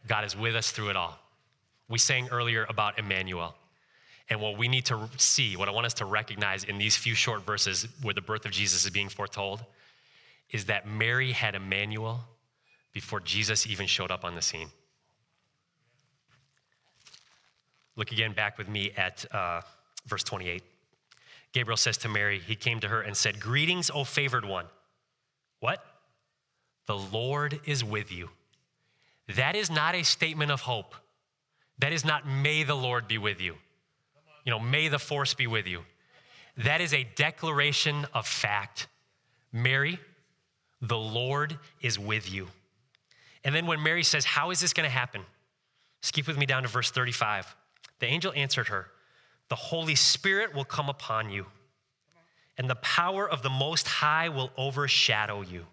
God 0.07 0.23
is 0.23 0.37
with 0.37 0.55
us 0.55 0.71
through 0.71 0.89
it 0.89 0.95
all. 0.95 1.17
We 1.89 1.97
sang 1.97 2.29
earlier 2.29 2.65
about 2.69 2.99
Emmanuel. 2.99 3.55
And 4.29 4.41
what 4.41 4.57
we 4.57 4.67
need 4.67 4.85
to 4.85 5.09
see, 5.15 5.55
what 5.55 5.69
I 5.69 5.71
want 5.71 5.85
us 5.85 5.93
to 5.95 6.05
recognize 6.05 6.65
in 6.65 6.77
these 6.77 6.97
few 6.97 7.15
short 7.15 7.45
verses 7.45 7.87
where 8.01 8.13
the 8.13 8.21
birth 8.21 8.45
of 8.45 8.51
Jesus 8.51 8.83
is 8.83 8.91
being 8.91 9.07
foretold, 9.07 9.63
is 10.51 10.65
that 10.65 10.87
Mary 10.87 11.31
had 11.31 11.55
Emmanuel 11.55 12.19
before 12.93 13.21
Jesus 13.21 13.65
even 13.65 13.87
showed 13.87 14.11
up 14.11 14.25
on 14.25 14.35
the 14.35 14.41
scene. 14.41 14.67
Look 17.97 18.11
again 18.11 18.31
back 18.31 18.57
with 18.57 18.69
me 18.69 18.91
at 18.95 19.25
uh, 19.33 19.61
verse 20.05 20.23
28. 20.23 20.63
Gabriel 21.51 21.77
says 21.77 21.97
to 21.97 22.07
Mary, 22.07 22.39
He 22.39 22.55
came 22.55 22.79
to 22.79 22.87
her 22.87 23.01
and 23.01 23.17
said, 23.17 23.39
Greetings, 23.39 23.89
O 23.93 24.03
favored 24.03 24.45
one. 24.45 24.65
What? 25.59 25.83
The 26.85 26.97
Lord 26.97 27.59
is 27.65 27.83
with 27.83 28.11
you. 28.11 28.29
That 29.35 29.55
is 29.55 29.69
not 29.69 29.95
a 29.95 30.03
statement 30.03 30.51
of 30.51 30.61
hope. 30.61 30.95
That 31.79 31.91
is 31.91 32.05
not, 32.05 32.27
may 32.27 32.63
the 32.63 32.75
Lord 32.75 33.07
be 33.07 33.17
with 33.17 33.41
you. 33.41 33.55
You 34.45 34.51
know, 34.51 34.59
may 34.59 34.87
the 34.87 34.99
force 34.99 35.33
be 35.33 35.47
with 35.47 35.67
you. 35.67 35.81
That 36.57 36.79
is 36.79 36.93
a 36.93 37.05
declaration 37.15 38.05
of 38.13 38.25
fact. 38.25 38.87
Mary, 39.51 39.99
the 40.81 40.97
Lord 40.97 41.57
is 41.81 41.99
with 41.99 42.31
you. 42.31 42.47
And 43.43 43.53
then 43.53 43.65
when 43.65 43.81
Mary 43.81 44.03
says, 44.03 44.23
How 44.23 44.51
is 44.51 44.59
this 44.59 44.73
going 44.73 44.85
to 44.85 44.93
happen? 44.93 45.21
Skip 46.01 46.27
with 46.27 46.37
me 46.37 46.45
down 46.45 46.63
to 46.63 46.69
verse 46.69 46.91
35. 46.91 47.55
The 47.99 48.07
angel 48.07 48.33
answered 48.35 48.67
her, 48.67 48.87
The 49.49 49.55
Holy 49.55 49.95
Spirit 49.95 50.53
will 50.53 50.65
come 50.65 50.89
upon 50.89 51.29
you, 51.29 51.47
and 52.57 52.69
the 52.69 52.75
power 52.75 53.29
of 53.29 53.43
the 53.43 53.49
Most 53.49 53.87
High 53.87 54.29
will 54.29 54.51
overshadow 54.57 55.41
you. 55.41 55.65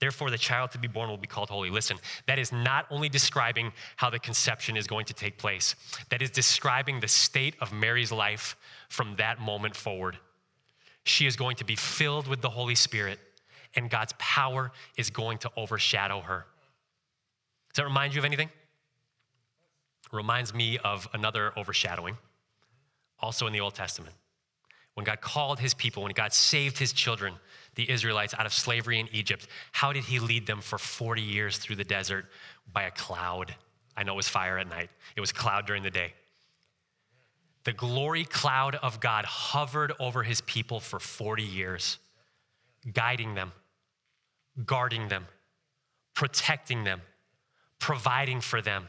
Therefore, 0.00 0.30
the 0.30 0.38
child 0.38 0.72
to 0.72 0.78
be 0.78 0.88
born 0.88 1.08
will 1.08 1.16
be 1.16 1.26
called 1.26 1.48
holy. 1.48 1.70
Listen, 1.70 1.96
that 2.26 2.38
is 2.38 2.52
not 2.52 2.86
only 2.90 3.08
describing 3.08 3.72
how 3.96 4.10
the 4.10 4.18
conception 4.18 4.76
is 4.76 4.86
going 4.86 5.06
to 5.06 5.14
take 5.14 5.38
place, 5.38 5.76
that 6.10 6.20
is 6.20 6.30
describing 6.30 7.00
the 7.00 7.08
state 7.08 7.54
of 7.60 7.72
Mary's 7.72 8.10
life 8.10 8.56
from 8.88 9.14
that 9.16 9.40
moment 9.40 9.76
forward. 9.76 10.18
She 11.04 11.26
is 11.26 11.36
going 11.36 11.56
to 11.56 11.64
be 11.64 11.76
filled 11.76 12.26
with 12.26 12.42
the 12.42 12.50
Holy 12.50 12.74
Spirit, 12.74 13.18
and 13.76 13.88
God's 13.88 14.14
power 14.18 14.72
is 14.96 15.10
going 15.10 15.38
to 15.38 15.50
overshadow 15.56 16.20
her. 16.20 16.46
Does 17.72 17.76
that 17.76 17.84
remind 17.84 18.14
you 18.14 18.20
of 18.20 18.24
anything? 18.24 18.50
Reminds 20.14 20.54
me 20.54 20.78
of 20.78 21.08
another 21.12 21.52
overshadowing, 21.58 22.16
also 23.18 23.48
in 23.48 23.52
the 23.52 23.60
Old 23.60 23.74
Testament. 23.74 24.14
When 24.94 25.04
God 25.04 25.20
called 25.20 25.58
his 25.58 25.74
people, 25.74 26.04
when 26.04 26.12
God 26.12 26.32
saved 26.32 26.78
his 26.78 26.92
children, 26.92 27.34
the 27.74 27.90
Israelites 27.90 28.32
out 28.38 28.46
of 28.46 28.52
slavery 28.52 29.00
in 29.00 29.08
Egypt, 29.12 29.48
how 29.72 29.92
did 29.92 30.04
he 30.04 30.20
lead 30.20 30.46
them 30.46 30.60
for 30.60 30.78
40 30.78 31.20
years 31.20 31.58
through 31.58 31.76
the 31.76 31.84
desert? 31.84 32.26
By 32.72 32.84
a 32.84 32.92
cloud. 32.92 33.56
I 33.96 34.04
know 34.04 34.12
it 34.12 34.16
was 34.16 34.28
fire 34.28 34.56
at 34.58 34.68
night, 34.68 34.90
it 35.16 35.20
was 35.20 35.32
cloud 35.32 35.66
during 35.66 35.82
the 35.82 35.90
day. 35.90 36.14
The 37.64 37.72
glory 37.72 38.24
cloud 38.24 38.76
of 38.76 39.00
God 39.00 39.24
hovered 39.24 39.92
over 39.98 40.22
his 40.22 40.42
people 40.42 40.78
for 40.78 41.00
40 41.00 41.42
years, 41.42 41.98
guiding 42.92 43.34
them, 43.34 43.52
guarding 44.64 45.08
them, 45.08 45.26
protecting 46.14 46.84
them, 46.84 47.00
providing 47.80 48.40
for 48.40 48.62
them. 48.62 48.86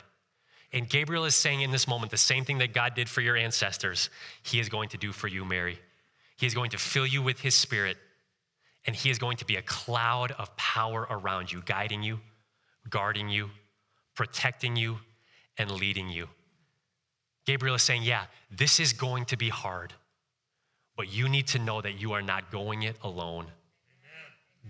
And 0.76 0.88
Gabriel 0.88 1.26
is 1.26 1.36
saying 1.36 1.62
in 1.62 1.72
this 1.72 1.88
moment 1.88 2.12
the 2.12 2.18
same 2.18 2.46
thing 2.46 2.60
that 2.60 2.74
God 2.74 2.94
did 2.94 3.10
for 3.10 3.22
your 3.22 3.36
ancestors, 3.36 4.12
he 4.44 4.60
is 4.60 4.70
going 4.70 4.90
to 4.90 4.98
do 4.98 5.12
for 5.12 5.28
you, 5.28 5.44
Mary. 5.44 5.80
He 6.38 6.46
is 6.46 6.54
going 6.54 6.70
to 6.72 6.78
fill 6.78 7.08
you 7.08 7.24
with 7.24 7.40
his 7.40 7.56
spirit 7.56 7.98
and 8.86 8.96
He 8.96 9.10
is 9.10 9.18
going 9.18 9.38
to 9.38 9.46
be 9.46 9.56
a 9.56 9.62
cloud 9.62 10.32
of 10.34 10.56
power 10.58 11.08
around 11.10 11.52
you, 11.52 11.62
guiding 11.66 12.04
you, 12.04 12.20
guarding 12.90 13.30
you, 13.30 13.50
protecting 14.16 14.76
you, 14.76 15.00
and 15.58 15.72
leading 15.72 16.10
you. 16.10 16.28
Gabriel 17.46 17.76
is 17.76 17.84
saying, 17.84 18.04
Yeah, 18.04 18.26
this 18.52 18.80
is 18.80 18.94
going 18.94 19.26
to 19.26 19.38
be 19.38 19.50
hard, 19.50 19.94
but 20.96 21.12
you 21.12 21.28
need 21.28 21.48
to 21.48 21.60
know 21.60 21.82
that 21.82 22.00
you 22.00 22.14
are 22.14 22.22
not 22.22 22.52
going 22.52 22.84
it 22.84 22.98
alone. 23.04 23.48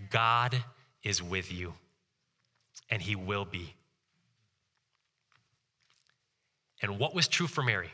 God 0.09 0.55
is 1.03 1.21
with 1.21 1.51
you, 1.51 1.73
and 2.89 3.01
He 3.01 3.15
will 3.15 3.45
be. 3.45 3.75
And 6.85 6.99
what 6.99 7.13
was 7.13 7.27
true 7.27 7.47
for 7.47 7.63
Mary? 7.63 7.91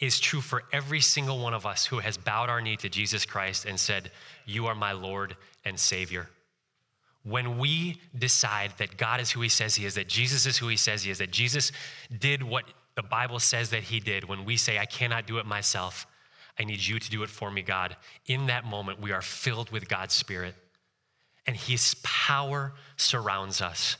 is 0.00 0.18
true 0.18 0.40
for 0.40 0.64
every 0.72 1.00
single 1.00 1.38
one 1.38 1.54
of 1.54 1.66
us 1.66 1.84
who 1.84 1.98
has 1.98 2.16
bowed 2.16 2.48
our 2.48 2.60
knee 2.60 2.76
to 2.76 2.88
Jesus 2.88 3.26
Christ 3.26 3.66
and 3.66 3.78
said, 3.78 4.10
You 4.46 4.66
are 4.66 4.74
my 4.74 4.92
Lord 4.92 5.36
and 5.64 5.78
Savior. 5.78 6.28
When 7.22 7.58
we 7.58 8.00
decide 8.18 8.72
that 8.78 8.96
God 8.96 9.20
is 9.20 9.30
who 9.30 9.42
He 9.42 9.50
says 9.50 9.74
He 9.74 9.84
is, 9.84 9.94
that 9.96 10.08
Jesus 10.08 10.46
is 10.46 10.56
who 10.56 10.68
He 10.68 10.76
says 10.76 11.02
He 11.02 11.10
is, 11.10 11.18
that 11.18 11.30
Jesus 11.30 11.70
did 12.18 12.42
what 12.42 12.64
the 12.94 13.02
Bible 13.02 13.38
says 13.38 13.70
that 13.70 13.82
He 13.82 14.00
did, 14.00 14.24
when 14.24 14.46
we 14.46 14.56
say, 14.56 14.78
I 14.78 14.86
cannot 14.86 15.26
do 15.26 15.38
it 15.38 15.44
myself, 15.44 16.06
I 16.58 16.64
need 16.64 16.84
you 16.84 16.98
to 16.98 17.10
do 17.10 17.22
it 17.22 17.28
for 17.28 17.50
me, 17.50 17.60
God, 17.60 17.94
in 18.26 18.46
that 18.46 18.64
moment, 18.64 19.00
we 19.00 19.12
are 19.12 19.22
filled 19.22 19.70
with 19.70 19.88
God's 19.88 20.14
Spirit. 20.14 20.54
And 21.46 21.56
His 21.56 21.94
power 22.02 22.72
surrounds 22.96 23.60
us. 23.60 23.98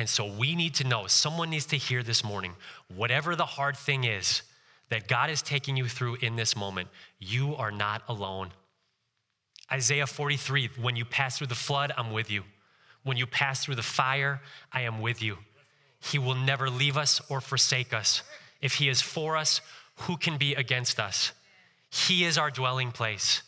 And 0.00 0.08
so 0.08 0.24
we 0.24 0.54
need 0.54 0.76
to 0.76 0.84
know, 0.84 1.06
someone 1.08 1.50
needs 1.50 1.66
to 1.66 1.76
hear 1.76 2.02
this 2.02 2.24
morning, 2.24 2.54
whatever 2.96 3.36
the 3.36 3.44
hard 3.44 3.76
thing 3.76 4.04
is, 4.04 4.40
that 4.88 5.08
God 5.08 5.28
is 5.28 5.42
taking 5.42 5.76
you 5.76 5.88
through 5.88 6.16
in 6.22 6.36
this 6.36 6.56
moment, 6.56 6.88
you 7.18 7.54
are 7.56 7.70
not 7.70 8.00
alone. 8.08 8.48
Isaiah 9.70 10.06
43 10.06 10.70
when 10.80 10.96
you 10.96 11.04
pass 11.04 11.36
through 11.36 11.48
the 11.48 11.54
flood, 11.54 11.92
I'm 11.98 12.12
with 12.12 12.30
you. 12.30 12.44
When 13.02 13.18
you 13.18 13.26
pass 13.26 13.62
through 13.62 13.74
the 13.74 13.82
fire, 13.82 14.40
I 14.72 14.80
am 14.80 15.02
with 15.02 15.20
you. 15.20 15.36
He 16.00 16.18
will 16.18 16.34
never 16.34 16.70
leave 16.70 16.96
us 16.96 17.20
or 17.28 17.42
forsake 17.42 17.92
us. 17.92 18.22
If 18.62 18.76
He 18.76 18.88
is 18.88 19.02
for 19.02 19.36
us, 19.36 19.60
who 19.96 20.16
can 20.16 20.38
be 20.38 20.54
against 20.54 20.98
us? 20.98 21.32
He 21.90 22.24
is 22.24 22.38
our 22.38 22.50
dwelling 22.50 22.90
place. 22.90 23.42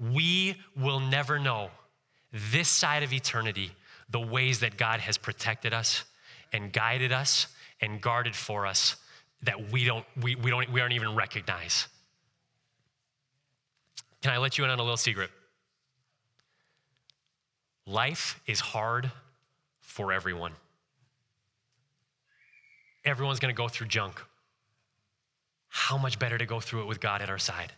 We 0.00 0.56
will 0.76 0.98
never 0.98 1.38
know 1.38 1.70
this 2.32 2.68
side 2.68 3.04
of 3.04 3.12
eternity 3.12 3.70
the 4.10 4.20
ways 4.20 4.60
that 4.60 4.76
God 4.76 5.00
has 5.00 5.16
protected 5.16 5.72
us 5.72 6.04
and 6.52 6.72
guided 6.72 7.12
us 7.12 7.46
and 7.80 8.00
guarded 8.00 8.34
for 8.34 8.66
us 8.66 8.96
that 9.42 9.70
we 9.72 9.84
don't, 9.84 10.04
we, 10.20 10.34
we 10.34 10.50
don't, 10.50 10.70
we 10.70 10.80
aren't 10.80 10.92
even 10.94 11.14
recognize. 11.14 11.86
Can 14.22 14.32
I 14.32 14.38
let 14.38 14.58
you 14.58 14.64
in 14.64 14.70
on 14.70 14.78
a 14.78 14.82
little 14.82 14.96
secret? 14.96 15.30
Life 17.86 18.40
is 18.46 18.60
hard 18.60 19.10
for 19.80 20.12
everyone. 20.12 20.52
Everyone's 23.04 23.40
going 23.40 23.54
to 23.54 23.56
go 23.56 23.68
through 23.68 23.86
junk. 23.86 24.20
How 25.68 25.96
much 25.96 26.18
better 26.18 26.36
to 26.36 26.46
go 26.46 26.60
through 26.60 26.82
it 26.82 26.86
with 26.86 27.00
God 27.00 27.22
at 27.22 27.30
our 27.30 27.38
side? 27.38 27.72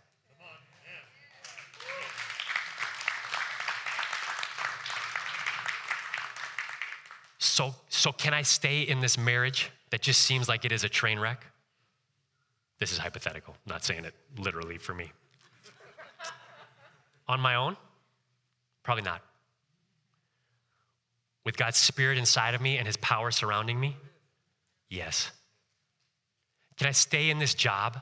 So, 7.42 7.74
so 7.88 8.12
can 8.12 8.32
I 8.34 8.42
stay 8.42 8.82
in 8.82 9.00
this 9.00 9.18
marriage 9.18 9.72
that 9.90 10.00
just 10.00 10.20
seems 10.20 10.48
like 10.48 10.64
it 10.64 10.70
is 10.70 10.84
a 10.84 10.88
train 10.88 11.18
wreck? 11.18 11.44
This 12.78 12.92
is 12.92 12.98
hypothetical, 12.98 13.56
not 13.66 13.84
saying 13.84 14.04
it 14.04 14.14
literally 14.38 14.78
for 14.78 14.94
me. 14.94 15.10
On 17.26 17.40
my 17.40 17.56
own? 17.56 17.76
Probably 18.84 19.02
not. 19.02 19.22
With 21.44 21.56
God's 21.56 21.78
Spirit 21.78 22.16
inside 22.16 22.54
of 22.54 22.60
me 22.60 22.78
and 22.78 22.86
His 22.86 22.96
power 22.98 23.32
surrounding 23.32 23.80
me? 23.80 23.96
Yes. 24.88 25.32
Can 26.76 26.86
I 26.86 26.92
stay 26.92 27.28
in 27.28 27.40
this 27.40 27.54
job 27.54 28.00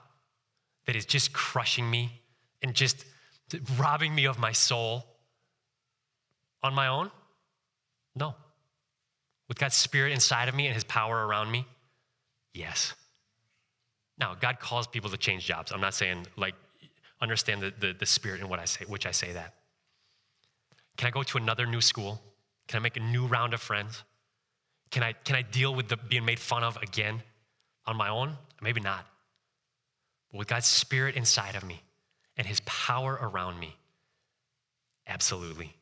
that 0.84 0.96
is 0.96 1.06
just 1.06 1.32
crushing 1.32 1.90
me 1.90 2.20
and 2.60 2.74
just 2.74 3.06
robbing 3.78 4.14
me 4.14 4.26
of 4.26 4.38
my 4.38 4.52
soul 4.52 5.06
on 6.62 6.74
my 6.74 6.88
own? 6.88 7.10
No. 8.14 8.34
With 9.50 9.58
God's 9.58 9.74
Spirit 9.74 10.12
inside 10.12 10.48
of 10.48 10.54
me 10.54 10.66
and 10.66 10.74
His 10.74 10.84
power 10.84 11.26
around 11.26 11.50
me? 11.50 11.66
Yes. 12.54 12.94
Now, 14.16 14.36
God 14.40 14.60
calls 14.60 14.86
people 14.86 15.10
to 15.10 15.16
change 15.16 15.44
jobs. 15.44 15.72
I'm 15.72 15.80
not 15.80 15.92
saying, 15.92 16.28
like, 16.36 16.54
understand 17.20 17.60
the, 17.60 17.72
the, 17.76 17.92
the 17.92 18.06
spirit 18.06 18.40
in 18.40 18.48
what 18.48 18.60
I 18.60 18.64
say, 18.64 18.84
which 18.86 19.06
I 19.06 19.10
say 19.10 19.32
that. 19.32 19.54
Can 20.96 21.08
I 21.08 21.10
go 21.10 21.24
to 21.24 21.36
another 21.36 21.66
new 21.66 21.80
school? 21.80 22.22
Can 22.68 22.78
I 22.78 22.80
make 22.80 22.96
a 22.96 23.00
new 23.00 23.26
round 23.26 23.52
of 23.52 23.60
friends? 23.60 24.04
Can 24.92 25.02
I, 25.02 25.14
can 25.14 25.34
I 25.34 25.42
deal 25.42 25.74
with 25.74 25.88
the, 25.88 25.96
being 25.96 26.24
made 26.24 26.38
fun 26.38 26.62
of 26.62 26.76
again 26.76 27.20
on 27.86 27.96
my 27.96 28.08
own? 28.08 28.36
Maybe 28.62 28.80
not. 28.80 29.04
But 30.30 30.38
with 30.38 30.48
God's 30.48 30.66
spirit 30.66 31.16
inside 31.16 31.56
of 31.56 31.64
me 31.64 31.82
and 32.36 32.46
his 32.46 32.60
power 32.60 33.18
around 33.20 33.58
me, 33.58 33.74
absolutely. 35.08 35.74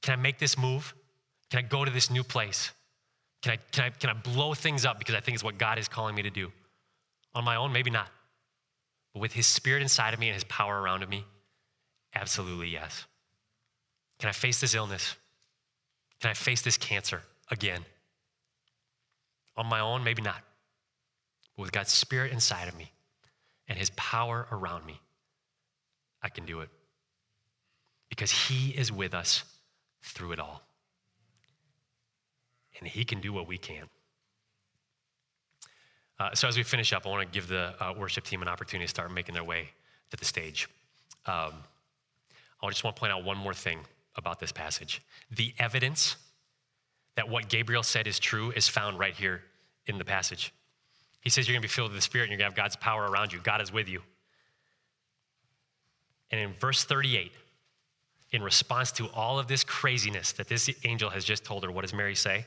Can 0.00 0.12
I 0.12 0.22
make 0.22 0.38
this 0.38 0.56
move? 0.56 0.94
Can 1.50 1.58
I 1.58 1.62
go 1.62 1.84
to 1.84 1.90
this 1.90 2.10
new 2.10 2.24
place? 2.24 2.72
Can 3.42 3.52
I, 3.52 3.58
can 3.72 3.84
I, 3.84 3.90
can 3.90 4.10
I 4.10 4.14
blow 4.14 4.54
things 4.54 4.84
up 4.84 4.98
because 4.98 5.14
I 5.14 5.20
think 5.20 5.34
it's 5.34 5.44
what 5.44 5.58
God 5.58 5.78
is 5.78 5.88
calling 5.88 6.14
me 6.14 6.22
to 6.22 6.30
do? 6.30 6.50
On 7.34 7.44
my 7.44 7.56
own, 7.56 7.72
maybe 7.72 7.90
not. 7.90 8.08
But 9.12 9.20
with 9.20 9.32
his 9.32 9.46
spirit 9.46 9.82
inside 9.82 10.14
of 10.14 10.20
me 10.20 10.28
and 10.28 10.34
his 10.34 10.44
power 10.44 10.80
around 10.80 11.08
me, 11.08 11.24
absolutely 12.14 12.68
yes. 12.68 13.04
Can 14.18 14.28
I 14.28 14.32
face 14.32 14.60
this 14.60 14.74
illness? 14.74 15.16
Can 16.20 16.30
I 16.30 16.34
face 16.34 16.62
this 16.62 16.78
cancer 16.78 17.22
again? 17.50 17.84
On 19.56 19.66
my 19.66 19.80
own, 19.80 20.04
maybe 20.04 20.22
not. 20.22 20.42
But 21.56 21.62
with 21.62 21.72
God's 21.72 21.92
Spirit 21.92 22.32
inside 22.32 22.68
of 22.68 22.76
me 22.76 22.92
and 23.68 23.78
His 23.78 23.90
power 23.90 24.46
around 24.52 24.84
me, 24.86 25.00
I 26.22 26.28
can 26.28 26.44
do 26.44 26.60
it. 26.60 26.68
Because 28.08 28.30
He 28.30 28.70
is 28.70 28.92
with 28.92 29.14
us 29.14 29.44
through 30.02 30.32
it 30.32 30.40
all. 30.40 30.62
And 32.78 32.88
He 32.88 33.04
can 33.04 33.20
do 33.20 33.32
what 33.32 33.46
we 33.46 33.58
can't. 33.58 33.88
Uh, 36.18 36.34
so, 36.34 36.48
as 36.48 36.56
we 36.56 36.62
finish 36.62 36.92
up, 36.92 37.06
I 37.06 37.10
want 37.10 37.30
to 37.30 37.34
give 37.34 37.48
the 37.48 37.74
uh, 37.78 37.92
worship 37.96 38.24
team 38.24 38.42
an 38.42 38.48
opportunity 38.48 38.86
to 38.86 38.90
start 38.90 39.12
making 39.12 39.34
their 39.34 39.44
way 39.44 39.68
to 40.10 40.16
the 40.16 40.24
stage. 40.24 40.68
Um, 41.26 41.52
I 42.62 42.68
just 42.68 42.84
want 42.84 42.96
to 42.96 43.00
point 43.00 43.12
out 43.12 43.24
one 43.24 43.36
more 43.36 43.54
thing 43.54 43.80
about 44.16 44.40
this 44.40 44.50
passage. 44.50 45.02
The 45.30 45.52
evidence 45.58 46.16
that 47.16 47.28
what 47.28 47.48
Gabriel 47.48 47.82
said 47.82 48.06
is 48.06 48.18
true 48.18 48.50
is 48.56 48.68
found 48.68 48.98
right 48.98 49.14
here 49.14 49.42
in 49.86 49.98
the 49.98 50.04
passage. 50.04 50.52
He 51.20 51.30
says 51.30 51.46
you're 51.46 51.54
going 51.54 51.62
to 51.62 51.68
be 51.68 51.72
filled 51.72 51.90
with 51.90 51.98
the 51.98 52.02
Spirit 52.02 52.24
and 52.24 52.30
you're 52.30 52.38
going 52.38 52.50
to 52.50 52.60
have 52.60 52.64
God's 52.64 52.76
power 52.76 53.08
around 53.08 53.32
you. 53.32 53.40
God 53.42 53.60
is 53.60 53.72
with 53.72 53.88
you. 53.88 54.00
And 56.30 56.40
in 56.40 56.52
verse 56.54 56.84
38, 56.84 57.32
in 58.32 58.42
response 58.42 58.90
to 58.92 59.08
all 59.08 59.38
of 59.38 59.46
this 59.46 59.64
craziness 59.64 60.32
that 60.32 60.48
this 60.48 60.68
angel 60.84 61.10
has 61.10 61.24
just 61.24 61.44
told 61.44 61.64
her, 61.64 61.70
what 61.70 61.82
does 61.82 61.94
Mary 61.94 62.14
say? 62.14 62.46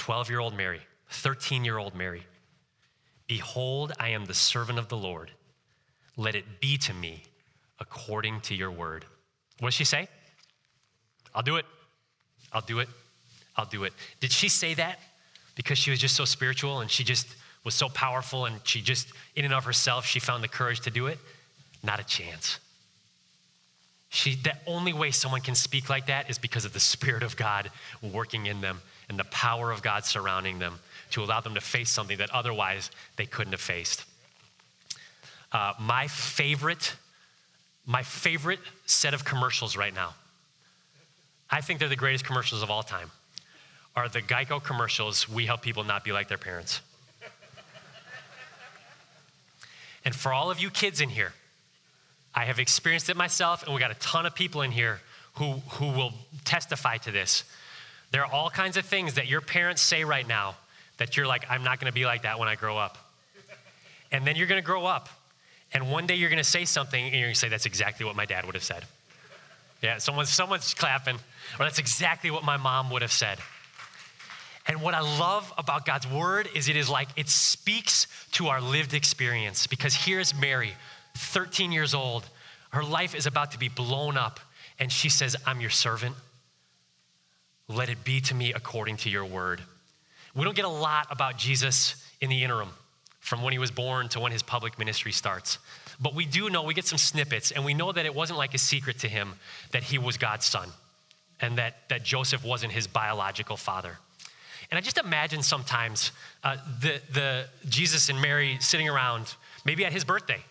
12 0.00 0.30
year 0.30 0.40
old 0.40 0.56
Mary, 0.56 0.80
13 1.10 1.62
year 1.62 1.76
old 1.76 1.94
Mary, 1.94 2.22
Behold, 3.28 3.92
I 4.00 4.08
am 4.08 4.24
the 4.24 4.34
servant 4.34 4.78
of 4.78 4.88
the 4.88 4.96
Lord. 4.96 5.30
Let 6.16 6.34
it 6.34 6.60
be 6.60 6.76
to 6.78 6.92
me 6.92 7.22
according 7.78 8.40
to 8.40 8.56
your 8.56 8.72
word. 8.72 9.04
What 9.60 9.68
does 9.68 9.74
she 9.74 9.84
say? 9.84 10.08
I'll 11.32 11.42
do 11.42 11.56
it. 11.56 11.66
I'll 12.52 12.62
do 12.62 12.80
it. 12.80 12.88
I'll 13.56 13.66
do 13.66 13.84
it. 13.84 13.92
Did 14.18 14.32
she 14.32 14.48
say 14.48 14.74
that 14.74 14.98
because 15.54 15.78
she 15.78 15.90
was 15.90 16.00
just 16.00 16.16
so 16.16 16.24
spiritual 16.24 16.80
and 16.80 16.90
she 16.90 17.04
just 17.04 17.28
was 17.62 17.74
so 17.74 17.88
powerful 17.88 18.46
and 18.46 18.56
she 18.64 18.80
just, 18.80 19.12
in 19.36 19.44
and 19.44 19.54
of 19.54 19.64
herself, 19.64 20.06
she 20.06 20.18
found 20.18 20.42
the 20.42 20.48
courage 20.48 20.80
to 20.80 20.90
do 20.90 21.06
it? 21.06 21.18
Not 21.84 22.00
a 22.00 22.04
chance. 22.04 22.58
She, 24.08 24.34
the 24.34 24.54
only 24.66 24.92
way 24.92 25.12
someone 25.12 25.40
can 25.40 25.54
speak 25.54 25.88
like 25.88 26.06
that 26.06 26.28
is 26.28 26.36
because 26.36 26.64
of 26.64 26.72
the 26.72 26.80
Spirit 26.80 27.22
of 27.22 27.36
God 27.36 27.70
working 28.02 28.46
in 28.46 28.60
them 28.60 28.80
and 29.10 29.18
the 29.18 29.24
power 29.24 29.70
of 29.70 29.82
God 29.82 30.06
surrounding 30.06 30.58
them 30.58 30.78
to 31.10 31.22
allow 31.22 31.40
them 31.40 31.54
to 31.54 31.60
face 31.60 31.90
something 31.90 32.16
that 32.18 32.30
otherwise 32.30 32.90
they 33.16 33.26
couldn't 33.26 33.52
have 33.52 33.60
faced. 33.60 34.06
Uh, 35.52 35.74
my 35.78 36.06
favorite, 36.06 36.94
my 37.84 38.02
favorite 38.02 38.60
set 38.86 39.12
of 39.12 39.26
commercials 39.26 39.76
right 39.76 39.94
now 39.94 40.14
I 41.50 41.60
think 41.60 41.80
they're 41.80 41.88
the 41.88 41.96
greatest 41.96 42.24
commercials 42.24 42.62
of 42.62 42.70
all 42.70 42.82
time, 42.82 43.10
are 43.96 44.08
the 44.08 44.22
Geico 44.22 44.62
commercials, 44.62 45.28
We 45.28 45.46
Help 45.46 45.62
People 45.62 45.82
Not 45.82 46.04
Be 46.04 46.12
Like 46.12 46.28
Their 46.28 46.38
Parents. 46.38 46.80
and 50.04 50.14
for 50.14 50.32
all 50.32 50.50
of 50.50 50.60
you 50.60 50.70
kids 50.70 51.00
in 51.00 51.08
here, 51.08 51.32
I 52.32 52.44
have 52.44 52.60
experienced 52.60 53.10
it 53.10 53.16
myself, 53.16 53.64
and 53.64 53.74
we 53.74 53.80
got 53.80 53.90
a 53.90 53.98
ton 53.98 54.26
of 54.26 54.34
people 54.34 54.62
in 54.62 54.70
here 54.70 55.00
who, 55.34 55.54
who 55.70 55.86
will 55.86 56.12
testify 56.44 56.98
to 56.98 57.10
this. 57.10 57.42
There 58.10 58.24
are 58.24 58.32
all 58.32 58.50
kinds 58.50 58.76
of 58.76 58.84
things 58.84 59.14
that 59.14 59.28
your 59.28 59.40
parents 59.40 59.82
say 59.82 60.04
right 60.04 60.26
now 60.26 60.56
that 60.98 61.16
you're 61.16 61.26
like, 61.26 61.44
I'm 61.48 61.64
not 61.64 61.80
gonna 61.80 61.92
be 61.92 62.04
like 62.04 62.22
that 62.22 62.38
when 62.38 62.48
I 62.48 62.56
grow 62.56 62.76
up. 62.76 62.98
And 64.12 64.26
then 64.26 64.36
you're 64.36 64.48
gonna 64.48 64.62
grow 64.62 64.86
up, 64.86 65.08
and 65.72 65.90
one 65.90 66.06
day 66.06 66.16
you're 66.16 66.30
gonna 66.30 66.42
say 66.42 66.64
something, 66.64 67.02
and 67.02 67.14
you're 67.14 67.28
gonna 67.28 67.34
say, 67.34 67.48
That's 67.48 67.66
exactly 67.66 68.04
what 68.04 68.16
my 68.16 68.26
dad 68.26 68.44
would 68.44 68.54
have 68.54 68.64
said. 68.64 68.84
Yeah, 69.82 69.98
someone's, 69.98 70.28
someone's 70.28 70.74
clapping. 70.74 71.16
Or 71.16 71.64
that's 71.64 71.78
exactly 71.78 72.30
what 72.30 72.44
my 72.44 72.56
mom 72.56 72.90
would 72.90 73.02
have 73.02 73.12
said. 73.12 73.38
And 74.66 74.82
what 74.82 74.94
I 74.94 75.00
love 75.00 75.52
about 75.56 75.86
God's 75.86 76.06
word 76.06 76.48
is 76.54 76.68
it 76.68 76.76
is 76.76 76.88
like 76.88 77.08
it 77.16 77.28
speaks 77.28 78.06
to 78.32 78.48
our 78.48 78.60
lived 78.60 78.94
experience. 78.94 79.66
Because 79.66 79.94
here's 79.94 80.34
Mary, 80.34 80.74
13 81.16 81.72
years 81.72 81.94
old. 81.94 82.28
Her 82.70 82.84
life 82.84 83.14
is 83.14 83.26
about 83.26 83.52
to 83.52 83.58
be 83.58 83.68
blown 83.68 84.16
up. 84.16 84.38
And 84.78 84.92
she 84.92 85.08
says, 85.08 85.34
I'm 85.46 85.60
your 85.60 85.70
servant. 85.70 86.14
Let 87.70 87.88
it 87.88 88.02
be 88.02 88.20
to 88.22 88.34
me 88.34 88.52
according 88.52 88.96
to 88.98 89.10
your 89.10 89.24
word. 89.24 89.62
We 90.34 90.42
don't 90.42 90.56
get 90.56 90.64
a 90.64 90.68
lot 90.68 91.06
about 91.08 91.38
Jesus 91.38 92.04
in 92.20 92.28
the 92.28 92.42
interim, 92.42 92.70
from 93.20 93.42
when 93.42 93.52
he 93.52 93.60
was 93.60 93.70
born 93.70 94.08
to 94.08 94.18
when 94.18 94.32
his 94.32 94.42
public 94.42 94.76
ministry 94.76 95.12
starts. 95.12 95.58
But 96.00 96.12
we 96.12 96.26
do 96.26 96.50
know, 96.50 96.64
we 96.64 96.74
get 96.74 96.86
some 96.86 96.98
snippets, 96.98 97.52
and 97.52 97.64
we 97.64 97.72
know 97.72 97.92
that 97.92 98.04
it 98.06 98.12
wasn't 98.12 98.38
like 98.38 98.54
a 98.54 98.58
secret 98.58 98.98
to 99.00 99.08
him 99.08 99.34
that 99.70 99.84
he 99.84 99.98
was 99.98 100.16
God's 100.16 100.46
son 100.46 100.70
and 101.40 101.58
that, 101.58 101.88
that 101.90 102.02
Joseph 102.02 102.44
wasn't 102.44 102.72
his 102.72 102.88
biological 102.88 103.56
father. 103.56 103.98
And 104.72 104.76
I 104.76 104.80
just 104.80 104.98
imagine 104.98 105.42
sometimes 105.42 106.10
uh, 106.42 106.56
the, 106.80 107.00
the 107.12 107.44
Jesus 107.68 108.08
and 108.08 108.20
Mary 108.20 108.58
sitting 108.60 108.88
around, 108.88 109.36
maybe 109.64 109.84
at 109.84 109.92
his 109.92 110.04
birthday, 110.04 110.42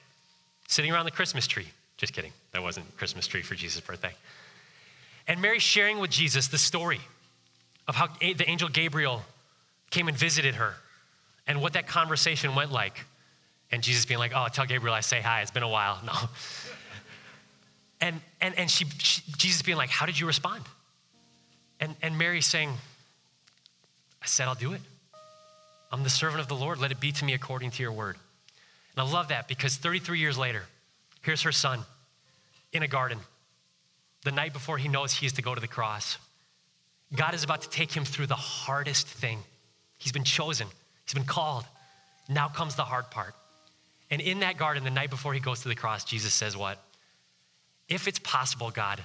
sitting 0.70 0.90
around 0.90 1.04
the 1.04 1.12
Christmas 1.12 1.48
tree. 1.48 1.68
Just 1.98 2.14
kidding, 2.14 2.32
that 2.54 2.64
wasn't 2.64 2.96
Christmas 2.96 3.28
tree 3.28 3.42
for 3.42 3.56
Jesus' 3.56 3.82
birthday. 3.82 4.14
And 5.30 5.42
Mary 5.44 5.60
sharing 5.60 6.00
with 6.00 6.10
Jesus 6.10 6.48
the 6.48 6.58
story 6.58 7.00
of 7.88 7.96
how 7.96 8.08
the 8.20 8.50
angel 8.50 8.68
Gabriel 8.68 9.22
came 9.92 10.08
and 10.08 10.18
visited 10.18 10.56
her 10.56 10.74
and 11.48 11.62
what 11.62 11.74
that 11.74 11.88
conversation 11.88 12.56
went 12.56 12.72
like. 12.72 13.06
And 13.72 13.84
Jesus 13.84 14.06
being 14.06 14.20
like, 14.20 14.32
Oh, 14.36 14.48
tell 14.52 14.66
Gabriel 14.66 14.94
I 14.94 15.02
say 15.02 15.22
hi, 15.22 15.42
it's 15.42 15.52
been 15.52 15.64
a 15.64 15.70
while. 15.70 16.00
No. 16.06 16.14
And, 18.02 18.22
and, 18.40 18.58
and 18.58 18.72
she, 18.72 18.86
she 19.00 19.22
Jesus 19.38 19.62
being 19.62 19.78
like, 19.78 19.90
How 19.90 20.06
did 20.06 20.20
you 20.20 20.26
respond? 20.26 20.64
And, 21.80 21.96
and 22.02 22.18
Mary 22.18 22.42
saying, 22.42 22.70
I 24.22 24.26
said, 24.26 24.48
I'll 24.48 24.56
do 24.56 24.74
it. 24.74 24.82
I'm 25.92 26.04
the 26.04 26.10
servant 26.10 26.42
of 26.42 26.48
the 26.48 26.56
Lord. 26.56 26.80
Let 26.80 26.92
it 26.92 27.00
be 27.00 27.12
to 27.12 27.26
me 27.26 27.34
according 27.34 27.72
to 27.72 27.84
your 27.84 27.92
word. 27.92 28.16
And 28.96 29.08
I 29.08 29.12
love 29.12 29.28
that 29.28 29.48
because 29.48 29.76
33 29.76 30.20
years 30.20 30.38
later, 30.38 30.64
here's 31.22 31.44
her 31.44 31.52
son 31.52 31.82
in 32.74 32.84
a 32.84 32.88
garden, 32.88 33.20
the 34.24 34.32
night 34.32 34.54
before 34.54 34.78
he 34.78 34.88
knows 34.88 35.14
he 35.14 35.26
is 35.26 35.34
to 35.34 35.42
go 35.42 35.56
to 35.56 35.62
the 35.62 35.68
cross. 35.68 36.18
God 37.16 37.34
is 37.34 37.44
about 37.44 37.62
to 37.62 37.70
take 37.70 37.92
him 37.92 38.06
through 38.06 38.28
the 38.28 38.36
hardest 38.36 39.08
thing. 39.08 39.40
He's 39.98 40.12
been 40.12 40.24
chosen, 40.24 40.68
he's 41.06 41.14
been 41.14 41.26
called. 41.26 41.66
Now 42.28 42.48
comes 42.48 42.76
the 42.76 42.84
hard 42.84 43.10
part. 43.10 43.34
And 44.12 44.22
in 44.22 44.42
that 44.42 44.58
garden, 44.58 44.84
the 44.84 44.92
night 44.92 45.10
before 45.10 45.34
he 45.34 45.40
goes 45.40 45.62
to 45.62 45.68
the 45.68 45.76
cross, 45.76 46.04
Jesus 46.04 46.34
says, 46.34 46.56
What? 46.56 46.80
If 47.88 48.08
it's 48.08 48.20
possible, 48.20 48.70
God, 48.70 49.04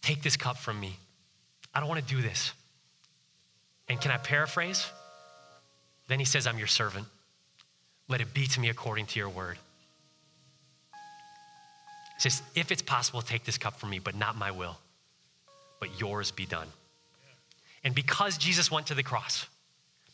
take 0.00 0.22
this 0.22 0.36
cup 0.36 0.56
from 0.58 0.78
me. 0.78 0.96
I 1.74 1.80
don't 1.80 1.88
want 1.88 2.06
to 2.06 2.14
do 2.14 2.22
this. 2.22 2.52
And 3.88 4.00
can 4.00 4.12
I 4.12 4.16
paraphrase? 4.16 4.86
Then 6.08 6.18
he 6.18 6.24
says, 6.24 6.46
I'm 6.46 6.58
your 6.58 6.68
servant. 6.68 7.06
Let 8.08 8.20
it 8.20 8.32
be 8.32 8.46
to 8.46 8.60
me 8.60 8.68
according 8.68 9.06
to 9.06 9.18
your 9.18 9.28
word. 9.28 9.58
He 12.16 12.20
says, 12.28 12.42
if 12.54 12.70
it's 12.70 12.82
possible, 12.82 13.22
take 13.22 13.44
this 13.44 13.58
cup 13.58 13.78
from 13.78 13.90
me, 13.90 13.98
but 13.98 14.14
not 14.14 14.36
my 14.36 14.50
will, 14.50 14.78
but 15.80 16.00
yours 16.00 16.30
be 16.30 16.46
done. 16.46 16.68
And 17.84 17.94
because 17.94 18.38
Jesus 18.38 18.70
went 18.70 18.86
to 18.88 18.94
the 18.94 19.02
cross, 19.02 19.46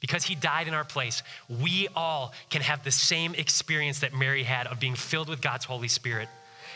because 0.01 0.25
he 0.25 0.35
died 0.35 0.69
in 0.69 0.75
our 0.75 0.85
place, 0.85 1.23
we 1.49 1.89
all 1.95 2.33
can 2.51 2.63
have 2.63 2.85
the 2.85 2.91
same 2.91 3.35
experience 3.35 4.01
that 4.01 4.15
Mary 4.15 4.45
had 4.45 4.67
of 4.67 4.81
being 4.81 4.95
filled 4.95 5.29
with 5.29 5.41
God's 5.41 5.65
Holy 5.65 5.89
Spirit 5.89 6.29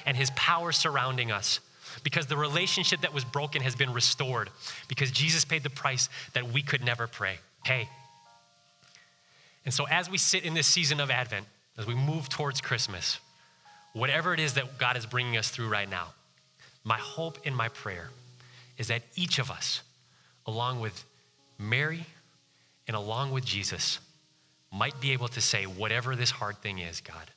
and 0.04 0.16
his 0.16 0.30
power 0.30 0.72
surrounding 0.72 1.30
us 1.30 1.60
because 2.02 2.26
the 2.26 2.36
relationship 2.36 3.02
that 3.02 3.14
was 3.14 3.24
broken 3.24 3.62
has 3.62 3.74
been 3.74 3.92
restored 3.92 4.50
because 4.88 5.10
Jesus 5.10 5.44
paid 5.44 5.62
the 5.62 5.70
price 5.70 6.08
that 6.32 6.52
we 6.52 6.62
could 6.62 6.84
never 6.84 7.06
pray, 7.06 7.38
pay. 7.64 7.88
And 9.64 9.72
so, 9.72 9.86
as 9.86 10.10
we 10.10 10.18
sit 10.18 10.44
in 10.44 10.54
this 10.54 10.66
season 10.66 10.98
of 10.98 11.10
Advent, 11.10 11.46
as 11.78 11.86
we 11.86 11.94
move 11.94 12.28
towards 12.28 12.60
Christmas, 12.60 13.20
whatever 13.92 14.34
it 14.34 14.40
is 14.40 14.54
that 14.54 14.78
God 14.78 14.96
is 14.96 15.06
bringing 15.06 15.36
us 15.36 15.48
through 15.50 15.68
right 15.68 15.88
now, 15.88 16.08
my 16.84 16.98
hope 16.98 17.38
and 17.44 17.56
my 17.56 17.68
prayer 17.68 18.10
is 18.78 18.88
that 18.88 19.02
each 19.14 19.38
of 19.38 19.50
us, 19.50 19.82
along 20.46 20.80
with 20.80 21.04
Mary 21.58 22.06
and 22.88 22.96
along 22.96 23.32
with 23.32 23.44
Jesus, 23.44 23.98
might 24.72 24.98
be 25.00 25.12
able 25.12 25.28
to 25.28 25.40
say, 25.40 25.64
whatever 25.64 26.16
this 26.16 26.30
hard 26.30 26.56
thing 26.58 26.78
is, 26.78 27.00
God, 27.00 27.30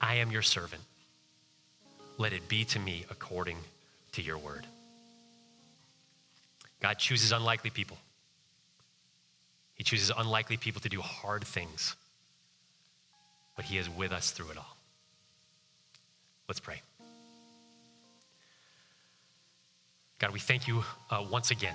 I 0.00 0.16
am 0.16 0.30
your 0.30 0.42
servant 0.42 0.82
let 2.18 2.32
it 2.32 2.48
be 2.48 2.64
to 2.64 2.78
me 2.78 3.06
according 3.10 3.56
to 4.12 4.22
your 4.22 4.36
word. 4.36 4.66
God 6.80 6.98
chooses 6.98 7.32
unlikely 7.32 7.70
people. 7.70 7.96
He 9.74 9.84
chooses 9.84 10.10
unlikely 10.16 10.56
people 10.56 10.80
to 10.82 10.88
do 10.88 11.00
hard 11.00 11.44
things, 11.44 11.94
but 13.54 13.64
He 13.64 13.78
is 13.78 13.88
with 13.88 14.12
us 14.12 14.32
through 14.32 14.50
it 14.50 14.58
all. 14.58 14.77
Let's 16.48 16.60
pray. 16.60 16.80
God, 20.18 20.32
we 20.32 20.40
thank 20.40 20.66
you 20.66 20.82
uh, 21.10 21.24
once 21.30 21.50
again 21.50 21.74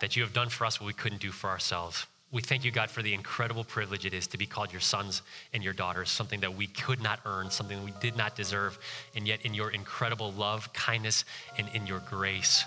that 0.00 0.16
you 0.16 0.22
have 0.22 0.32
done 0.32 0.48
for 0.48 0.66
us 0.66 0.80
what 0.80 0.86
we 0.86 0.92
couldn't 0.92 1.20
do 1.20 1.30
for 1.30 1.48
ourselves. 1.48 2.06
We 2.32 2.42
thank 2.42 2.64
you, 2.64 2.70
God, 2.70 2.90
for 2.90 3.00
the 3.00 3.14
incredible 3.14 3.64
privilege 3.64 4.04
it 4.04 4.12
is 4.12 4.26
to 4.28 4.36
be 4.36 4.44
called 4.44 4.72
your 4.72 4.80
sons 4.80 5.22
and 5.54 5.62
your 5.62 5.72
daughters, 5.72 6.10
something 6.10 6.40
that 6.40 6.54
we 6.54 6.66
could 6.66 7.00
not 7.00 7.20
earn, 7.24 7.50
something 7.50 7.82
we 7.84 7.92
did 8.00 8.16
not 8.16 8.34
deserve. 8.34 8.78
And 9.14 9.26
yet, 9.26 9.42
in 9.42 9.54
your 9.54 9.70
incredible 9.70 10.32
love, 10.32 10.72
kindness, 10.72 11.24
and 11.56 11.68
in 11.72 11.86
your 11.86 12.00
grace, 12.00 12.64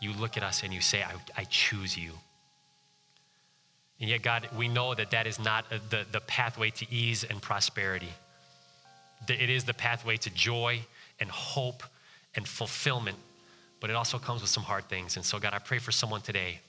you 0.00 0.12
look 0.12 0.36
at 0.36 0.42
us 0.42 0.62
and 0.62 0.72
you 0.72 0.82
say, 0.82 1.02
I, 1.02 1.14
I 1.36 1.44
choose 1.44 1.96
you. 1.96 2.12
And 3.98 4.10
yet, 4.10 4.22
God, 4.22 4.48
we 4.56 4.68
know 4.68 4.94
that 4.94 5.10
that 5.12 5.26
is 5.26 5.38
not 5.38 5.64
the, 5.70 6.04
the 6.12 6.20
pathway 6.20 6.70
to 6.70 6.86
ease 6.92 7.24
and 7.24 7.40
prosperity. 7.40 8.10
It 9.28 9.50
is 9.50 9.64
the 9.64 9.74
pathway 9.74 10.16
to 10.18 10.30
joy 10.30 10.80
and 11.20 11.30
hope 11.30 11.82
and 12.34 12.46
fulfillment, 12.46 13.16
but 13.80 13.90
it 13.90 13.96
also 13.96 14.18
comes 14.18 14.40
with 14.40 14.50
some 14.50 14.62
hard 14.62 14.88
things. 14.88 15.16
And 15.16 15.24
so, 15.24 15.38
God, 15.38 15.54
I 15.54 15.58
pray 15.58 15.78
for 15.78 15.92
someone 15.92 16.20
today 16.20 16.60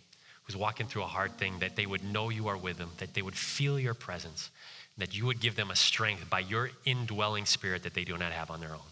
who's 0.43 0.57
walking 0.57 0.87
through 0.87 1.03
a 1.03 1.07
hard 1.07 1.37
thing 1.37 1.59
that 1.59 1.75
they 1.75 1.85
would 1.85 2.03
know 2.03 2.29
you 2.29 2.47
are 2.47 2.57
with 2.57 2.77
them, 2.77 2.89
that 2.97 3.13
they 3.13 3.21
would 3.21 3.35
feel 3.35 3.79
your 3.79 3.93
presence, 3.93 4.49
that 4.97 5.15
you 5.15 5.25
would 5.25 5.39
give 5.39 5.55
them 5.55 5.71
a 5.71 5.75
strength 5.75 6.29
by 6.29 6.39
your 6.39 6.69
indwelling 6.85 7.45
spirit 7.45 7.83
that 7.83 7.93
they 7.93 8.03
do 8.03 8.17
not 8.17 8.31
have 8.31 8.51
on 8.51 8.59
their 8.59 8.73
own. 8.73 8.91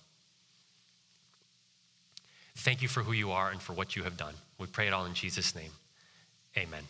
Thank 2.56 2.82
you 2.82 2.88
for 2.88 3.02
who 3.04 3.12
you 3.12 3.32
are 3.32 3.50
and 3.50 3.62
for 3.62 3.74
what 3.74 3.96
you 3.96 4.04
have 4.04 4.18
done. 4.18 4.34
We 4.58 4.68
pray 4.68 4.88
it 4.88 4.94
all 4.94 5.06
in 5.06 5.14
Jesus' 5.14 5.56
name. 5.56 5.72
Amen. 6.58 6.84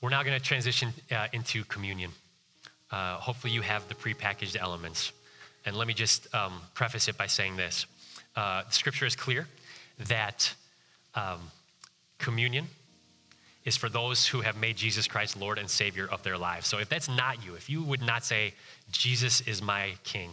We're 0.00 0.10
now 0.10 0.22
going 0.22 0.38
to 0.38 0.44
transition 0.44 0.92
uh, 1.10 1.28
into 1.32 1.64
communion. 1.64 2.10
Uh, 2.92 3.16
hopefully, 3.16 3.52
you 3.52 3.62
have 3.62 3.88
the 3.88 3.94
prepackaged 3.94 4.56
elements. 4.56 5.12
And 5.64 5.76
let 5.76 5.88
me 5.88 5.94
just 5.94 6.32
um, 6.34 6.60
preface 6.74 7.08
it 7.08 7.16
by 7.16 7.26
saying 7.26 7.56
this 7.56 7.86
uh, 8.36 8.62
Scripture 8.68 9.06
is 9.06 9.16
clear 9.16 9.48
that 10.08 10.54
um, 11.14 11.40
communion 12.18 12.66
is 13.64 13.76
for 13.76 13.88
those 13.88 14.26
who 14.26 14.40
have 14.40 14.56
made 14.56 14.76
Jesus 14.76 15.06
Christ 15.06 15.38
Lord 15.38 15.58
and 15.58 15.70
Savior 15.70 16.08
of 16.10 16.22
their 16.22 16.36
lives. 16.36 16.66
So 16.66 16.78
if 16.78 16.88
that's 16.88 17.08
not 17.08 17.44
you, 17.44 17.54
if 17.54 17.70
you 17.70 17.82
would 17.82 18.02
not 18.02 18.24
say, 18.24 18.54
Jesus 18.90 19.40
is 19.42 19.62
my 19.62 19.94
King, 20.04 20.30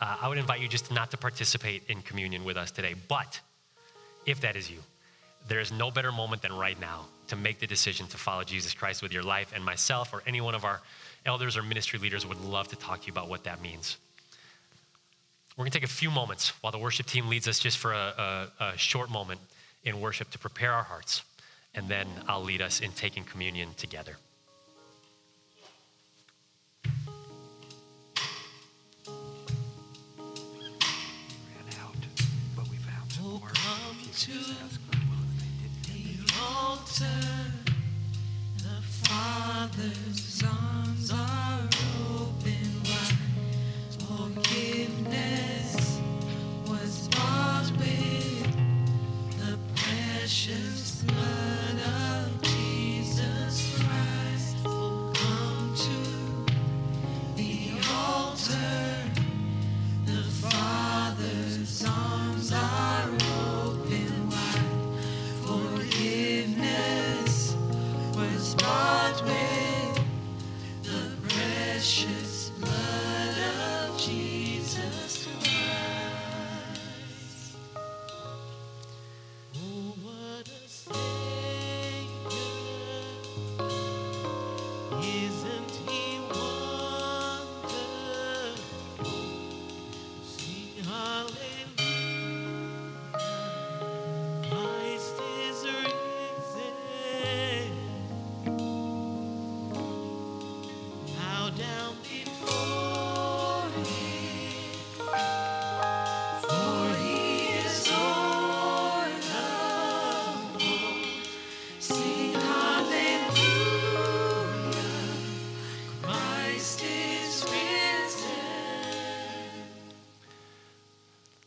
uh, 0.00 0.16
I 0.22 0.28
would 0.28 0.38
invite 0.38 0.60
you 0.60 0.68
just 0.68 0.90
not 0.90 1.10
to 1.10 1.16
participate 1.16 1.82
in 1.88 2.02
communion 2.02 2.44
with 2.44 2.56
us 2.56 2.70
today. 2.70 2.94
But 3.08 3.40
if 4.26 4.40
that 4.40 4.56
is 4.56 4.70
you, 4.70 4.78
there 5.48 5.60
is 5.60 5.70
no 5.70 5.90
better 5.90 6.12
moment 6.12 6.42
than 6.42 6.52
right 6.52 6.80
now 6.80 7.06
to 7.28 7.36
make 7.36 7.58
the 7.58 7.66
decision 7.66 8.06
to 8.08 8.16
follow 8.16 8.44
Jesus 8.44 8.74
Christ 8.74 9.02
with 9.02 9.12
your 9.12 9.22
life. 9.22 9.52
And 9.54 9.64
myself 9.64 10.12
or 10.12 10.22
any 10.26 10.40
one 10.40 10.54
of 10.54 10.64
our 10.64 10.80
elders 11.24 11.56
or 11.56 11.62
ministry 11.62 11.98
leaders 11.98 12.26
would 12.26 12.40
love 12.40 12.68
to 12.68 12.76
talk 12.76 13.00
to 13.02 13.06
you 13.06 13.12
about 13.12 13.28
what 13.28 13.44
that 13.44 13.62
means. 13.62 13.96
We're 15.56 15.64
going 15.64 15.70
to 15.70 15.78
take 15.78 15.84
a 15.84 15.92
few 15.92 16.10
moments 16.10 16.50
while 16.62 16.72
the 16.72 16.78
worship 16.78 17.06
team 17.06 17.28
leads 17.28 17.46
us 17.46 17.58
just 17.58 17.78
for 17.78 17.92
a, 17.92 18.48
a, 18.60 18.64
a 18.64 18.78
short 18.78 19.10
moment 19.10 19.40
in 19.84 20.00
worship 20.00 20.30
to 20.30 20.38
prepare 20.38 20.72
our 20.72 20.84
hearts. 20.84 21.22
And 21.74 21.88
then 21.88 22.06
I'll 22.28 22.42
lead 22.42 22.62
us 22.62 22.80
in 22.80 22.92
taking 22.92 23.24
communion 23.24 23.70
together. 23.76 24.16
to 34.22 34.30
the 34.30 34.72
altar. 36.40 37.41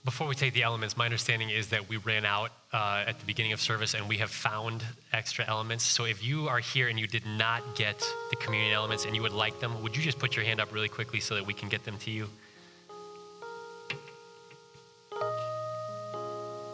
Before 0.05 0.27
we 0.27 0.35
take 0.35 0.53
the 0.53 0.61
elements, 0.61 0.95
my 0.95 1.05
understanding 1.05 1.49
is 1.49 1.69
that 1.69 1.89
we 1.89 1.97
ran 1.97 2.25
out 2.25 2.51
uh, 2.71 3.05
at 3.07 3.17
the 3.17 3.25
beginning 3.25 3.53
of 3.53 3.59
service 3.59 3.95
and 3.95 4.07
we 4.07 4.17
have 4.17 4.29
found 4.29 4.83
extra 5.11 5.43
elements. 5.47 5.83
So 5.83 6.05
if 6.05 6.23
you 6.23 6.47
are 6.47 6.59
here 6.59 6.89
and 6.89 6.99
you 6.99 7.07
did 7.07 7.25
not 7.25 7.75
get 7.75 7.97
the 8.29 8.35
communion 8.35 8.71
elements 8.71 9.05
and 9.05 9.15
you 9.15 9.23
would 9.23 9.33
like 9.33 9.59
them, 9.59 9.81
would 9.81 9.97
you 9.97 10.03
just 10.03 10.19
put 10.19 10.35
your 10.35 10.45
hand 10.45 10.61
up 10.61 10.71
really 10.71 10.89
quickly 10.89 11.19
so 11.19 11.33
that 11.33 11.43
we 11.43 11.55
can 11.55 11.69
get 11.69 11.85
them 11.85 11.97
to 11.97 12.11
you? 12.11 12.29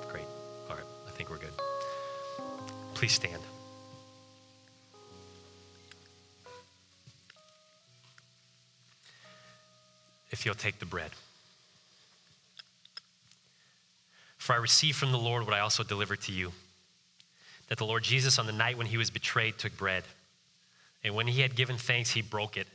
Great. 0.09 0.27
All 0.69 0.75
right. 0.75 0.85
I 1.07 1.11
think 1.11 1.29
we're 1.29 1.37
good. 1.37 1.53
Please 2.95 3.13
stand. 3.13 3.41
If 10.31 10.45
you'll 10.45 10.53
take 10.53 10.79
the 10.79 10.85
bread. 10.85 11.11
For 14.51 14.55
I 14.55 14.59
received 14.59 14.97
from 14.97 15.13
the 15.13 15.17
Lord 15.17 15.45
what 15.45 15.53
I 15.53 15.61
also 15.61 15.81
delivered 15.81 16.19
to 16.23 16.33
you 16.33 16.51
that 17.69 17.77
the 17.77 17.85
Lord 17.85 18.03
Jesus, 18.03 18.37
on 18.37 18.47
the 18.47 18.51
night 18.51 18.77
when 18.77 18.87
he 18.87 18.97
was 18.97 19.09
betrayed, 19.09 19.57
took 19.57 19.77
bread. 19.77 20.03
And 21.05 21.15
when 21.15 21.25
he 21.25 21.39
had 21.39 21.55
given 21.55 21.77
thanks, 21.77 22.11
he 22.11 22.21
broke 22.21 22.57
it 22.57 22.67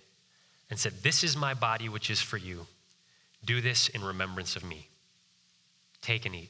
and 0.71 0.79
said, 0.79 1.03
This 1.03 1.23
is 1.23 1.37
my 1.37 1.53
body, 1.53 1.91
which 1.91 2.09
is 2.09 2.23
for 2.23 2.39
you. 2.39 2.67
Do 3.45 3.61
this 3.61 3.89
in 3.89 4.03
remembrance 4.03 4.57
of 4.57 4.65
me. 4.65 4.89
Take 6.01 6.25
and 6.25 6.35
eat. 6.35 6.49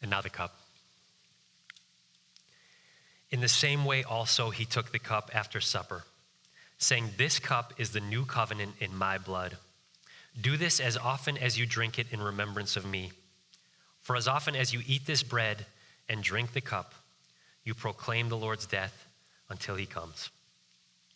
And 0.00 0.10
now 0.10 0.22
the 0.22 0.30
cup. 0.30 0.63
In 3.34 3.40
the 3.40 3.48
same 3.48 3.84
way, 3.84 4.04
also, 4.04 4.50
he 4.50 4.64
took 4.64 4.92
the 4.92 5.00
cup 5.00 5.28
after 5.34 5.60
supper, 5.60 6.04
saying, 6.78 7.10
This 7.16 7.40
cup 7.40 7.72
is 7.78 7.90
the 7.90 7.98
new 7.98 8.24
covenant 8.24 8.74
in 8.78 8.94
my 8.94 9.18
blood. 9.18 9.56
Do 10.40 10.56
this 10.56 10.78
as 10.78 10.96
often 10.96 11.36
as 11.38 11.58
you 11.58 11.66
drink 11.66 11.98
it 11.98 12.06
in 12.12 12.22
remembrance 12.22 12.76
of 12.76 12.86
me. 12.86 13.10
For 14.02 14.14
as 14.14 14.28
often 14.28 14.54
as 14.54 14.72
you 14.72 14.82
eat 14.86 15.04
this 15.06 15.24
bread 15.24 15.66
and 16.08 16.22
drink 16.22 16.52
the 16.52 16.60
cup, 16.60 16.94
you 17.64 17.74
proclaim 17.74 18.28
the 18.28 18.36
Lord's 18.36 18.66
death 18.66 19.08
until 19.50 19.74
he 19.74 19.84
comes. 19.84 20.30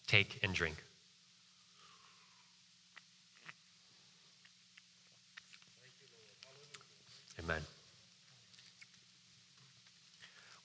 Take 0.08 0.40
and 0.42 0.52
drink. 0.52 0.82
Amen. 7.38 7.62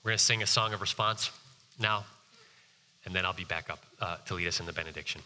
We're 0.02 0.10
going 0.10 0.18
to 0.18 0.24
sing 0.24 0.42
a 0.42 0.48
song 0.48 0.74
of 0.74 0.80
response 0.80 1.30
now, 1.78 2.04
and 3.04 3.14
then 3.14 3.24
I'll 3.24 3.32
be 3.32 3.44
back 3.44 3.70
up 3.70 3.80
uh, 4.00 4.16
to 4.26 4.34
lead 4.34 4.48
us 4.48 4.60
in 4.60 4.66
the 4.66 4.72
benediction. 4.72 5.20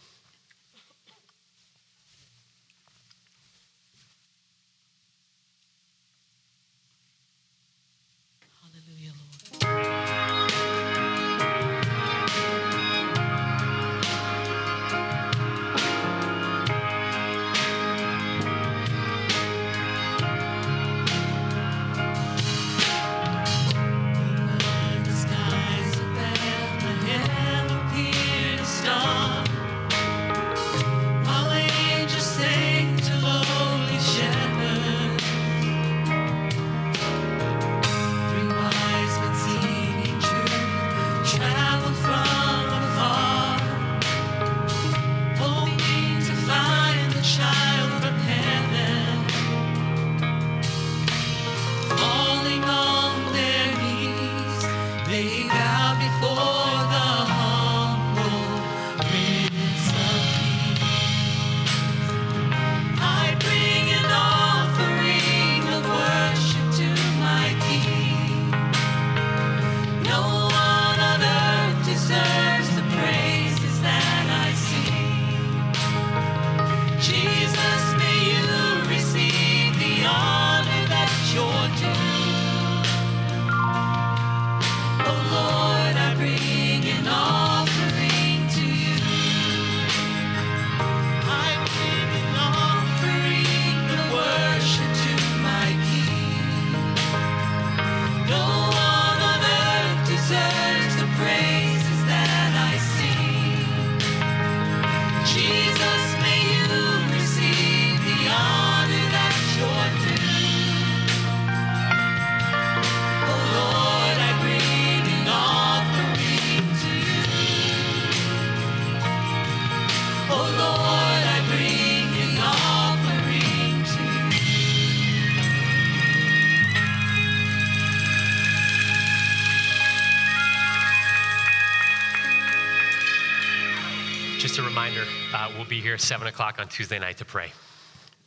Here 135.79 135.97
7 135.97 136.27
o'clock 136.27 136.59
on 136.59 136.67
Tuesday 136.67 136.99
night 136.99 137.17
to 137.17 137.25
pray. 137.25 137.51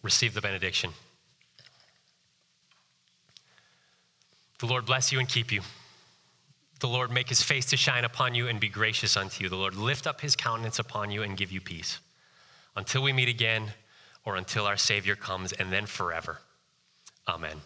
Receive 0.03 0.35
the 0.35 0.41
benediction. 0.41 0.91
The 4.61 4.67
Lord 4.67 4.87
bless 4.87 5.11
you 5.13 5.19
and 5.19 5.29
keep 5.29 5.51
you. 5.51 5.63
The 6.81 6.89
Lord 6.89 7.11
make 7.11 7.29
his 7.29 7.43
face 7.43 7.67
to 7.67 7.77
shine 7.77 8.05
upon 8.05 8.35
you 8.35 8.49
and 8.49 8.59
be 8.59 8.69
gracious 8.69 9.17
unto 9.17 9.45
you. 9.45 9.49
The 9.49 9.57
Lord 9.57 9.75
lift 9.75 10.07
up 10.07 10.21
his 10.21 10.35
countenance 10.37 10.79
upon 10.79 11.11
you 11.11 11.23
and 11.23 11.37
give 11.37 11.53
you 11.53 11.61
peace. 11.61 11.99
Until 12.77 13.03
we 13.03 13.13
meet 13.13 13.29
again 13.29 13.73
or 14.25 14.37
until 14.37 14.67
our 14.67 14.77
Savior 14.77 15.17
comes 15.17 15.53
and 15.53 15.73
then 15.73 15.87
forever. 15.87 16.39
Amen. 17.29 17.57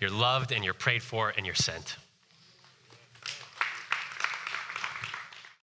You're 0.00 0.10
loved 0.10 0.52
and 0.52 0.64
you're 0.64 0.74
prayed 0.74 1.02
for 1.02 1.32
and 1.36 1.44
you're 1.44 1.54
sent. 1.54 1.96